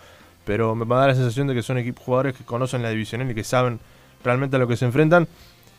Pero 0.45 0.75
me 0.75 0.85
va 0.85 0.97
a 0.97 0.99
dar 0.99 1.09
la 1.09 1.15
sensación 1.15 1.47
de 1.47 1.55
que 1.55 1.63
son 1.63 1.81
jugadores 1.95 2.35
que 2.35 2.43
conocen 2.43 2.81
la 2.83 2.89
división 2.89 3.29
y 3.29 3.33
que 3.33 3.43
saben 3.43 3.79
realmente 4.23 4.55
a 4.55 4.59
lo 4.59 4.67
que 4.67 4.77
se 4.77 4.85
enfrentan. 4.85 5.27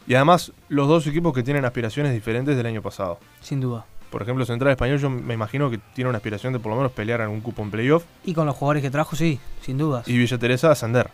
Y 0.07 0.15
además, 0.15 0.53
los 0.69 0.89
dos 0.89 1.07
equipos 1.07 1.35
que 1.35 1.43
tienen 1.43 1.65
aspiraciones 1.65 2.13
diferentes 2.13 2.57
del 2.57 2.67
año 2.67 2.83
pasado. 2.83 3.19
Sin 3.41 3.61
duda. 3.61 3.85
por 4.11 4.23
ejemplo, 4.23 4.45
Central 4.47 4.71
Español, 4.71 4.99
yo 4.99 5.11
me 5.11 5.35
imagino 5.35 5.69
que 5.69 5.79
tiene 5.95 6.09
una 6.09 6.19
aspiración 6.19 6.53
de 6.53 6.59
por 6.59 6.71
lo 6.71 6.77
menos 6.77 6.93
pelear 6.93 7.21
en 7.21 7.29
un 7.29 7.41
cupo 7.41 7.63
en 7.63 7.71
playoff. 7.71 8.05
Y 8.25 8.35
con 8.35 8.47
los 8.47 8.57
jugadores 8.57 8.83
que 8.83 8.91
trajo, 8.91 9.17
sí, 9.17 9.39
sin 9.63 9.79
dudas. 9.79 10.09
Y 10.09 10.17
Villa 10.17 10.39
Teresa 10.39 10.71
ascender. 10.71 11.11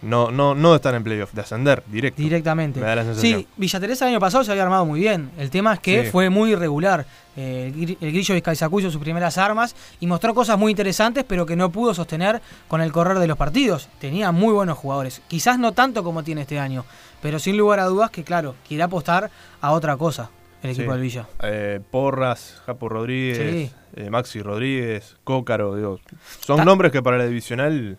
No, 0.00 0.30
no, 0.30 0.54
no 0.54 0.70
de 0.70 0.76
estar 0.76 0.94
en 0.94 1.02
playoff, 1.02 1.32
de 1.32 1.40
ascender 1.40 1.82
directo. 1.88 2.22
Directamente. 2.22 2.78
Me 2.78 2.86
da 2.86 2.94
la 2.96 3.02
sensación. 3.04 3.40
Sí, 3.40 3.48
Villa 3.56 3.80
Teresa 3.80 4.04
el 4.06 4.10
año 4.12 4.20
pasado 4.20 4.44
se 4.44 4.52
había 4.52 4.62
armado 4.62 4.84
muy 4.86 5.00
bien. 5.00 5.30
El 5.38 5.50
tema 5.50 5.74
es 5.74 5.80
que 5.80 6.04
Sí. 6.04 6.10
fue 6.12 6.30
muy 6.30 6.52
irregular. 6.52 7.04
Eh, 7.36 7.72
el, 7.74 7.74
gri- 7.74 7.96
el 8.00 8.12
Grillo 8.12 8.34
Vizcaizacuyo 8.34 8.90
sus 8.92 9.00
primeras 9.00 9.38
armas 9.38 9.74
y 9.98 10.06
mostró 10.06 10.34
cosas 10.34 10.56
muy 10.58 10.70
interesantes, 10.70 11.24
pero 11.26 11.46
que 11.46 11.56
no 11.56 11.70
pudo 11.70 11.94
sostener 11.94 12.40
con 12.68 12.80
el 12.80 12.92
correr 12.92 13.18
de 13.18 13.26
los 13.26 13.36
partidos. 13.36 13.88
Tenía 14.00 14.30
muy 14.32 14.52
buenos 14.52 14.78
jugadores. 14.78 15.20
Quizás 15.26 15.58
no 15.58 15.72
tanto 15.72 16.04
como 16.04 16.22
tiene 16.22 16.42
este 16.42 16.58
año, 16.60 16.84
pero 17.20 17.38
sin 17.40 17.56
lugar 17.56 17.80
a 17.80 17.84
dudas 17.86 18.10
que, 18.10 18.22
claro, 18.22 18.54
quiere 18.66 18.84
apostar 18.84 19.30
a 19.60 19.72
otra 19.72 19.96
cosa 19.96 20.30
el 20.62 20.70
equipo 20.70 20.86
Sí. 20.86 20.92
del 20.92 21.00
Villa. 21.00 21.26
Eh, 21.42 21.80
Porras, 21.90 22.60
Japo 22.66 22.88
Rodríguez, 22.88 23.38
Sí. 23.38 23.72
eh, 23.96 24.10
Maxi 24.10 24.42
Rodríguez, 24.42 25.16
Cócaro, 25.24 25.74
digo, 25.76 26.00
son 26.40 26.58
Ta- 26.58 26.64
nombres 26.64 26.90
que 26.92 27.02
para 27.02 27.18
la 27.18 27.26
divisional 27.26 27.98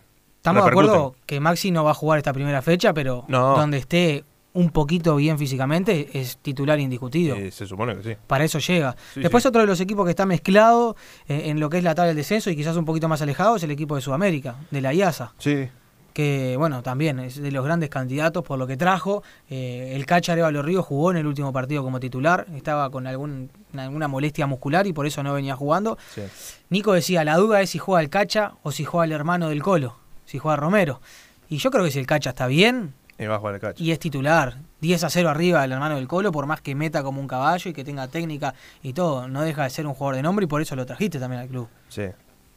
Estamos 0.49 0.65
de 0.65 0.69
acuerdo 0.71 1.15
que 1.25 1.39
Maxi 1.39 1.71
no 1.71 1.83
va 1.83 1.91
a 1.91 1.93
jugar 1.93 2.17
esta 2.19 2.33
primera 2.33 2.61
fecha, 2.61 2.93
pero 2.93 3.25
No. 3.27 3.55
donde 3.57 3.77
esté 3.77 4.23
un 4.53 4.71
poquito 4.71 5.15
bien 5.15 5.37
físicamente 5.37 6.09
es 6.13 6.37
titular 6.37 6.79
indiscutido. 6.79 7.35
Eh, 7.35 7.51
se 7.51 7.67
supone 7.67 7.95
que 7.95 8.03
sí. 8.03 8.17
Para 8.27 8.43
eso 8.43 8.57
llega. 8.59 8.95
Sí, 9.13 9.21
Después 9.21 9.43
sí. 9.43 9.47
otro 9.47 9.61
de 9.61 9.67
los 9.67 9.79
equipos 9.79 10.05
que 10.05 10.09
está 10.09 10.25
mezclado 10.25 10.95
eh, 11.27 11.43
en 11.45 11.59
lo 11.59 11.69
que 11.69 11.77
es 11.77 11.83
la 11.83 11.93
tabla 11.93 12.07
del 12.07 12.17
descenso 12.17 12.49
y 12.49 12.55
quizás 12.55 12.75
un 12.75 12.83
poquito 12.85 13.07
más 13.07 13.21
alejado 13.21 13.55
es 13.57 13.63
el 13.63 13.71
equipo 13.71 13.95
de 13.95 14.01
Sudamérica, 14.01 14.55
de 14.71 14.81
la 14.81 14.91
IASA. 14.93 15.33
Sí, 15.37 15.69
Que 16.13 16.55
bueno, 16.57 16.81
también 16.81 17.19
es 17.19 17.39
de 17.39 17.51
los 17.51 17.63
grandes 17.63 17.89
candidatos 17.91 18.43
por 18.43 18.57
lo 18.57 18.65
que 18.65 18.75
trajo. 18.75 19.21
Eh, 19.49 19.93
el 19.95 20.05
Cacha 20.07 20.33
Arevalo 20.33 20.63
Río 20.63 20.81
jugó 20.81 21.11
en 21.11 21.17
el 21.17 21.27
último 21.27 21.53
partido 21.53 21.83
como 21.83 21.99
titular, 21.99 22.47
estaba 22.55 22.89
con 22.89 23.05
algún, 23.05 23.51
alguna 23.77 24.07
molestia 24.07 24.47
muscular 24.47 24.87
y 24.87 24.93
por 24.93 25.05
eso 25.05 25.21
no 25.21 25.31
venía 25.33 25.55
jugando. 25.55 25.97
sí. 26.13 26.23
Nico 26.69 26.93
decía, 26.93 27.23
la 27.23 27.35
duda 27.37 27.61
es 27.61 27.69
si 27.69 27.77
juega 27.77 28.01
el 28.01 28.09
Cacha 28.09 28.53
o 28.63 28.71
si 28.71 28.83
juega 28.83 29.05
el 29.05 29.11
hermano 29.11 29.49
del 29.49 29.61
Colo, 29.61 29.95
si 30.29 30.37
juega 30.37 30.55
Romero. 30.57 31.01
Y 31.49 31.57
yo 31.57 31.71
creo 31.71 31.83
que 31.83 31.91
si 31.91 31.97
el 31.99 32.05
Cacha 32.05 32.29
está 32.29 32.45
bien 32.47 32.93
Y 33.17 33.25
va 33.25 33.35
a 33.35 33.39
jugar 33.39 33.55
el 33.55 33.59
cacho. 33.61 33.83
y 33.83 33.91
es 33.91 33.97
titular, 33.99 34.57
10 34.81 35.03
a 35.03 35.09
0 35.09 35.29
arriba 35.29 35.61
del 35.63 35.71
hermano 35.71 35.95
del 35.95 36.07
Colo, 36.07 36.31
por 36.31 36.45
más 36.45 36.61
que 36.61 36.75
meta 36.75 37.01
como 37.01 37.19
un 37.19 37.27
caballo 37.27 37.71
y 37.71 37.73
que 37.73 37.83
tenga 37.83 38.07
técnica 38.07 38.53
y 38.83 38.93
todo, 38.93 39.27
no 39.27 39.41
deja 39.41 39.63
de 39.63 39.69
ser 39.71 39.87
un 39.87 39.93
jugador 39.95 40.15
de 40.17 40.21
nombre 40.21 40.43
y 40.45 40.47
por 40.47 40.61
eso 40.61 40.75
lo 40.75 40.85
trajiste 40.85 41.19
también 41.19 41.41
al 41.41 41.47
club. 41.47 41.67
Sí, 41.89 42.03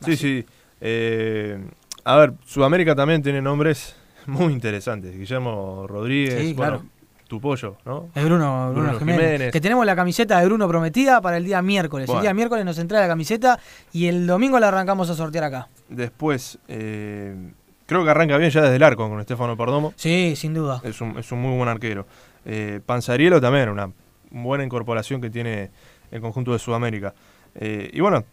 sí, 0.05 0.17
sí. 0.17 0.47
Eh, 0.81 1.59
a 2.05 2.17
ver, 2.17 2.35
Sudamérica 2.45 2.95
también 2.95 3.23
tiene 3.23 3.41
nombres 3.41 3.97
muy 4.27 4.53
interesantes. 4.53 5.17
Guillermo 5.17 5.87
Rodríguez, 5.89 6.39
Sí, 6.41 6.53
bueno, 6.53 6.79
claro. 6.81 6.91
tu 7.29 7.41
pollo, 7.41 7.79
¿no? 7.87 8.11
Es 8.15 8.23
Bruno, 8.25 8.73
Bruno, 8.73 8.83
Bruno 8.89 8.99
Jiménez, 8.99 9.23
Jiménez. 9.23 9.53
Que 9.53 9.61
tenemos 9.63 9.87
la 9.87 9.97
camiseta 9.97 10.39
de 10.39 10.45
Bruno 10.45 10.69
prometida 10.69 11.21
para 11.23 11.39
el 11.39 11.45
día 11.45 11.63
miércoles. 11.63 12.07
Bueno. 12.09 12.21
El 12.21 12.25
día 12.25 12.35
miércoles 12.35 12.65
nos 12.67 12.79
entrega 12.79 13.03
la 13.05 13.09
camiseta 13.09 13.59
y 13.93 14.07
el 14.07 14.27
domingo 14.27 14.61
la 14.61 14.69
arrancamos 14.69 15.09
a 15.09 15.15
sortear 15.15 15.45
acá. 15.45 15.69
Después, 15.89 16.59
eh, 16.69 17.53
creo 17.93 18.05
que 18.05 18.11
arranca 18.11 18.37
bien 18.39 18.51
ya 18.51 18.63
desde 18.63 18.77
el 18.77 18.83
arco 18.83 19.09
con 19.09 19.21
Estefano 19.21 19.57
Perdomo. 19.57 19.93
Sí, 19.97 20.35
sin 20.37 20.55
duda. 20.55 20.81
Es 20.85 21.01
un, 21.01 21.19
es 21.19 21.31
un 21.33 21.41
muy 21.41 21.57
buen 21.57 21.69
arquero. 21.69 22.07
Eh, 22.45 22.81
Panzarielo 22.85 23.41
también, 23.41 23.69
una 23.69 23.91
buena 24.31 24.65
incorporación 24.65 25.21
que 25.21 25.31
tiene 25.31 25.71
el 26.11 26.21
conjunto 26.21 26.53
de 26.53 26.59
Sudamérica. 26.59 27.15
Eh, 27.55 27.91
y 27.93 28.01
bueno, 28.01 28.25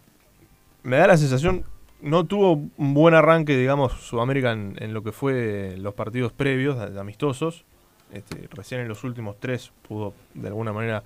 me 0.82 0.96
da 0.96 1.06
la 1.06 1.16
sensación, 1.16 1.64
no 2.00 2.24
tuvo 2.24 2.52
un 2.76 2.94
buen 2.94 3.14
arranque, 3.14 3.56
digamos, 3.56 3.92
Sudamérica 3.92 4.52
en, 4.52 4.76
en 4.78 4.94
lo 4.94 5.02
que 5.02 5.12
fue 5.12 5.74
los 5.78 5.94
partidos 5.94 6.32
previos, 6.32 6.78
de- 6.78 6.90
de 6.90 7.00
amistosos. 7.00 7.64
Este, 8.12 8.48
recién 8.52 8.80
en 8.80 8.88
los 8.88 9.04
últimos 9.04 9.36
tres 9.38 9.70
pudo 9.86 10.14
de 10.34 10.48
alguna 10.48 10.72
manera 10.72 11.04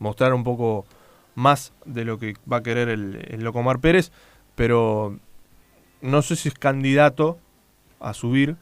mostrar 0.00 0.34
un 0.34 0.42
poco 0.42 0.84
más 1.36 1.72
de 1.84 2.04
lo 2.04 2.18
que 2.18 2.34
va 2.50 2.56
a 2.56 2.62
querer 2.62 2.88
el, 2.88 3.24
el 3.30 3.42
Locomar 3.44 3.78
Pérez, 3.78 4.10
pero 4.56 5.16
no 6.02 6.22
sé 6.22 6.34
si 6.34 6.48
es 6.48 6.54
candidato 6.54 7.38
a 8.00 8.12
subir, 8.14 8.56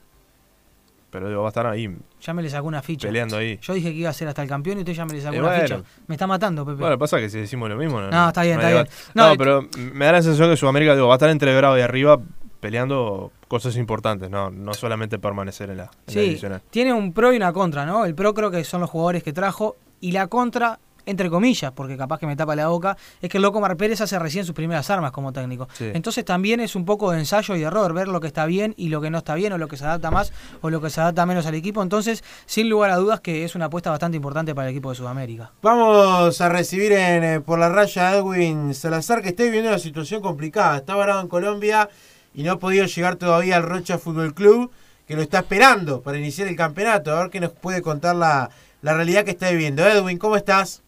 pero 1.10 1.28
digo, 1.28 1.40
va 1.40 1.48
a 1.48 1.50
estar 1.50 1.66
ahí 1.66 1.88
Ya 2.20 2.34
me 2.34 2.42
le 2.42 2.50
sacó 2.50 2.66
una 2.66 2.82
ficha. 2.82 3.08
peleando 3.08 3.36
ahí. 3.38 3.58
Yo 3.62 3.72
dije 3.72 3.90
que 3.92 3.98
iba 3.98 4.10
a 4.10 4.12
ser 4.12 4.28
hasta 4.28 4.42
el 4.42 4.48
campeón 4.48 4.76
y 4.78 4.80
usted 4.80 4.92
ya 4.92 5.06
me 5.06 5.14
le 5.14 5.20
sacó 5.22 5.36
Eh, 5.36 5.40
una 5.40 5.48
bueno. 5.48 5.62
ficha. 5.64 5.82
Me 6.06 6.14
está 6.16 6.26
matando, 6.26 6.66
Pepe. 6.66 6.80
Bueno, 6.80 6.98
pasa 6.98 7.18
que 7.18 7.30
si 7.30 7.38
decimos 7.38 7.68
lo 7.70 7.76
mismo, 7.76 8.00
no. 8.00 8.10
No, 8.10 8.28
está 8.28 8.42
bien, 8.42 8.58
está 8.58 8.70
bien. 8.70 8.86
No, 9.14 9.28
No, 9.28 9.34
y- 9.34 9.38
pero 9.38 9.66
me 9.94 10.04
da 10.04 10.12
la 10.12 10.22
sensación 10.22 10.50
que 10.50 10.56
Sudamérica 10.56 10.94
digo, 10.94 11.06
va 11.08 11.14
a 11.14 11.16
estar 11.16 11.30
entreverado 11.30 11.74
de 11.76 11.82
arriba 11.82 12.20
peleando 12.60 13.32
cosas 13.46 13.76
importantes, 13.76 14.28
no, 14.28 14.50
no 14.50 14.74
solamente 14.74 15.18
permanecer 15.18 15.70
en 15.70 15.78
la, 15.78 15.90
en 16.08 16.12
Sí, 16.38 16.40
tiene 16.70 16.92
un 16.92 17.12
pro 17.14 17.32
y 17.32 17.36
una 17.36 17.52
contra, 17.52 17.86
¿no? 17.86 18.04
El 18.04 18.14
pro 18.14 18.34
creo 18.34 18.50
que 18.50 18.62
son 18.64 18.80
los 18.82 18.90
jugadores 18.90 19.22
que 19.22 19.32
trajo 19.32 19.76
y 20.00 20.12
la 20.12 20.26
contra, 20.26 20.78
entre 21.08 21.30
comillas, 21.30 21.72
porque 21.72 21.96
capaz 21.96 22.18
que 22.18 22.26
me 22.26 22.36
tapa 22.36 22.54
la 22.54 22.68
boca, 22.68 22.96
es 23.20 23.30
que 23.30 23.38
el 23.38 23.42
Loco 23.42 23.60
Mar 23.60 23.76
Pérez 23.76 24.00
hace 24.00 24.18
recién 24.18 24.44
sus 24.44 24.54
primeras 24.54 24.90
armas 24.90 25.10
como 25.10 25.32
técnico. 25.32 25.68
Sí. 25.72 25.90
Entonces 25.94 26.24
también 26.24 26.60
es 26.60 26.76
un 26.76 26.84
poco 26.84 27.10
de 27.10 27.18
ensayo 27.18 27.56
y 27.56 27.62
error, 27.62 27.92
ver 27.94 28.08
lo 28.08 28.20
que 28.20 28.26
está 28.26 28.44
bien 28.46 28.74
y 28.76 28.88
lo 28.88 29.00
que 29.00 29.10
no 29.10 29.18
está 29.18 29.34
bien, 29.34 29.52
o 29.52 29.58
lo 29.58 29.68
que 29.68 29.76
se 29.76 29.84
adapta 29.84 30.10
más 30.10 30.32
o 30.60 30.70
lo 30.70 30.80
que 30.80 30.90
se 30.90 31.00
adapta 31.00 31.24
menos 31.24 31.46
al 31.46 31.54
equipo. 31.54 31.82
Entonces, 31.82 32.22
sin 32.46 32.68
lugar 32.68 32.90
a 32.90 32.96
dudas 32.96 33.20
que 33.20 33.44
es 33.44 33.54
una 33.54 33.66
apuesta 33.66 33.90
bastante 33.90 34.16
importante 34.16 34.54
para 34.54 34.68
el 34.68 34.72
equipo 34.72 34.90
de 34.90 34.96
Sudamérica. 34.96 35.52
Vamos 35.62 36.40
a 36.40 36.48
recibir 36.48 36.92
en, 36.92 37.24
eh, 37.24 37.40
por 37.40 37.58
la 37.58 37.68
raya 37.68 38.08
a 38.08 38.16
Edwin 38.16 38.74
Salazar, 38.74 39.22
que 39.22 39.30
está 39.30 39.44
viviendo 39.44 39.70
una 39.70 39.78
situación 39.78 40.20
complicada. 40.20 40.76
Está 40.76 40.94
varado 40.94 41.20
en 41.20 41.28
Colombia 41.28 41.88
y 42.34 42.42
no 42.42 42.52
ha 42.52 42.58
podido 42.58 42.84
llegar 42.84 43.16
todavía 43.16 43.56
al 43.56 43.62
Rocha 43.62 43.98
Fútbol 43.98 44.34
Club, 44.34 44.70
que 45.06 45.16
lo 45.16 45.22
está 45.22 45.38
esperando 45.38 46.02
para 46.02 46.18
iniciar 46.18 46.48
el 46.48 46.56
campeonato. 46.56 47.16
A 47.16 47.22
ver 47.22 47.30
qué 47.30 47.40
nos 47.40 47.52
puede 47.52 47.80
contar 47.80 48.14
la, 48.14 48.50
la 48.82 48.94
realidad 48.94 49.24
que 49.24 49.30
está 49.30 49.50
viviendo. 49.50 49.86
Edwin, 49.86 50.18
¿cómo 50.18 50.36
estás? 50.36 50.82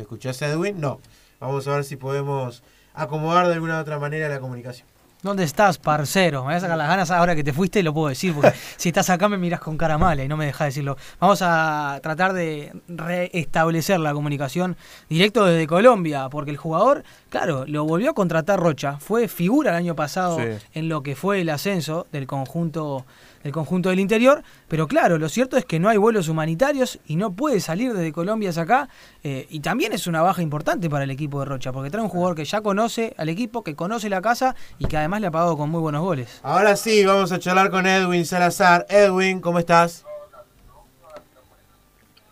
¿Me 0.00 0.04
escuchás, 0.04 0.40
Edwin? 0.40 0.80
No. 0.80 0.98
Vamos 1.40 1.68
a 1.68 1.74
ver 1.74 1.84
si 1.84 1.96
podemos 1.96 2.62
acomodar 2.94 3.46
de 3.48 3.52
alguna 3.52 3.76
u 3.76 3.80
otra 3.82 3.98
manera 3.98 4.30
la 4.30 4.40
comunicación. 4.40 4.88
¿Dónde 5.22 5.44
estás, 5.44 5.76
parcero? 5.76 6.40
Me 6.40 6.46
voy 6.46 6.54
a 6.54 6.60
sacar 6.60 6.78
las 6.78 6.88
ganas 6.88 7.10
ahora 7.10 7.36
que 7.36 7.44
te 7.44 7.52
fuiste 7.52 7.80
y 7.80 7.82
lo 7.82 7.92
puedo 7.92 8.08
decir, 8.08 8.32
porque 8.32 8.54
si 8.78 8.88
estás 8.88 9.10
acá 9.10 9.28
me 9.28 9.36
miras 9.36 9.60
con 9.60 9.76
cara 9.76 9.98
mala 9.98 10.24
y 10.24 10.28
no 10.28 10.38
me 10.38 10.46
dejas 10.46 10.68
decirlo. 10.68 10.96
Vamos 11.20 11.40
a 11.42 12.00
tratar 12.02 12.32
de 12.32 12.72
restablecer 12.88 14.00
la 14.00 14.14
comunicación 14.14 14.74
directo 15.10 15.44
desde 15.44 15.66
Colombia, 15.66 16.30
porque 16.30 16.50
el 16.50 16.56
jugador, 16.56 17.04
claro, 17.28 17.66
lo 17.66 17.84
volvió 17.84 18.12
a 18.12 18.14
contratar 18.14 18.58
Rocha, 18.58 18.96
fue 19.00 19.28
figura 19.28 19.72
el 19.72 19.76
año 19.76 19.94
pasado 19.94 20.38
Sí. 20.38 20.44
en 20.72 20.88
lo 20.88 21.02
que 21.02 21.14
fue 21.14 21.42
el 21.42 21.50
ascenso 21.50 22.06
del 22.10 22.26
conjunto 22.26 23.04
del 23.42 23.52
conjunto 23.52 23.88
del 23.88 24.00
interior, 24.00 24.42
pero 24.68 24.86
claro, 24.86 25.18
lo 25.18 25.28
cierto 25.28 25.56
es 25.56 25.64
que 25.64 25.78
no 25.78 25.88
hay 25.88 25.96
vuelos 25.96 26.28
humanitarios 26.28 26.98
y 27.06 27.16
no 27.16 27.32
puede 27.32 27.60
salir 27.60 27.92
desde 27.94 28.12
Colombia 28.12 28.50
hacia 28.50 28.62
acá, 28.62 28.88
eh, 29.22 29.46
y 29.50 29.60
también 29.60 29.92
es 29.92 30.06
una 30.06 30.22
baja 30.22 30.42
importante 30.42 30.90
para 30.90 31.04
el 31.04 31.10
equipo 31.10 31.40
de 31.40 31.46
Rocha, 31.46 31.72
porque 31.72 31.90
trae 31.90 32.02
un 32.02 32.08
jugador 32.08 32.36
que 32.36 32.44
ya 32.44 32.60
conoce 32.60 33.14
al 33.16 33.28
equipo, 33.28 33.64
que 33.64 33.74
conoce 33.74 34.08
la 34.08 34.20
casa 34.20 34.54
y 34.78 34.86
que 34.86 34.96
además 34.96 35.20
le 35.20 35.28
ha 35.28 35.30
pagado 35.30 35.56
con 35.56 35.70
muy 35.70 35.80
buenos 35.80 36.02
goles. 36.02 36.40
Ahora 36.42 36.76
sí, 36.76 37.04
vamos 37.04 37.32
a 37.32 37.38
charlar 37.38 37.70
con 37.70 37.86
Edwin 37.86 38.26
Salazar. 38.26 38.86
Edwin, 38.88 39.40
¿cómo 39.40 39.58
estás? 39.58 40.04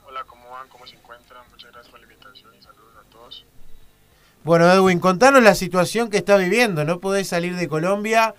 Hola, 0.07 0.25
¿cómo 0.27 0.51
van? 0.51 0.69
¿Cómo 0.69 0.87
se 0.87 0.97
encuentran? 0.97 1.43
Muchas 1.51 1.73
gracias 1.73 1.91
por 1.91 2.01
la 2.01 2.07
invitación 2.07 2.51
y 2.59 2.63
saludos 2.63 2.93
a 3.01 3.11
todos. 3.11 3.47
Bueno, 4.45 4.71
Edwin, 4.71 5.01
contanos 5.01 5.43
la 5.43 5.55
situación 5.55 6.11
que 6.11 6.19
estás 6.19 6.39
viviendo. 6.39 6.85
No 6.85 7.01
podés 7.01 7.29
salir 7.29 7.57
de 7.57 7.69
Colombia 7.69 8.35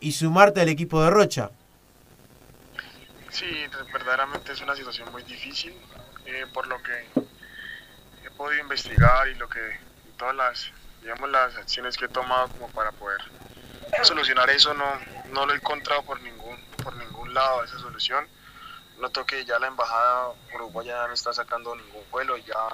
y 0.00 0.12
sumarte 0.12 0.60
al 0.60 0.68
equipo 0.68 1.02
de 1.02 1.10
Rocha. 1.10 1.50
Sí, 3.34 3.66
verdaderamente 3.92 4.52
es 4.52 4.60
una 4.60 4.76
situación 4.76 5.10
muy 5.10 5.24
difícil, 5.24 5.74
eh, 6.24 6.46
por 6.54 6.68
lo 6.68 6.80
que 6.80 7.04
he 8.24 8.30
podido 8.30 8.62
investigar 8.62 9.26
y 9.26 9.34
lo 9.34 9.48
que 9.48 9.76
todas 10.16 10.36
las, 10.36 10.70
digamos, 11.02 11.28
las 11.30 11.56
acciones 11.56 11.96
que 11.96 12.04
he 12.04 12.08
tomado 12.08 12.48
como 12.50 12.68
para 12.68 12.92
poder 12.92 13.20
solucionar 14.04 14.48
eso 14.50 14.72
no, 14.72 14.84
no 15.30 15.46
lo 15.46 15.52
he 15.52 15.56
encontrado 15.56 16.04
por 16.04 16.20
ningún, 16.20 16.64
por 16.80 16.94
ningún 16.94 17.34
lado 17.34 17.64
esa 17.64 17.76
solución. 17.80 18.24
Noto 19.00 19.26
que 19.26 19.44
ya 19.44 19.58
la 19.58 19.66
embajada 19.66 20.28
uruguaya 20.54 21.08
no 21.08 21.14
está 21.14 21.32
sacando 21.32 21.74
ningún 21.74 22.08
vuelo 22.12 22.36
y 22.38 22.44
ya 22.44 22.68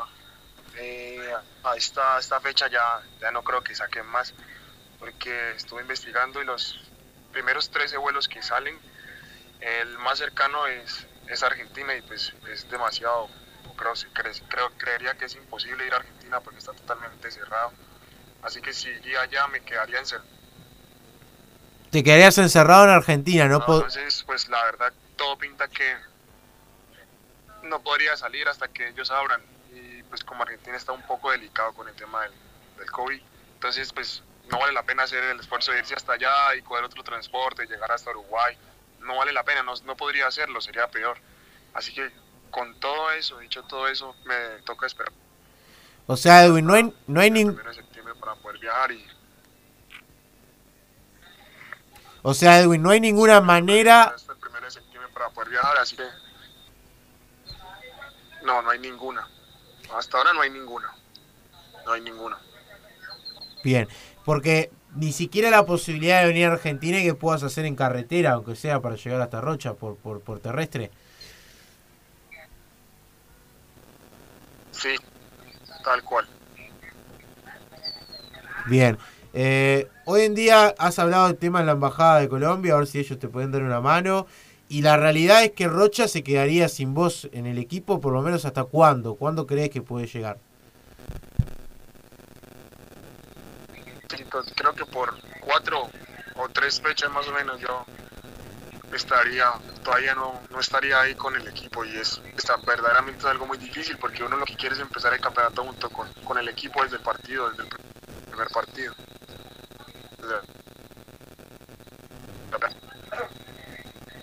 eh, 0.77 1.37
a 1.65 1.75
esta, 1.75 2.19
esta 2.19 2.39
fecha 2.39 2.69
ya, 2.69 3.01
ya 3.19 3.31
no 3.31 3.43
creo 3.43 3.63
que 3.63 3.75
saquen 3.75 4.05
más, 4.09 4.35
porque 4.99 5.53
estuve 5.53 5.81
investigando 5.81 6.43
y 6.43 6.45
los 6.45 6.79
primeros 7.33 7.71
13 7.71 7.97
vuelos 7.97 8.29
que 8.29 8.43
salen 8.43 8.79
el 9.61 9.99
más 9.99 10.19
cercano 10.19 10.67
es, 10.67 11.07
es 11.29 11.43
Argentina 11.43 11.95
y 11.95 12.03
pues 12.03 12.33
es 12.51 12.69
demasiado, 12.71 13.29
creo, 13.77 13.93
cre- 13.95 14.43
creo, 14.49 14.71
creería 14.79 15.15
que 15.15 15.27
es 15.27 15.35
imposible 15.35 15.87
ir 15.87 15.93
a 15.93 15.97
Argentina 15.99 16.41
porque 16.41 16.59
está 16.59 16.73
totalmente 16.73 17.31
cerrado. 17.31 17.73
Así 18.43 18.61
que 18.63 18.73
si 18.73 18.89
iría 18.89 19.21
allá 19.23 19.47
me 19.49 19.61
quedaría 19.61 19.99
encerrado. 19.99 20.29
Te 21.91 22.03
quedarías 22.05 22.39
encerrado 22.39 22.85
en 22.85 22.91
Argentina, 22.91 23.47
¿no? 23.49 23.61
pod- 23.61 23.77
Entonces 23.77 24.23
pues 24.27 24.49
la 24.49 24.63
verdad 24.65 24.93
todo 25.17 25.37
pinta 25.37 25.69
que 25.69 25.97
no 27.63 27.83
podría 27.83 28.17
salir 28.17 28.49
hasta 28.49 28.69
que 28.69 28.89
ellos 28.89 29.11
abran. 29.11 29.43
Y 29.73 30.03
pues 30.05 30.25
como 30.25 30.43
Argentina 30.43 30.77
está 30.77 30.93
un 30.93 31.03
poco 31.03 31.31
delicado 31.31 31.73
con 31.75 31.89
el 31.89 31.95
tema 31.95 32.23
del, 32.23 32.33
del 32.79 32.91
COVID, 32.91 33.21
entonces 33.55 33.93
pues 33.93 34.23
no 34.51 34.59
vale 34.59 34.73
la 34.73 34.83
pena 34.83 35.03
hacer 35.05 35.23
el 35.23 35.39
esfuerzo 35.39 35.73
de 35.73 35.79
irse 35.81 35.95
hasta 35.95 36.15
allá 36.15 36.55
y 36.57 36.63
coger 36.63 36.85
otro 36.85 37.03
transporte, 37.05 37.67
llegar 37.67 37.93
hasta 37.93 38.11
Uruguay. 38.11 38.57
No 39.01 39.17
vale 39.17 39.33
la 39.33 39.45
pena, 39.45 39.63
no, 39.63 39.75
no 39.85 39.97
podría 39.97 40.27
hacerlo, 40.27 40.61
sería 40.61 40.91
peor. 40.91 41.19
Así 41.75 41.93
que 41.93 42.11
con 42.51 42.79
todo 42.81 43.11
eso, 43.13 43.39
dicho 43.39 43.63
todo 43.65 43.89
eso, 43.89 44.15
me 44.25 44.63
toca 44.65 44.87
esperar 44.87 45.13
O 46.07 46.17
sea, 46.17 46.45
Edwin, 46.45 46.67
no 46.67 46.75
hay, 46.75 46.95
no 47.07 47.21
hay 47.21 47.31
ningún... 47.31 47.55
primero 47.55 47.71
de 47.71 47.83
septiembre 47.83 48.15
para 48.17 48.35
poder 48.35 48.59
viajar 48.59 48.93
y 48.93 49.07
O 52.23 52.35
sea, 52.35 52.61
Edwin, 52.61 52.83
no 52.83 52.91
hay 52.91 53.01
ninguna 53.01 53.41
manera... 53.41 54.03
hasta 54.05 54.33
el 54.33 54.39
primero 54.39 54.67
de 54.67 54.73
septiembre 54.73 55.11
para 55.15 55.31
poder 55.31 55.51
viajar, 55.51 55.79
así 55.79 55.97
que 55.97 56.05
no, 58.43 58.63
no 58.63 58.71
hay 58.71 58.79
ninguna. 58.79 59.29
Hasta 59.95 60.19
ahora 60.19 60.33
no 60.33 60.41
hay 60.43 60.51
ninguna. 60.51 60.95
No 61.85 61.93
hay 61.93 62.01
ninguna. 62.01 62.39
Bien, 63.63 63.89
porque 64.25 64.71
ni 64.97 65.12
siquiera 65.12 65.51
la 65.51 65.66
posibilidad 65.66 66.20
de 66.20 66.26
venir 66.26 66.47
a 66.47 66.53
Argentina 66.53 66.99
y 66.99 67.05
que 67.05 67.14
puedas 67.14 67.43
hacer 67.43 67.64
en 67.64 67.76
carretera, 67.76 68.32
aunque 68.32 68.57
sea 68.57 68.80
para 68.80 68.97
llegar 68.97 69.20
hasta 69.20 69.41
Rocha 69.41 69.74
por, 69.74 69.97
por, 69.97 70.20
por 70.20 70.41
terrestre. 70.41 70.91
Sí, 74.72 74.95
tal 75.84 76.03
cual. 76.03 76.26
Bien. 78.66 78.99
Eh, 79.32 79.88
hoy 80.07 80.22
en 80.22 80.34
día 80.34 80.74
has 80.76 80.99
hablado 80.99 81.28
del 81.28 81.36
tema 81.36 81.61
de 81.61 81.66
la 81.66 81.72
Embajada 81.72 82.20
de 82.20 82.28
Colombia, 82.28 82.74
a 82.74 82.78
ver 82.78 82.86
si 82.86 82.99
ellos 82.99 83.18
te 83.18 83.28
pueden 83.28 83.53
dar 83.53 83.62
una 83.62 83.80
mano. 83.80 84.26
Y 84.68 84.82
la 84.82 84.97
realidad 84.97 85.43
es 85.43 85.51
que 85.53 85.66
Rocha 85.66 86.07
se 86.07 86.22
quedaría 86.22 86.68
sin 86.68 86.95
vos 86.95 87.28
en 87.32 87.47
el 87.47 87.59
equipo, 87.59 88.01
por 88.01 88.12
lo 88.12 88.22
menos 88.22 88.45
hasta 88.45 88.64
cuándo. 88.64 89.16
¿Cuándo 89.16 89.47
crees 89.47 89.70
que 89.70 89.82
puede 89.82 90.07
llegar? 90.07 90.38
Creo 94.55 94.74
que 94.74 94.85
por 94.87 95.14
cuatro 95.41 95.89
o 96.37 96.49
tres 96.49 96.81
fechas 96.81 97.11
más 97.11 97.26
o 97.28 97.33
menos 97.33 97.61
yo 97.61 97.85
estaría, 98.95 99.53
todavía 99.85 100.14
no, 100.14 100.41
no 100.51 100.61
estaría 100.61 101.01
ahí 101.01 101.14
con 101.14 101.35
el 101.37 101.47
equipo 101.47 101.85
y 101.85 101.97
es 101.97 102.20
está, 102.37 102.57
verdaderamente 102.66 103.26
algo 103.26 103.47
muy 103.47 103.59
difícil 103.59 103.97
porque 103.99 104.22
uno 104.22 104.37
lo 104.37 104.45
que 104.45 104.57
quiere 104.57 104.74
es 104.74 104.81
empezar 104.81 105.12
el 105.12 105.20
campeonato 105.20 105.64
junto 105.64 105.91
con, 105.91 106.12
con 106.24 106.39
el 106.39 106.49
equipo 106.49 106.83
desde 106.83 106.97
el 106.97 107.03
partido, 107.03 107.51
desde 107.51 107.62
el 107.62 107.68
primer 108.31 108.49
partido. 108.49 108.95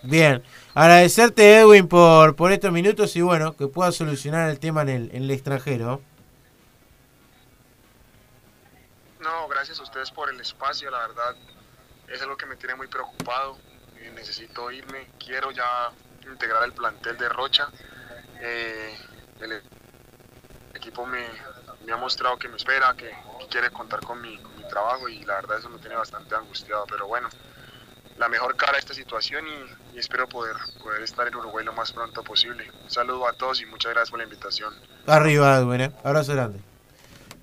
Bien. 0.04 0.44
Agradecerte, 0.74 1.60
Edwin, 1.60 1.88
por, 1.88 2.36
por 2.36 2.52
estos 2.52 2.72
minutos 2.72 3.16
y 3.16 3.22
bueno, 3.22 3.58
que 3.58 3.68
puedas 3.68 3.96
solucionar 3.96 4.50
el 4.50 4.60
tema 4.60 4.84
en 4.84 4.90
el, 4.90 5.10
en 5.12 5.24
el 5.24 5.32
extranjero. 5.32 6.02
No, 9.28 9.46
gracias 9.50 9.78
a 9.82 9.84
ustedes 9.84 10.10
por 10.10 10.30
el 10.30 10.40
espacio, 10.40 10.90
la 10.90 11.00
verdad 11.00 11.36
es 12.08 12.22
algo 12.22 12.38
que 12.38 12.46
me 12.46 12.56
tiene 12.56 12.76
muy 12.76 12.88
preocupado. 12.88 13.58
Eh, 13.98 14.10
necesito 14.16 14.72
irme, 14.72 15.10
quiero 15.20 15.52
ya 15.52 15.92
integrar 16.32 16.64
el 16.64 16.72
plantel 16.72 17.18
de 17.18 17.28
Rocha. 17.28 17.68
Eh, 18.40 18.98
el 19.42 19.62
equipo 20.74 21.06
me, 21.06 21.26
ha 21.92 21.98
mostrado 21.98 22.38
que 22.38 22.48
me 22.48 22.56
espera, 22.56 22.96
que, 22.96 23.12
quiere 23.50 23.70
contar 23.70 24.00
con 24.00 24.22
mi, 24.22 24.40
trabajo 24.70 25.10
y 25.10 25.24
la 25.24 25.36
verdad 25.36 25.60
eso 25.60 25.70
me 25.70 25.80
tiene 25.80 25.98
bastante 25.98 26.34
angustiado. 26.34 26.86
Pero 26.88 27.08
bueno, 27.08 27.28
la 28.18 28.30
mejor 28.30 28.56
cara 28.56 28.76
a 28.76 28.80
esta 28.80 28.94
situación 28.94 29.46
y, 29.94 30.00
espero 30.00 30.30
poder, 30.30 30.56
poder 30.82 31.02
estar 31.02 31.28
en 31.28 31.36
Uruguay 31.36 31.66
lo 31.66 31.74
más 31.74 31.92
pronto 31.92 32.24
posible. 32.24 32.72
Un 32.82 32.90
saludo 32.90 33.28
a 33.28 33.34
todos 33.34 33.60
y 33.60 33.66
muchas 33.66 33.92
gracias 33.92 34.10
por 34.10 34.20
la 34.20 34.24
invitación. 34.24 34.74
Arriba, 35.06 35.58
Edwin. 35.58 35.94
Abrazo 36.06 36.32
grande. 36.32 36.67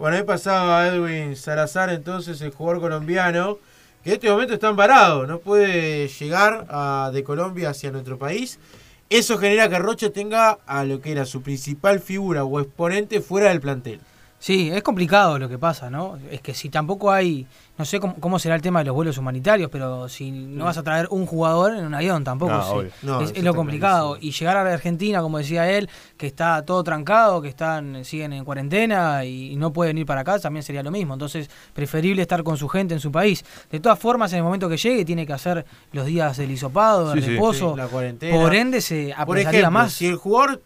Bueno, 0.05 0.19
ahí 0.19 0.23
pasaba 0.23 0.87
Edwin 0.87 1.35
Salazar, 1.35 1.89
entonces, 1.89 2.39
el 2.43 2.51
jugador 2.51 2.83
colombiano, 2.83 3.57
que 4.03 4.11
en 4.11 4.15
este 4.17 4.29
momento 4.29 4.53
está 4.53 4.69
embarado, 4.69 5.27
no 5.27 5.39
puede 5.39 6.09
llegar 6.09 6.67
a- 6.69 7.11
de 7.11 7.25
Colombia 7.25 7.71
hacia 7.71 7.91
nuestro 7.91 8.19
país. 8.19 8.59
Eso 9.09 9.39
genera 9.39 9.67
que 9.71 9.79
Rocha 9.79 10.11
tenga 10.11 10.59
a 10.67 10.85
lo 10.85 11.01
que 11.01 11.13
era 11.13 11.25
su 11.25 11.41
principal 11.41 12.01
figura 12.01 12.45
o 12.45 12.61
exponente 12.61 13.23
fuera 13.23 13.49
del 13.49 13.63
plantel. 13.63 13.99
Sí, 14.45 14.71
es 14.71 14.83
complicado 14.83 15.39
lo 15.39 15.49
que 15.49 15.57
pasa, 15.57 15.89
¿no? 15.89 16.19
Es 16.31 16.43
que 16.43 16.53
si 16.53 16.69
tampoco 16.69 17.11
hay, 17.11 17.47
no 17.79 17.87
sé 17.87 17.99
cómo, 17.99 18.17
cómo 18.21 18.39
será 18.39 18.55
el 18.55 18.61
tema 18.61 18.81
de 18.81 18.85
los 18.85 18.95
vuelos 18.95 19.17
humanitarios, 19.17 19.71
pero 19.71 20.07
si 20.07 20.31
no 20.31 20.67
vas 20.67 20.77
a 20.77 20.83
traer 20.83 21.09
un 21.11 21.25
jugador 21.25 21.75
en 21.75 21.87
un 21.87 21.95
avión 21.95 22.25
tampoco, 22.25 22.53
No, 22.53 22.63
sí. 22.63 22.71
obvio. 22.77 22.91
No, 23.01 23.21
es, 23.23 23.43
lo 23.43 23.55
complicado. 23.55 24.19
Y 24.21 24.33
llegar 24.33 24.59
a 24.59 24.65
la 24.65 24.75
Argentina, 24.75 25.23
como 25.23 25.39
decía 25.39 25.71
él, 25.71 25.89
que 26.19 26.27
está 26.27 26.63
todo 26.63 26.85
trancado, 26.85 27.41
que 27.41 27.49
están 27.49 28.05
siguen 28.05 28.35
en 28.35 28.45
cuarentena 28.45 29.25
y 29.25 29.57
no 29.57 29.73
pueden 29.73 29.97
ir 29.97 30.05
para 30.05 30.21
acá, 30.21 30.39
también 30.39 30.63
sería 30.63 30.83
lo 30.83 30.91
mismo. 30.91 31.15
Entonces, 31.15 31.49
preferible 31.73 32.21
estar 32.21 32.43
con 32.43 32.59
su 32.59 32.69
gente 32.69 32.93
en 32.93 33.01
su 33.01 33.11
país. 33.11 33.43
De 33.71 33.81
todas 33.81 33.99
formas, 33.99 34.31
en 34.35 34.41
el 34.41 34.45
momento 34.45 34.69
que 34.69 34.77
llegue, 34.77 35.07
tiene 35.07 35.27
que 35.27 35.33
hacer 35.33 35.65
los 35.93 36.05
días 36.05 36.37
del 36.37 36.51
hisopado, 36.51 37.15
del 37.15 37.25
Sí, 37.25 37.31
reposo. 37.31 37.71
Sí, 37.73 37.79
la 37.79 37.87
cuarentena. 37.87 38.37
Por 38.37 38.55
ende, 38.55 38.83
se 38.83 39.09
ejemplo, 39.09 39.71
más. 39.71 39.95
si 39.95 40.05
el 40.07 40.17
jugador 40.17 40.61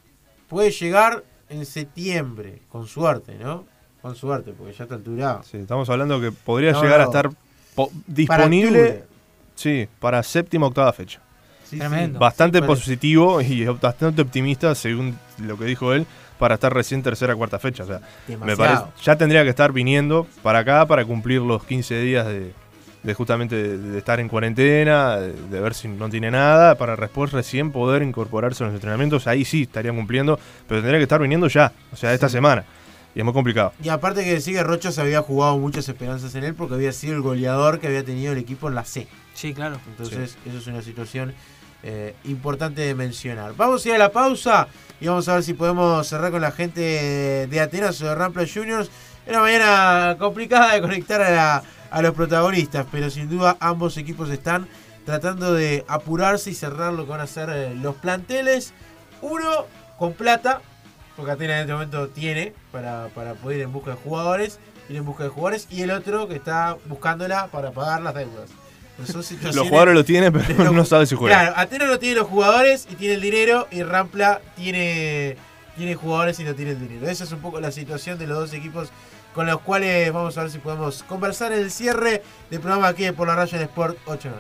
puede 0.49 0.73
llegar 0.73 1.23
en 1.51 1.65
septiembre, 1.67 2.63
con 2.69 2.87
suerte, 2.87 3.37
¿no? 3.37 3.65
Con 4.03 4.15
suerte, 4.15 4.53
porque 4.57 4.73
ya 4.73 4.85
está 4.85 4.95
alturado. 4.97 5.43
Sí, 5.43 5.57
estamos 5.59 5.89
hablando 5.91 6.21
que 6.21 6.31
podría 6.33 6.73
No, 6.73 6.83
llegar 6.83 7.01
a 7.01 7.05
estar 7.05 7.31
Para 7.75 7.89
disponible. 8.07 9.05
Sí, 9.55 9.89
para 9.99 10.23
séptima 10.23 10.67
octava 10.67 10.93
fecha. 10.93 11.21
Sí, 11.65 11.71
sí. 11.71 11.79
Tremendo. 11.79 12.19
Bastante 12.19 12.61
Sí, 12.61 12.65
positivo 12.67 13.41
y 13.41 13.65
bastante 13.67 14.23
optimista, 14.23 14.75
según 14.75 15.19
lo 15.39 15.59
que 15.59 15.65
dijo 15.65 15.93
él, 15.93 16.07
para 16.39 16.55
estar 16.55 16.73
recién 16.73 17.03
tercera 17.03 17.35
cuarta 17.35 17.59
fecha. 17.59 17.83
O 17.83 17.87
sea, 17.87 18.01
me 18.29 18.57
parece, 18.57 18.85
ya 19.03 19.17
tendría 19.17 19.43
que 19.43 19.51
estar 19.51 19.73
viniendo 19.73 20.27
para 20.43 20.61
acá 20.61 20.87
para 20.87 21.05
cumplir 21.05 21.41
los 21.43 21.65
15 21.65 22.01
días 22.01 22.27
de, 22.27 22.53
de 23.03 23.15
justamente 23.15 23.55
de, 23.57 23.79
de 23.79 23.99
estar 23.99 24.19
en 24.21 24.29
cuarentena, 24.29 25.17
de, 25.19 25.33
de 25.33 25.61
ver 25.61 25.75
si 25.75 25.89
no 25.89 26.09
tiene 26.11 26.31
nada, 26.31 26.75
para 26.77 26.97
después 26.97 27.33
recién 27.33 27.71
poder 27.73 28.03
incorporarse 28.03 28.65
a 28.65 28.67
los 28.67 28.75
entrenamientos. 28.75 29.27
Ahí 29.27 29.45
sí 29.45 29.63
estaría 29.63 29.93
cumpliendo, 29.93 30.39
pero 30.67 30.81
tendría 30.81 30.99
que 30.99 31.05
estar 31.05 31.21
viniendo 31.21 31.47
ya, 31.49 31.73
o 31.93 31.97
sea, 31.97 32.13
esta 32.13 32.29
semana. 32.29 32.65
Y 33.15 33.21
es 33.21 33.25
muy 33.25 33.33
complicado. 33.35 33.73
Y 33.83 33.89
aparte 33.89 34.23
que 34.23 34.33
decir 34.35 34.55
que 34.55 34.63
Rocha 34.63 34.93
se 34.93 35.01
había 35.01 35.23
jugado 35.23 35.59
muchas 35.59 35.89
esperanzas 35.89 36.35
en 36.35 36.45
él 36.45 36.55
porque 36.55 36.75
había 36.75 36.93
sido 36.93 37.15
el 37.15 37.23
goleador 37.23 37.81
que 37.81 37.87
había 37.87 38.05
tenido 38.05 38.33
el 38.33 38.39
equipo 38.39 38.69
en 38.69 38.75
la 38.75 38.85
C. 38.85 39.09
Sí, 39.35 39.55
claro. 39.55 39.79
Entonces, 39.89 40.37
eso 40.47 40.59
es 40.59 40.67
una 40.67 40.83
situación 40.83 41.33
eh, 41.83 42.15
importante 42.25 42.83
de 42.83 42.95
mencionar. 42.95 43.55
Vamos 43.57 43.85
a 43.85 43.89
ir 43.89 43.95
a 43.95 43.99
la 43.99 44.13
pausa 44.13 44.69
y 45.01 45.07
vamos 45.07 45.29
a 45.29 45.35
ver 45.35 45.43
si 45.43 45.55
podemos 45.55 46.07
cerrar 46.07 46.31
con 46.31 46.43
la 46.43 46.51
gente 46.53 47.47
de 47.49 47.61
Atenas 47.61 48.01
o 48.03 48.07
de 48.07 48.15
Rampla 48.15 48.45
Juniors. 48.53 48.91
Una 49.27 49.41
mañana 49.41 50.17
complicada 50.19 50.75
de 50.75 50.81
conectar 50.81 51.21
a, 51.23 51.31
la- 51.31 51.63
a 51.91 52.03
los 52.03 52.15
protagonistas, 52.15 52.87
pero 52.91 53.11
sin 53.11 53.29
duda 53.29 53.57
ambos 53.61 53.97
equipos 53.97 54.31
están 54.31 54.69
tratando 55.05 55.55
de 55.55 55.85
apurarse 55.89 56.51
y 56.51 56.55
cerrar 56.55 56.93
lo 56.93 57.05
que 57.05 57.11
van 57.11 57.21
a 57.21 57.27
ser 57.27 57.49
eh, 57.51 57.75
los 57.75 57.97
planteles. 57.97 58.75
Uno 59.23 59.67
con 59.99 60.13
plata, 60.13 60.61
porque 61.17 61.33
Atenas 61.33 61.57
en 61.57 61.61
este 61.63 61.73
momento 61.73 62.09
tiene 62.09 62.53
para, 62.73 63.09
para 63.15 63.35
poder 63.35 63.59
ir 63.59 63.65
en 63.65 63.73
busca 63.73 63.93
de 63.93 63.97
jugadores, 63.97 64.59
ir 64.89 64.97
en 64.97 65.05
busca 65.05 65.25
de 65.25 65.31
jugadores, 65.31 65.67
y 65.71 65.83
el 65.83 65.91
otro 65.91 66.29
que 66.29 66.35
está 66.35 66.77
buscándola 66.87 67.47
para 67.47 67.71
pagar 67.73 68.03
las 68.03 68.15
deudas. 68.15 68.51
Los 69.55 69.69
jugadores 69.69 69.95
lo 69.95 70.05
tienen, 70.05 70.33
pero 70.33 70.73
no 70.73 70.85
sabe 70.85 71.07
si 71.07 71.15
juega. 71.15 71.41
Claro, 71.41 71.55
Atenas 71.57 71.89
no 71.89 71.99
tiene 71.99 72.17
los 72.17 72.27
jugadores 72.27 72.89
y 72.91 72.97
tiene 72.97 73.15
el 73.15 73.21
dinero, 73.21 73.69
y 73.71 73.83
Rampla 73.85 74.41
tiene, 74.57 75.37
tiene 75.77 75.95
jugadores 75.95 76.41
y 76.41 76.45
no 76.45 76.55
tiene 76.55 76.73
el 76.73 76.81
dinero. 76.81 77.09
Esa 77.09 77.25
es 77.25 77.33
un 77.33 77.39
poco 77.39 77.61
la 77.61 77.71
situación 77.71 78.19
de 78.19 78.27
los 78.27 78.39
dos 78.39 78.53
equipos 78.53 78.91
con 79.39 79.47
los 79.47 79.61
cuales 79.61 80.13
vamos 80.13 80.37
a 80.37 80.43
ver 80.43 80.51
si 80.51 80.59
podemos 80.59 81.05
conversar 81.05 81.53
en 81.53 81.61
el 81.61 81.71
cierre 81.71 82.25
del 82.51 82.59
programa 82.59 82.89
aquí 82.89 83.09
Por 83.13 83.29
la 83.29 83.37
Raya 83.37 83.57
en 83.57 83.63
Sport 83.63 83.97
8 84.07 84.31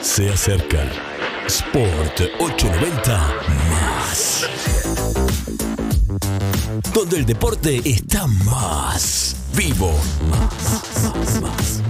Se 0.00 0.28
acerca 0.28 1.09
Sport 1.50 2.20
890 2.38 3.34
más. 3.70 4.48
Donde 6.94 7.16
el 7.16 7.26
deporte 7.26 7.80
está 7.84 8.28
más 8.28 9.39
vivo. 9.54 9.92
Más, 10.30 11.14
más, 11.14 11.42
más. 11.42 11.80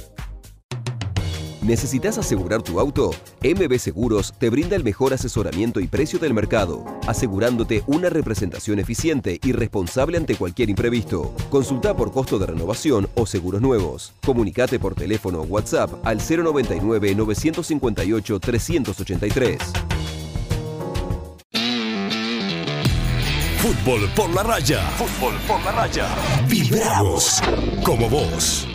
¿Necesitas 1.70 2.18
asegurar 2.18 2.62
tu 2.62 2.80
auto? 2.80 3.12
MB 3.44 3.78
Seguros 3.78 4.34
te 4.36 4.50
brinda 4.50 4.74
el 4.74 4.82
mejor 4.82 5.14
asesoramiento 5.14 5.78
y 5.78 5.86
precio 5.86 6.18
del 6.18 6.34
mercado, 6.34 6.84
asegurándote 7.06 7.84
una 7.86 8.10
representación 8.10 8.80
eficiente 8.80 9.38
y 9.40 9.52
responsable 9.52 10.16
ante 10.16 10.34
cualquier 10.34 10.68
imprevisto. 10.68 11.32
Consulta 11.48 11.94
por 11.94 12.10
costo 12.10 12.40
de 12.40 12.46
renovación 12.46 13.08
o 13.14 13.24
seguros 13.24 13.62
nuevos. 13.62 14.14
Comunicate 14.26 14.80
por 14.80 14.96
teléfono 14.96 15.42
o 15.42 15.44
WhatsApp 15.44 15.92
al 16.04 16.18
099 16.18 17.14
958 17.14 18.40
383. 18.40 19.58
Fútbol 23.58 24.10
por 24.16 24.34
la 24.34 24.42
raya. 24.42 24.80
Fútbol 24.98 25.34
por 25.46 25.62
la 25.62 25.70
raya. 25.70 26.08
Vibramos 26.48 27.40
como 27.84 28.08
vos. 28.08 28.66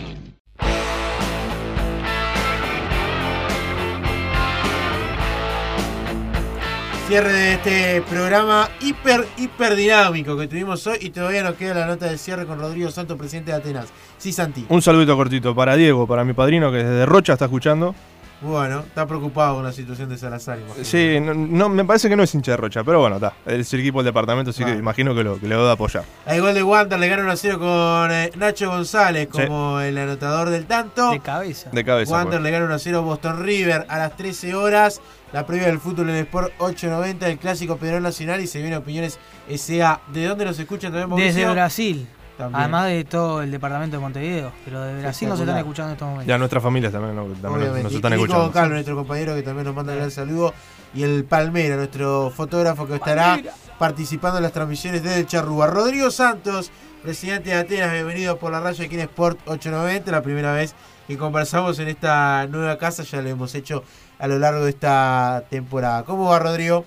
Cierre 7.07 7.31
de 7.31 7.53
este 7.53 8.01
programa 8.09 8.67
hiper, 8.81 9.27
hiper 9.37 9.75
dinámico 9.75 10.35
que 10.35 10.47
tuvimos 10.47 10.87
hoy 10.87 10.97
y 11.01 11.11
todavía 11.11 11.43
nos 11.43 11.53
queda 11.53 11.75
la 11.75 11.85
nota 11.85 12.07
de 12.07 12.17
cierre 12.17 12.47
con 12.47 12.59
Rodrigo 12.59 12.89
Santos, 12.89 13.15
presidente 13.15 13.51
de 13.51 13.57
Atenas. 13.57 13.89
Sí, 14.17 14.31
Santi. 14.31 14.65
Un 14.69 14.81
saludito 14.81 15.15
cortito 15.15 15.53
para 15.53 15.75
Diego, 15.75 16.07
para 16.07 16.23
mi 16.23 16.33
padrino 16.33 16.71
que 16.71 16.77
desde 16.77 17.05
Rocha 17.05 17.33
está 17.33 17.45
escuchando. 17.45 17.93
Bueno, 18.41 18.79
está 18.79 19.05
preocupado 19.05 19.55
con 19.55 19.63
la 19.63 19.71
situación 19.71 20.09
de 20.09 20.17
Salazar. 20.17 20.59
imagino. 20.59 20.83
Sí, 20.83 21.19
no, 21.21 21.33
no, 21.33 21.69
me 21.69 21.85
parece 21.85 22.09
que 22.09 22.15
no 22.15 22.23
es 22.23 22.35
hincha 22.35 22.51
de 22.51 22.57
Rocha, 22.57 22.83
pero 22.83 22.99
bueno, 22.99 23.15
está. 23.15 23.33
Es 23.45 23.71
el 23.73 23.79
equipo 23.79 23.99
del 23.99 24.05
departamento, 24.05 24.49
así 24.49 24.63
que 24.63 24.71
imagino 24.71 25.15
que 25.15 25.23
lo, 25.23 25.39
que 25.39 25.47
le 25.47 25.55
va 25.55 25.69
a 25.69 25.73
apoyar. 25.73 26.03
Hay 26.25 26.39
gol 26.39 26.53
de 26.53 26.63
Wander, 26.63 26.99
le 26.99 27.07
ganan 27.07 27.25
1 27.25 27.33
a 27.33 27.37
0 27.37 27.59
con 27.59 28.11
eh, 28.11 28.31
Nacho 28.35 28.69
González 28.69 29.29
como 29.31 29.79
el 29.79 29.97
anotador 29.97 30.49
del 30.49 30.65
tanto. 30.65 31.11
De 31.11 31.19
cabeza. 31.21 31.69
De 31.71 31.85
cabeza. 31.85 32.11
Wander 32.11 32.39
fue. 32.39 32.43
le 32.43 32.51
gana 32.51 32.65
1 32.65 32.73
a 32.73 32.79
0 32.79 33.03
Boston 33.03 33.43
River 33.43 33.85
a 33.87 33.97
las 33.99 34.17
13 34.17 34.53
horas. 34.55 35.01
La 35.35 35.45
previa 35.45 35.67
del 35.67 35.81
fútbol 35.81 36.11
en 36.11 36.15
el 36.15 36.21
Sport 36.21 36.53
890, 36.59 37.27
el 37.27 37.37
clásico 37.37 37.75
Pedro 37.75 37.99
Nacional 37.99 38.39
y 38.39 38.47
se 38.47 38.61
viene 38.61 38.77
Opiniones 38.77 39.19
SA. 39.53 39.99
¿De 40.13 40.23
dónde 40.23 40.45
nos 40.45 40.57
escuchan 40.57 40.93
también, 40.93 41.09
Mauricio? 41.09 41.41
Desde 41.41 41.51
Brasil. 41.51 42.07
También. 42.37 42.61
Además 42.61 42.87
de 42.87 43.03
todo 43.03 43.41
el 43.41 43.51
departamento 43.51 43.97
de 43.97 44.01
Montevideo. 44.01 44.53
Pero 44.63 44.81
de 44.81 45.01
Brasil 45.01 45.27
nos 45.27 45.37
están 45.37 45.57
escuchando 45.57 45.89
en 45.89 45.95
estos 45.95 46.07
momentos. 46.07 46.29
Y 46.29 46.31
a 46.31 46.37
nuestras 46.37 46.63
familias 46.63 46.93
también, 46.93 47.17
¿no? 47.17 47.25
también 47.41 47.83
nos 47.83 47.91
Y 47.91 47.95
están 47.97 48.11
Nico 48.13 48.23
escuchando. 48.23 48.45
Goncalves, 48.45 48.71
nuestro 48.71 48.95
compañero 48.95 49.35
que 49.35 49.43
también 49.43 49.65
nos 49.65 49.75
manda 49.75 49.91
un 49.91 49.99
gran 49.99 50.11
saludo. 50.11 50.53
Y 50.93 51.03
el 51.03 51.25
Palmera, 51.25 51.75
nuestro 51.75 52.31
fotógrafo 52.33 52.87
que 52.87 52.95
estará 52.95 53.37
participando 53.77 54.37
en 54.37 54.43
las 54.43 54.53
transmisiones 54.53 55.03
desde 55.03 55.19
el 55.19 55.27
Charrúa. 55.27 55.67
Rodrigo 55.67 56.11
Santos, 56.11 56.71
presidente 57.03 57.49
de 57.49 57.57
Atenas, 57.57 57.91
bienvenido 57.91 58.37
por 58.37 58.53
la 58.53 58.61
raya 58.61 58.85
aquí 58.85 58.95
en 58.95 59.01
Sport 59.01 59.37
890, 59.47 60.11
la 60.11 60.21
primera 60.21 60.53
vez 60.53 60.73
que 61.07 61.17
conversamos 61.17 61.77
en 61.79 61.89
esta 61.89 62.47
nueva 62.47 62.77
casa, 62.77 63.03
ya 63.03 63.21
lo 63.21 63.29
hemos 63.29 63.53
hecho 63.53 63.83
a 64.19 64.27
lo 64.27 64.39
largo 64.39 64.63
de 64.63 64.71
esta 64.71 65.45
temporada. 65.49 66.03
¿Cómo 66.03 66.29
va 66.29 66.39
Rodrigo? 66.39 66.85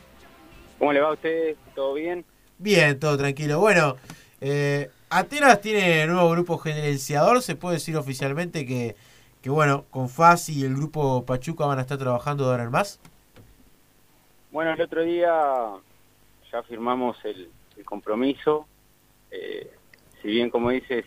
¿Cómo 0.79 0.93
le 0.93 1.01
va 1.01 1.09
a 1.09 1.13
usted? 1.13 1.57
¿Todo 1.75 1.95
bien? 1.95 2.25
Bien, 2.59 2.99
todo 2.99 3.17
tranquilo. 3.17 3.61
Bueno, 3.61 3.97
eh, 4.41 4.91
Atenas 5.11 5.61
tiene 5.61 6.07
nuevo 6.07 6.31
grupo 6.31 6.59
gerenciador, 6.59 7.43
se 7.43 7.57
puede 7.57 7.77
decir 7.77 7.97
oficialmente 7.97 8.67
que, 8.67 8.97
que 9.43 9.51
bueno, 9.51 9.85
con 9.91 10.09
FAS 10.09 10.49
y 10.51 10.65
el 10.65 10.77
grupo 10.77 11.25
Pachuca 11.25 11.67
van 11.67 11.79
a 11.79 11.83
estar 11.83 11.99
trabajando 11.99 12.45
de 12.45 12.51
ahora 12.51 12.65
en 12.65 12.71
más. 12.71 13.01
Bueno, 14.51 14.73
el 14.73 14.81
otro 14.81 15.03
día 15.03 15.33
ya 16.51 16.63
firmamos 16.63 17.17
el, 17.25 17.51
el 17.77 17.85
compromiso. 17.85 18.67
Eh, 19.31 19.71
si 20.23 20.29
bien, 20.29 20.51
como 20.51 20.71
dices, 20.71 21.05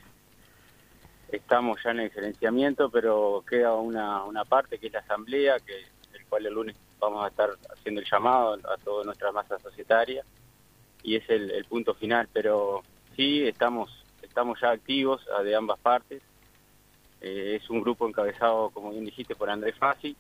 estamos 1.32 1.80
ya 1.84 1.92
en 1.92 2.02
el 2.02 2.12
gerenciamiento, 2.12 2.90
pero 2.90 3.44
queda 3.50 3.76
una, 3.76 4.24
una 4.26 4.46
parte 4.46 4.78
que 4.78 4.88
es 4.88 4.94
la 4.94 5.00
asamblea, 5.00 5.60
que 5.60 5.74
cual 6.32 6.46
el 6.46 6.54
lunes 6.54 6.78
vamos 6.98 7.26
a 7.26 7.28
estar 7.28 7.50
haciendo 7.74 8.00
el 8.00 8.08
llamado 8.10 8.54
a 8.54 8.78
toda 8.78 9.04
nuestra 9.04 9.34
masa 9.34 9.60
societaria 9.60 10.24
y 11.04 11.18
es 11.18 11.30
el, 11.30 11.52
el 11.52 11.66
punto 11.66 11.94
final. 11.94 12.30
Pero 12.32 12.84
sí, 13.18 13.46
estamos, 13.46 13.92
estamos 14.22 14.58
ya 14.62 14.72
activos 14.72 15.22
ah, 15.38 15.44
de 15.44 15.54
ambas 15.54 15.78
partes. 15.80 16.22
Eh, 17.20 17.60
es 17.62 17.70
un 17.70 17.82
grupo 17.82 18.08
encabezado, 18.08 18.70
como 18.70 18.92
bien 18.92 19.04
dijiste, 19.04 19.36
por 19.36 19.50
Andrés 19.50 19.76
Fassi. 19.78 20.16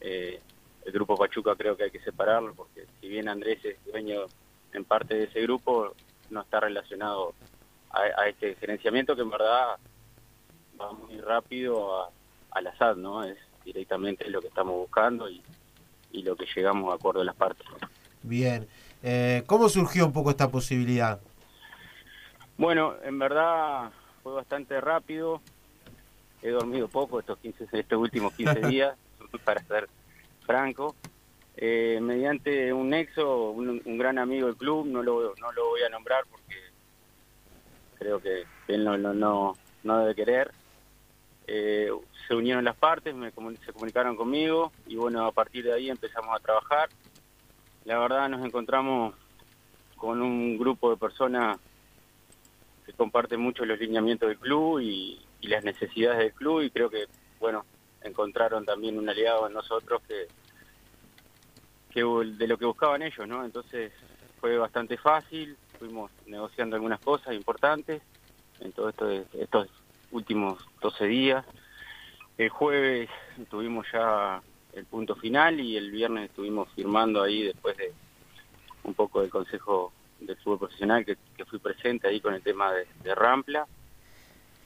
Eh, 0.00 0.40
el 0.86 0.92
grupo 0.92 1.18
Pachuca 1.18 1.54
creo 1.54 1.76
que 1.76 1.84
hay 1.84 1.90
que 1.90 2.00
separarlo 2.00 2.54
porque 2.54 2.86
si 2.98 3.08
bien 3.08 3.28
Andrés 3.28 3.62
es 3.62 3.76
dueño 3.84 4.22
en 4.72 4.84
parte 4.86 5.14
de 5.14 5.24
ese 5.24 5.42
grupo, 5.42 5.92
no 6.30 6.40
está 6.40 6.60
relacionado 6.60 7.34
a, 7.90 8.00
a 8.22 8.28
este 8.28 8.54
gerenciamiento 8.54 9.14
que 9.14 9.20
en 9.20 9.30
verdad 9.30 9.76
va 10.80 10.92
muy 10.92 11.20
rápido 11.20 12.00
a, 12.00 12.10
al 12.52 12.66
azar, 12.68 12.96
¿no? 12.96 13.22
Es 13.22 13.36
directamente 13.72 14.28
lo 14.28 14.40
que 14.40 14.48
estamos 14.48 14.74
buscando 14.74 15.28
y, 15.28 15.40
y 16.12 16.22
lo 16.22 16.36
que 16.36 16.46
llegamos 16.54 16.90
a 16.90 16.96
acuerdo 16.96 17.20
de 17.20 17.26
las 17.26 17.36
partes. 17.36 17.66
Bien. 18.22 18.66
Eh, 19.02 19.42
¿Cómo 19.46 19.68
surgió 19.68 20.06
un 20.06 20.12
poco 20.12 20.30
esta 20.30 20.50
posibilidad? 20.50 21.20
Bueno, 22.58 22.94
en 23.02 23.18
verdad 23.18 23.90
fue 24.22 24.34
bastante 24.34 24.80
rápido. 24.80 25.40
He 26.42 26.50
dormido 26.50 26.88
poco 26.88 27.20
estos 27.20 27.38
15, 27.38 27.68
estos 27.72 27.98
últimos 27.98 28.34
15 28.34 28.60
días, 28.68 28.96
para 29.44 29.62
ser 29.64 29.88
franco. 30.44 30.94
Eh, 31.56 31.98
mediante 32.00 32.72
un 32.72 32.90
nexo, 32.90 33.50
un, 33.50 33.82
un 33.84 33.98
gran 33.98 34.18
amigo 34.18 34.46
del 34.46 34.56
club, 34.56 34.86
no 34.86 35.02
lo, 35.02 35.34
no 35.36 35.52
lo 35.52 35.68
voy 35.68 35.82
a 35.82 35.88
nombrar 35.90 36.24
porque 36.30 36.56
creo 37.98 38.20
que 38.20 38.44
él 38.68 38.84
no, 38.84 38.96
no, 38.96 39.12
no, 39.12 39.56
no 39.82 39.98
debe 39.98 40.14
querer. 40.14 40.50
Eh, 41.52 41.90
se 42.28 42.34
unieron 42.36 42.62
las 42.64 42.76
partes, 42.76 43.12
me 43.12 43.32
se 43.32 43.72
comunicaron 43.72 44.14
conmigo 44.14 44.70
y 44.86 44.94
bueno, 44.94 45.26
a 45.26 45.32
partir 45.32 45.64
de 45.64 45.72
ahí 45.72 45.90
empezamos 45.90 46.32
a 46.32 46.38
trabajar. 46.38 46.88
La 47.84 47.98
verdad 47.98 48.28
nos 48.28 48.46
encontramos 48.46 49.16
con 49.96 50.22
un 50.22 50.56
grupo 50.56 50.90
de 50.92 50.96
personas 50.96 51.58
que 52.86 52.92
comparten 52.92 53.40
mucho 53.40 53.64
los 53.64 53.80
lineamientos 53.80 54.28
del 54.28 54.38
club 54.38 54.78
y, 54.78 55.20
y 55.40 55.48
las 55.48 55.64
necesidades 55.64 56.18
del 56.18 56.32
club 56.34 56.62
y 56.62 56.70
creo 56.70 56.88
que, 56.88 57.06
bueno, 57.40 57.64
encontraron 58.02 58.64
también 58.64 58.96
un 58.96 59.08
aliado 59.08 59.48
en 59.48 59.52
nosotros 59.52 60.02
que, 60.06 60.28
que 61.90 62.04
de 62.04 62.46
lo 62.46 62.58
que 62.58 62.64
buscaban 62.64 63.02
ellos, 63.02 63.26
¿no? 63.26 63.44
Entonces 63.44 63.92
fue 64.40 64.56
bastante 64.56 64.96
fácil, 64.96 65.56
fuimos 65.80 66.12
negociando 66.26 66.76
algunas 66.76 67.00
cosas 67.00 67.34
importantes 67.34 68.02
en 68.60 68.70
todos 68.70 68.90
esto, 68.90 69.10
estos 69.36 69.79
últimos 70.10 70.58
12 70.80 71.06
días. 71.06 71.44
El 72.38 72.48
jueves 72.48 73.08
tuvimos 73.50 73.86
ya 73.92 74.42
el 74.72 74.84
punto 74.86 75.16
final 75.16 75.60
y 75.60 75.76
el 75.76 75.90
viernes 75.90 76.30
estuvimos 76.30 76.68
firmando 76.74 77.22
ahí 77.22 77.42
después 77.42 77.76
de 77.76 77.92
un 78.84 78.94
poco 78.94 79.20
del 79.20 79.30
Consejo 79.30 79.92
del 80.20 80.36
Fútbol 80.36 80.60
Profesional 80.60 81.04
que, 81.04 81.16
fui 81.46 81.58
presente 81.58 82.06
ahí 82.06 82.20
con 82.20 82.34
el 82.34 82.42
tema 82.42 82.72
de, 82.72 82.86
de 83.02 83.14
Rampla. 83.14 83.66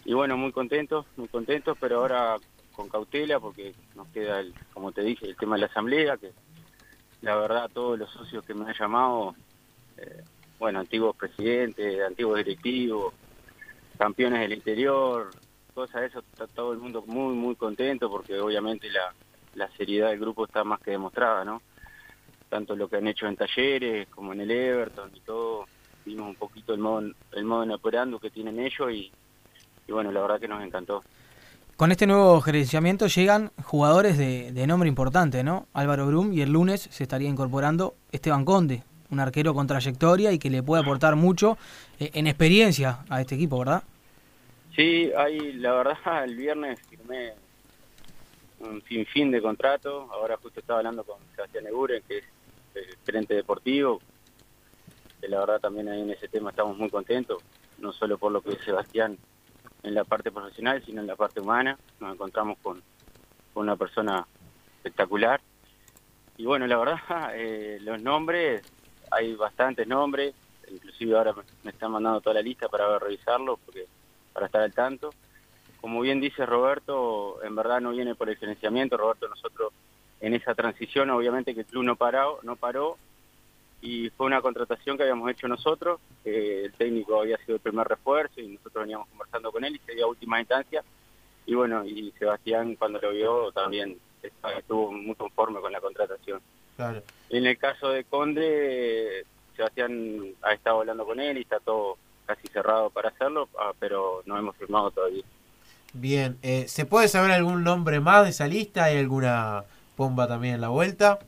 Y 0.04 0.12
bueno, 0.12 0.36
muy 0.36 0.52
contentos, 0.52 1.06
muy 1.16 1.28
contentos, 1.28 1.76
pero 1.80 1.98
ahora 1.98 2.36
con 2.74 2.88
cautela 2.88 3.40
porque 3.40 3.74
nos 3.94 4.08
queda, 4.08 4.40
el, 4.40 4.54
como 4.72 4.92
te 4.92 5.02
dije, 5.02 5.26
el 5.26 5.36
tema 5.36 5.56
de 5.56 5.60
la 5.60 5.66
asamblea, 5.66 6.16
que 6.16 6.32
la 7.22 7.36
verdad 7.36 7.70
todos 7.72 7.98
los 7.98 8.10
socios 8.10 8.44
que 8.44 8.54
me 8.54 8.66
han 8.66 8.74
llamado, 8.74 9.34
eh, 9.96 10.22
bueno, 10.58 10.80
antiguos 10.80 11.16
presidentes, 11.16 12.02
antiguos 12.02 12.38
directivos, 12.38 13.14
campeones 13.98 14.40
del 14.40 14.52
interior, 14.52 15.30
cosas 15.74 16.02
de 16.02 16.06
eso, 16.08 16.18
está 16.20 16.46
todo 16.46 16.72
el 16.72 16.78
mundo 16.78 17.04
muy, 17.06 17.34
muy 17.34 17.56
contento 17.56 18.10
porque 18.10 18.38
obviamente 18.40 18.88
la, 18.90 19.14
la 19.54 19.68
seriedad 19.76 20.10
del 20.10 20.20
grupo 20.20 20.44
está 20.46 20.64
más 20.64 20.80
que 20.80 20.92
demostrada, 20.92 21.44
¿no? 21.44 21.62
tanto 22.54 22.76
lo 22.76 22.88
que 22.88 22.98
han 22.98 23.08
hecho 23.08 23.26
en 23.26 23.34
talleres 23.34 24.06
como 24.10 24.32
en 24.32 24.42
el 24.42 24.50
Everton 24.52 25.10
y 25.12 25.20
todo. 25.22 25.66
Vimos 26.04 26.28
un 26.28 26.36
poquito 26.36 26.72
el 26.72 26.78
modo, 26.78 27.02
el 27.32 27.44
modo 27.44 27.64
en 27.64 27.72
operando 27.72 28.20
que 28.20 28.30
tienen 28.30 28.60
ellos 28.60 28.92
y, 28.92 29.10
y 29.88 29.92
bueno, 29.92 30.12
la 30.12 30.20
verdad 30.20 30.38
que 30.38 30.46
nos 30.46 30.62
encantó. 30.62 31.02
Con 31.76 31.90
este 31.90 32.06
nuevo 32.06 32.40
gerenciamiento 32.40 33.08
llegan 33.08 33.50
jugadores 33.64 34.16
de, 34.16 34.52
de 34.52 34.66
nombre 34.68 34.88
importante, 34.88 35.42
¿no? 35.42 35.66
Álvaro 35.72 36.06
Brum 36.06 36.32
y 36.32 36.42
el 36.42 36.52
lunes 36.52 36.82
se 36.92 37.02
estaría 37.02 37.28
incorporando 37.28 37.96
Esteban 38.12 38.44
Conde, 38.44 38.84
un 39.14 39.20
arquero 39.20 39.54
con 39.54 39.66
trayectoria 39.66 40.32
y 40.32 40.38
que 40.38 40.50
le 40.50 40.62
puede 40.62 40.82
aportar 40.82 41.16
mucho 41.16 41.56
eh, 41.98 42.10
en 42.14 42.26
experiencia 42.26 42.98
a 43.08 43.20
este 43.20 43.36
equipo, 43.36 43.58
¿verdad? 43.58 43.82
Sí, 44.76 45.10
hay, 45.16 45.52
la 45.54 45.72
verdad, 45.72 45.96
el 46.24 46.36
viernes 46.36 46.80
firmé 46.88 47.32
un 48.60 48.82
sinfín 48.82 49.30
de 49.30 49.40
contrato. 49.40 50.08
Ahora 50.12 50.36
justo 50.36 50.60
estaba 50.60 50.80
hablando 50.80 51.04
con 51.04 51.18
Sebastián 51.34 51.66
Eguren, 51.66 52.02
que 52.06 52.18
es 52.18 52.24
el 52.74 52.96
gerente 53.06 53.34
deportivo. 53.34 54.00
Que 55.20 55.28
la 55.28 55.40
verdad 55.40 55.60
también 55.60 55.88
ahí 55.88 56.00
en 56.02 56.10
ese 56.10 56.28
tema 56.28 56.50
estamos 56.50 56.76
muy 56.76 56.90
contentos, 56.90 57.42
no 57.78 57.92
solo 57.92 58.18
por 58.18 58.32
lo 58.32 58.42
que 58.42 58.52
es 58.52 58.58
Sebastián 58.64 59.16
en 59.82 59.94
la 59.94 60.04
parte 60.04 60.30
profesional, 60.30 60.82
sino 60.84 61.00
en 61.00 61.06
la 61.06 61.16
parte 61.16 61.40
humana. 61.40 61.78
Nos 62.00 62.14
encontramos 62.14 62.58
con, 62.62 62.82
con 63.52 63.62
una 63.62 63.76
persona 63.76 64.26
espectacular. 64.76 65.40
Y 66.36 66.46
bueno, 66.46 66.66
la 66.66 66.76
verdad, 66.76 66.98
eh, 67.34 67.78
los 67.80 68.02
nombres, 68.02 68.62
hay 69.10 69.34
bastantes 69.34 69.86
nombres, 69.86 70.34
inclusive 70.70 71.16
ahora 71.16 71.34
me, 71.62 71.70
están 71.70 71.92
mandando 71.92 72.20
toda 72.20 72.34
la 72.34 72.42
lista 72.42 72.68
para 72.68 72.98
revisarlo, 72.98 73.58
porque 73.64 73.86
para 74.32 74.46
estar 74.46 74.62
al 74.62 74.72
tanto. 74.72 75.10
Como 75.80 76.00
bien 76.00 76.20
dice 76.20 76.46
Roberto, 76.46 77.42
en 77.42 77.54
verdad 77.54 77.80
no 77.80 77.90
viene 77.90 78.14
por 78.14 78.30
el 78.30 78.36
gerenciamiento, 78.36 78.96
Roberto 78.96 79.28
nosotros 79.28 79.72
en 80.20 80.34
esa 80.34 80.54
transición 80.54 81.10
obviamente 81.10 81.54
que 81.54 81.60
el 81.60 81.66
club 81.66 81.84
no 81.84 81.96
paró, 81.96 82.40
no 82.42 82.56
paró 82.56 82.96
y 83.82 84.08
fue 84.10 84.26
una 84.26 84.40
contratación 84.40 84.96
que 84.96 85.02
habíamos 85.02 85.30
hecho 85.30 85.46
nosotros, 85.46 86.00
eh, 86.24 86.62
el 86.64 86.72
técnico 86.72 87.20
había 87.20 87.36
sido 87.38 87.56
el 87.56 87.60
primer 87.60 87.86
refuerzo 87.86 88.40
y 88.40 88.48
nosotros 88.48 88.84
veníamos 88.84 89.08
conversando 89.08 89.52
con 89.52 89.64
él 89.64 89.76
y 89.76 89.80
se 89.80 89.94
dio 89.94 90.08
última 90.08 90.40
instancia 90.40 90.82
y 91.44 91.54
bueno, 91.54 91.84
y 91.84 92.10
Sebastián 92.18 92.76
cuando 92.76 92.98
lo 93.00 93.10
vio 93.10 93.52
también 93.52 93.98
estuvo 94.22 94.90
muy 94.92 95.14
conforme 95.14 95.60
con 95.60 95.72
la 95.72 95.80
contratación. 95.80 96.40
Claro. 96.76 97.02
En 97.30 97.46
el 97.46 97.58
caso 97.58 97.88
de 97.90 98.04
Conde, 98.04 99.24
Sebastián 99.56 100.34
ha 100.42 100.52
estado 100.52 100.80
hablando 100.80 101.04
con 101.04 101.20
él 101.20 101.38
y 101.38 101.42
está 101.42 101.60
todo 101.60 101.98
casi 102.26 102.48
cerrado 102.48 102.90
para 102.90 103.10
hacerlo, 103.10 103.48
ah, 103.58 103.72
pero 103.78 104.22
no 104.26 104.38
hemos 104.38 104.56
firmado 104.56 104.90
todavía. 104.90 105.24
Bien, 105.92 106.38
eh, 106.42 106.66
¿se 106.66 106.86
puede 106.86 107.08
saber 107.08 107.30
algún 107.30 107.62
nombre 107.62 108.00
más 108.00 108.24
de 108.24 108.30
esa 108.30 108.48
lista? 108.48 108.84
¿Hay 108.84 108.98
alguna 108.98 109.64
bomba 109.96 110.26
también 110.26 110.54
en 110.56 110.60
la 110.60 110.68
vuelta? 110.68 111.20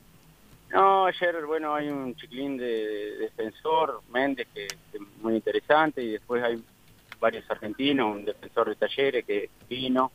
No, 0.69 1.05
ayer, 1.05 1.45
bueno, 1.45 1.73
hay 1.73 1.87
un 1.87 2.13
chiquilín 2.15 2.57
de, 2.57 2.65
de 2.65 3.17
defensor, 3.19 4.01
Méndez, 4.11 4.47
que, 4.53 4.67
que, 4.67 4.97
es 4.97 5.03
muy 5.21 5.35
interesante, 5.35 6.03
y 6.03 6.11
después 6.11 6.43
hay 6.43 6.61
varios 7.19 7.49
argentinos, 7.49 8.15
un 8.15 8.25
defensor 8.25 8.67
de 8.69 8.75
talleres 8.75 9.25
que 9.25 9.49
vino, 9.69 10.11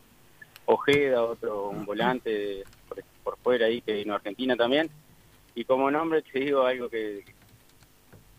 Ojeda, 0.65 1.23
otro, 1.23 1.69
un 1.69 1.85
volante 1.85 2.29
de, 2.29 2.63
por, 2.87 3.03
por, 3.23 3.37
fuera 3.39 3.65
ahí 3.65 3.81
que 3.81 3.93
vino 3.93 4.13
a 4.13 4.17
Argentina 4.17 4.55
también. 4.55 4.89
Y 5.55 5.65
como 5.65 5.91
nombre 5.91 6.21
te 6.21 6.39
digo 6.39 6.65
algo 6.65 6.89
que, 6.89 7.23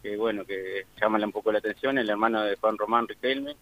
que 0.03 0.17
bueno, 0.17 0.45
que 0.45 0.87
llama 1.01 1.19
un 1.25 1.33
poco 1.33 1.53
la 1.53 1.59
atención, 1.59 1.99
el 1.99 2.11
hermano 2.11 2.43
de 2.43 2.57
Juan 2.57 2.77
Román 2.77 3.09
Riquelme, 3.09 3.57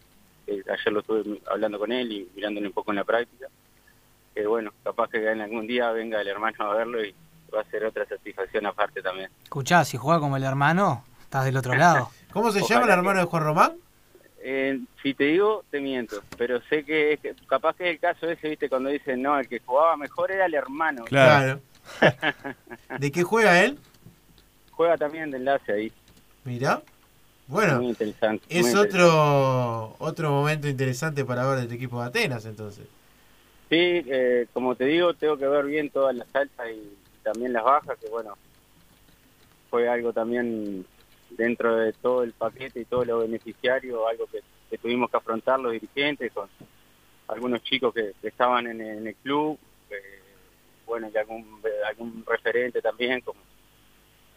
que 0.46 0.62
ayer 0.68 0.92
lo 0.92 1.00
estuve 1.00 1.40
hablando 1.50 1.78
con 1.78 1.92
él 1.92 2.11
y 2.11 2.28
mirándole 2.34 2.66
un 2.66 2.72
poco 2.72 2.92
en 2.92 2.96
la 2.96 3.05
práctica, 3.05 3.46
que 4.34 4.46
bueno, 4.46 4.72
capaz 4.82 5.09
que 5.09 5.30
en 5.30 5.40
algún 5.40 5.66
día 5.66 5.90
venga 5.92 6.20
el 6.20 6.28
hermano 6.28 6.57
a 6.64 6.74
verlo 6.74 7.05
y 7.05 7.14
va 7.55 7.61
a 7.61 7.70
ser 7.70 7.84
otra 7.84 8.07
satisfacción 8.07 8.66
aparte 8.66 9.03
también. 9.03 9.30
Escuchá, 9.42 9.84
si 9.84 9.96
juega 9.96 10.20
como 10.20 10.36
el 10.36 10.44
hermano, 10.44 11.05
estás 11.22 11.44
del 11.44 11.57
otro 11.57 11.74
lado. 11.74 12.11
¿Cómo 12.32 12.50
se 12.50 12.61
Ojalá 12.61 12.80
llama 12.80 12.92
el 12.92 12.98
hermano 12.98 13.18
que... 13.18 13.24
de 13.24 13.30
Juan 13.30 13.44
Román? 13.44 13.72
Eh, 14.44 14.80
si 15.00 15.14
te 15.14 15.24
digo, 15.24 15.64
te 15.70 15.80
miento, 15.80 16.20
pero 16.36 16.61
sé 16.62 16.84
que, 16.84 17.12
es 17.12 17.20
que, 17.20 17.36
capaz 17.46 17.76
que 17.76 17.84
es 17.84 17.90
el 17.90 18.00
caso 18.00 18.28
ese, 18.28 18.48
viste, 18.48 18.68
cuando 18.68 18.88
dicen, 18.88 19.22
no, 19.22 19.38
el 19.38 19.46
que 19.46 19.61
jugaba 19.61 19.96
mejor 19.96 20.32
era 20.32 20.46
el 20.46 20.55
hermano. 20.55 21.05
Claro. 21.05 21.61
¿De 22.99 23.12
qué 23.12 23.22
juega 23.22 23.64
él? 23.64 23.78
Juega 24.70 24.97
también 24.97 25.30
de 25.30 25.39
enlace 25.39 25.72
ahí. 25.72 25.93
Mira. 26.45 26.83
Bueno, 27.49 27.78
muy 27.78 27.89
interesante, 27.89 28.45
es 28.49 28.62
muy 28.66 28.74
otro 28.76 29.01
interesante. 29.01 29.97
otro 29.99 30.30
momento 30.30 30.68
interesante 30.68 31.24
para 31.24 31.45
ver 31.47 31.59
este 31.64 31.74
equipo 31.74 32.01
de 32.01 32.07
Atenas, 32.07 32.47
entonces. 32.47 32.87
Sí, 33.68 33.76
eh, 34.07 34.47
como 34.53 34.74
te 34.74 34.85
digo, 34.85 35.12
tengo 35.14 35.37
que 35.37 35.47
ver 35.47 35.66
bien 35.66 35.91
todas 35.91 36.14
las 36.14 36.35
altas 36.35 36.66
y 36.70 36.97
también 37.22 37.53
las 37.53 37.64
bajas, 37.64 37.99
que 37.99 38.09
bueno, 38.09 38.37
fue 39.70 39.89
algo 39.89 40.12
también 40.12 40.87
dentro 41.30 41.76
de 41.76 41.93
todo 41.93 42.22
el 42.22 42.33
paquete 42.33 42.80
y 42.80 42.85
todo 42.85 43.05
lo 43.05 43.18
beneficiario, 43.20 44.07
algo 44.07 44.26
que, 44.26 44.41
que 44.70 44.78
tuvimos 44.78 45.11
que 45.11 45.16
afrontar 45.16 45.59
los 45.59 45.72
dirigentes 45.72 46.33
con 46.33 46.49
algunos 47.28 47.62
chicos 47.62 47.95
que, 47.95 48.12
que 48.20 48.28
estaban 48.28 48.66
en, 48.66 48.80
en, 48.80 49.07
el 49.07 49.14
club, 49.16 49.59
bueno, 50.93 51.09
y 51.12 51.16
algún, 51.16 51.59
algún 51.88 52.22
referente 52.26 52.82
también, 52.82 53.22
como 53.22 53.40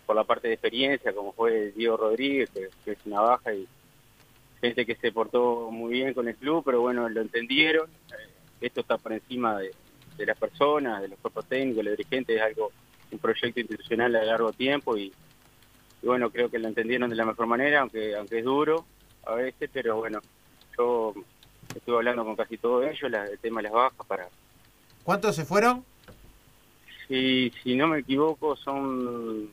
por 0.05 0.15
la 0.15 0.23
parte 0.23 0.47
de 0.47 0.53
experiencia, 0.53 1.11
como 1.11 1.33
fue 1.33 1.73
Diego 1.75 1.97
Rodríguez, 1.97 2.49
que, 2.49 2.69
que, 2.85 2.91
es 2.91 2.97
una 3.05 3.19
baja, 3.19 3.53
y 3.53 3.67
gente 4.61 4.85
que 4.85 4.95
se 4.95 5.11
portó 5.11 5.69
muy 5.69 5.91
bien 5.91 6.13
con 6.13 6.29
el 6.29 6.35
club, 6.37 6.63
pero 6.63 6.79
bueno, 6.79 7.09
lo 7.09 7.19
entendieron. 7.19 7.89
Eh, 7.89 8.29
esto 8.61 8.79
está 8.79 8.97
por 8.97 9.11
encima 9.11 9.59
de, 9.59 9.73
de, 10.15 10.25
las 10.25 10.37
personas, 10.37 11.01
de 11.01 11.09
los 11.09 11.19
cuerpos 11.19 11.45
técnicos, 11.45 11.83
los 11.83 11.97
dirigentes, 11.97 12.37
es 12.37 12.41
algo, 12.41 12.71
un 13.11 13.19
proyecto 13.19 13.59
institucional 13.59 14.15
a 14.15 14.23
largo 14.23 14.53
tiempo 14.53 14.95
y, 14.95 15.11
y, 16.01 16.07
bueno, 16.07 16.29
creo 16.29 16.49
que 16.49 16.57
lo 16.57 16.69
entendieron 16.69 17.09
de 17.09 17.17
la 17.17 17.25
mejor 17.25 17.47
manera, 17.47 17.81
aunque, 17.81 18.15
aunque 18.15 18.39
es 18.39 18.45
duro 18.45 18.85
a 19.25 19.35
veces, 19.35 19.69
pero 19.73 19.97
bueno, 19.97 20.21
yo 20.77 21.13
estuve 21.75 21.97
hablando 21.97 22.23
con 22.23 22.37
casi 22.37 22.57
todos 22.57 22.85
ellos, 22.85 23.11
la, 23.11 23.25
el 23.25 23.39
tema 23.39 23.59
de 23.59 23.63
las 23.63 23.73
bajas 23.73 24.07
para... 24.07 24.29
¿Cuántos 25.03 25.35
se 25.35 25.43
fueron? 25.43 25.83
Si, 27.07 27.51
si 27.63 27.75
no 27.75 27.87
me 27.87 27.99
equivoco, 27.99 28.55
son 28.55 29.49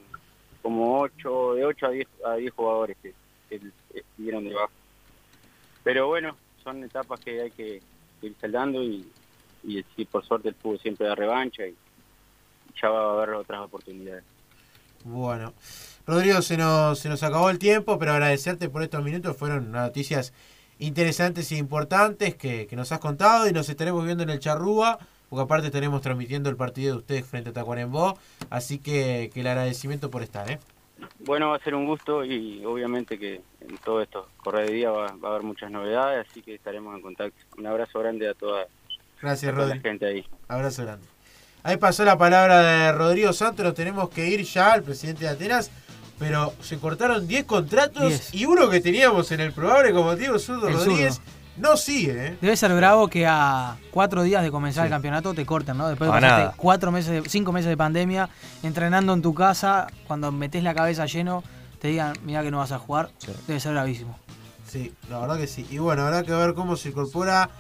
como 0.63 1.01
8, 1.01 1.55
de 1.55 1.65
8 1.65 1.87
a 1.87 1.91
10, 1.91 2.09
a 2.25 2.35
10 2.35 2.53
jugadores 2.55 2.97
que, 3.03 3.15
estuvieron 3.93 4.45
de 4.45 4.55
baja. 4.55 4.73
Pero 5.85 6.07
bueno, 6.07 6.37
son 6.65 6.83
etapas 6.85 7.21
que 7.21 7.43
hay 7.43 7.51
que 7.51 7.83
ir 8.23 8.35
saldando 8.41 8.83
y, 8.83 9.07
y, 9.65 9.85
y 9.97 10.05
por 10.07 10.25
suerte 10.25 10.49
el 10.49 10.55
fútbol 10.55 10.79
siempre 10.79 11.07
da 11.07 11.15
revancha 11.15 11.67
y 11.67 11.75
ya 12.81 12.89
va 12.89 13.11
a 13.11 13.13
haber 13.15 13.35
otras 13.35 13.61
oportunidades. 13.61 14.25
Bueno, 15.05 15.53
Rodrigo, 16.07 16.41
se 16.43 16.57
nos, 16.57 16.99
se 16.99 17.09
nos 17.09 17.23
acabó 17.23 17.51
el 17.51 17.59
tiempo, 17.59 17.99
pero 17.99 18.13
agradecerte 18.13 18.69
por 18.69 18.83
estos 18.83 19.05
minutos. 19.05 19.37
Fueron 19.37 19.73
noticias 19.73 20.33
interesantes 20.79 21.51
e 21.53 21.57
importantes 21.57 22.37
que, 22.37 22.67
que 22.67 22.77
nos 22.77 22.93
has 22.93 23.01
contado 23.01 23.49
y 23.49 23.53
nos 23.53 23.69
estaremos 23.69 24.05
viendo 24.05 24.23
en 24.23 24.31
el 24.31 24.39
Charrúa 24.39 24.99
porque 25.33 25.45
aparte 25.45 25.69
estaremos 25.69 26.03
transmitiendo 26.03 26.51
el 26.51 26.57
partido 26.57 26.93
de 26.93 26.99
ustedes 26.99 27.25
frente 27.25 27.49
a 27.49 27.53
Tacuarembó, 27.55 28.19
así 28.51 28.79
que, 28.79 29.31
que 29.33 29.41
el 29.41 29.47
agradecimiento 29.47 30.11
por 30.11 30.23
estar. 30.23 30.51
¿eh? 30.51 30.59
Bueno, 31.21 31.49
va 31.49 31.57
a 31.57 31.59
ser 31.61 31.75
un 31.75 31.87
gusto 31.87 32.23
y 32.23 32.63
obviamente 32.67 33.19
que 33.19 33.41
en 33.63 33.79
todo 33.79 34.03
esto 34.03 34.29
correr 34.37 34.67
de 34.67 34.75
día 34.75 34.91
va, 34.91 35.07
va, 35.17 35.29
a 35.29 35.31
haber 35.31 35.43
muchas 35.43 35.71
novedades, 35.71 36.29
así 36.29 36.43
que 36.43 36.57
estaremos 36.57 36.95
en 36.95 37.01
contacto. 37.01 37.43
Un 37.57 37.67
abrazo 37.67 37.99
grande 38.01 38.29
a 38.29 38.35
toda, 38.35 38.67
Gracias, 39.23 39.51
a 39.51 39.57
toda 39.57 39.75
la 39.75 39.81
gente 39.81 40.05
ahí. 40.05 40.27
Abrazo 40.49 40.83
grande. 40.83 41.07
Ahí 41.63 41.79
pasó 41.79 42.05
la 42.05 42.19
palabra 42.19 42.61
de 42.61 42.93
Rodrigo 42.93 43.33
Santos, 43.33 43.65
nos 43.65 43.75
tenemos 43.75 44.11
que 44.11 44.29
ir 44.29 44.43
ya 44.43 44.75
al 44.75 44.83
presidente 44.83 45.25
de 45.25 45.31
Atenas, 45.31 45.71
pero 46.19 46.53
se 46.61 46.77
cortaron 46.77 47.27
10 47.27 47.45
contratos 47.47 48.07
diez. 48.07 48.35
y 48.35 48.45
uno 48.45 48.69
que 48.69 48.83
teníamos 48.83 49.33
en 49.33 49.41
el 49.41 49.55
probable 49.55 49.95
como 49.95 50.15
Diego 50.15 50.39
Zurdo 50.39 50.69
Rodríguez. 50.69 51.23
No 51.57 51.77
sigue, 51.77 52.27
¿eh? 52.27 52.39
Debe 52.41 52.57
ser 52.57 52.75
bravo 52.75 53.09
que 53.09 53.27
a 53.27 53.77
cuatro 53.91 54.23
días 54.23 54.43
de 54.43 54.51
comenzar 54.51 54.85
sí. 54.85 54.87
el 54.87 54.91
campeonato 54.91 55.35
te 55.35 55.45
corten, 55.45 55.77
¿no? 55.77 55.89
Después 55.89 56.11
de 56.11 56.51
cuatro 56.57 56.91
meses, 56.91 57.25
cinco 57.29 57.53
meses 57.53 57.69
de 57.69 57.77
pandemia, 57.77 58.29
entrenando 58.63 59.13
en 59.13 59.23
tu 59.23 59.35
casa, 59.35 59.87
cuando 60.07 60.33
metes 60.33 60.63
la 60.63 60.75
cabeza 60.75 61.07
lleno, 61.07 61.45
te 61.81 61.89
digan, 61.89 62.15
mira 62.25 62.43
que 62.43 62.51
no 62.51 62.59
vas 62.59 62.73
a 62.73 62.79
jugar, 62.79 63.11
sí. 63.19 63.33
debe 63.47 63.61
ser 63.61 63.73
bravísimo. 63.73 64.19
Sí, 64.67 64.95
la 65.11 65.19
verdad 65.19 65.37
que 65.37 65.47
sí. 65.47 65.67
Y 65.71 65.79
bueno, 65.79 66.03
habrá 66.03 66.23
que 66.23 66.33
ver 66.33 66.55
cómo 66.55 66.77
se 66.77 66.89
incorpora 66.89 67.51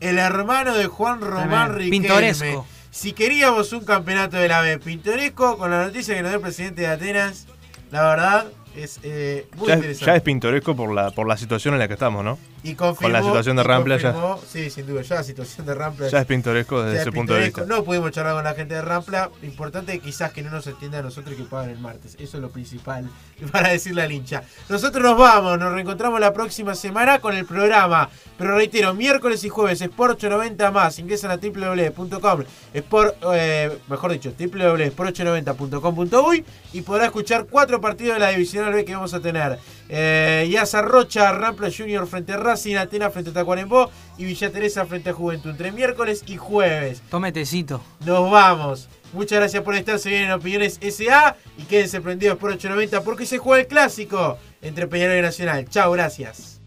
el 0.00 0.18
hermano 0.18 0.74
de 0.74 0.86
Juan 0.86 1.20
Román 1.20 1.74
Riquelme. 1.74 2.08
Pintoresco. 2.08 2.66
Si 2.90 3.12
queríamos 3.12 3.72
un 3.72 3.84
campeonato 3.84 4.36
de 4.36 4.48
la 4.48 4.60
B 4.60 4.78
pintoresco, 4.78 5.58
con 5.58 5.70
la 5.70 5.84
noticia 5.84 6.14
que 6.14 6.22
nos 6.22 6.30
dio 6.30 6.36
el 6.36 6.42
presidente 6.42 6.82
de 6.82 6.86
Atenas, 6.88 7.46
la 7.90 8.02
verdad 8.02 8.46
es 8.76 9.00
eh, 9.02 9.46
muy 9.56 9.68
ya, 9.68 9.74
interesante. 9.74 10.06
Ya 10.06 10.16
es 10.16 10.22
pintoresco 10.22 10.74
por 10.74 10.92
la, 10.94 11.10
por 11.10 11.26
la 11.26 11.36
situación 11.36 11.74
en 11.74 11.80
la 11.80 11.88
que 11.88 11.94
estamos, 11.94 12.24
¿no? 12.24 12.38
Y 12.64 12.74
confirmó, 12.74 13.06
Con 13.08 13.12
la 13.12 13.22
situación 13.22 13.56
de 13.56 13.62
Rampla 13.64 13.96
ya- 13.96 14.14
Sí, 14.48 14.70
sin 14.70 14.86
duda, 14.86 15.02
ya 15.02 15.16
la 15.16 15.24
situación 15.24 15.66
de 15.66 15.74
Rampla 15.74 16.06
Ya 16.08 16.20
es 16.20 16.26
pintoresco 16.26 16.80
desde 16.84 17.00
ese 17.00 17.08
es 17.08 17.14
punto 17.14 17.34
de 17.34 17.46
vista. 17.46 17.64
No 17.66 17.82
pudimos 17.82 18.12
charlar 18.12 18.34
con 18.34 18.44
la 18.44 18.54
gente 18.54 18.74
de 18.74 18.82
Rampla. 18.82 19.30
Importante 19.42 19.98
quizás 19.98 20.30
que 20.32 20.42
no 20.42 20.50
nos 20.50 20.64
entienda 20.68 21.00
a 21.00 21.02
nosotros 21.02 21.34
y 21.34 21.38
que 21.38 21.42
pagan 21.48 21.70
el 21.70 21.78
martes. 21.78 22.14
Eso 22.20 22.36
es 22.36 22.40
lo 22.42 22.50
principal 22.50 23.10
para 23.52 23.70
decirle 23.70 24.02
al 24.02 24.12
hincha. 24.12 24.44
Nosotros 24.68 25.02
nos 25.02 25.18
vamos, 25.18 25.58
nos 25.58 25.72
reencontramos 25.72 26.20
la 26.20 26.32
próxima 26.32 26.76
semana 26.76 27.18
con 27.18 27.34
el 27.34 27.44
programa. 27.46 28.08
Pero 28.38 28.54
reitero, 28.56 28.94
miércoles 28.94 29.42
y 29.44 29.48
jueves, 29.48 29.80
Sport 29.80 30.12
890 30.14 30.70
más. 30.70 30.98
Ingresan 31.00 31.32
a 31.32 31.36
www.com, 31.38 32.44
Sport, 32.74 33.16
eh, 33.34 33.76
mejor 33.88 34.12
dicho, 34.12 34.32
www.sport890.com.uy 34.38 36.44
y 36.72 36.82
podrá 36.82 37.06
escuchar 37.06 37.46
cuatro 37.50 37.80
partidos 37.80 38.14
de 38.14 38.20
la 38.20 38.28
Divisional 38.30 38.72
B 38.72 38.84
que 38.84 38.94
vamos 38.94 39.12
a 39.14 39.20
tener. 39.20 39.58
Eh, 39.88 40.48
Yaza 40.50 40.82
Rocha, 40.82 41.32
Rampla 41.32 41.70
Junior 41.76 42.06
frente 42.06 42.32
a 42.32 42.36
Racing, 42.36 42.76
Atena 42.76 43.10
frente 43.10 43.30
a 43.30 43.32
Tacuarembó 43.34 43.90
y 44.16 44.24
Villa 44.24 44.50
Teresa 44.50 44.86
frente 44.86 45.10
a 45.10 45.12
Juventud 45.12 45.50
entre 45.50 45.72
miércoles 45.72 46.24
y 46.26 46.36
jueves. 46.36 47.02
Tome 47.10 47.32
tecito. 47.32 47.82
Nos 48.04 48.30
vamos. 48.30 48.88
Muchas 49.12 49.38
gracias 49.38 49.62
por 49.62 49.74
estar. 49.74 49.98
Se 49.98 50.08
vienen 50.08 50.32
opiniones 50.32 50.78
SA 50.80 51.36
y 51.58 51.64
quédense 51.64 52.00
prendidos 52.00 52.38
por 52.38 52.50
890 52.50 53.04
porque 53.04 53.26
se 53.26 53.38
juega 53.38 53.60
el 53.62 53.68
clásico 53.68 54.38
entre 54.62 54.86
Peñarol 54.86 55.18
y 55.18 55.22
Nacional. 55.22 55.68
Chao, 55.68 55.92
gracias. 55.92 56.60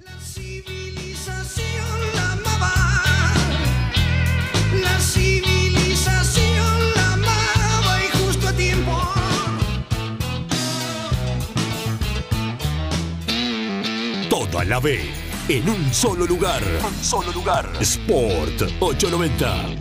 A 14.66 14.68
la 14.68 14.80
vez, 14.80 15.02
en 15.48 15.70
un 15.70 15.94
solo 15.94 16.26
lugar. 16.26 16.62
Un 16.84 17.04
solo 17.04 17.32
lugar. 17.32 17.70
Sport 17.80 18.62
890. 18.80 19.76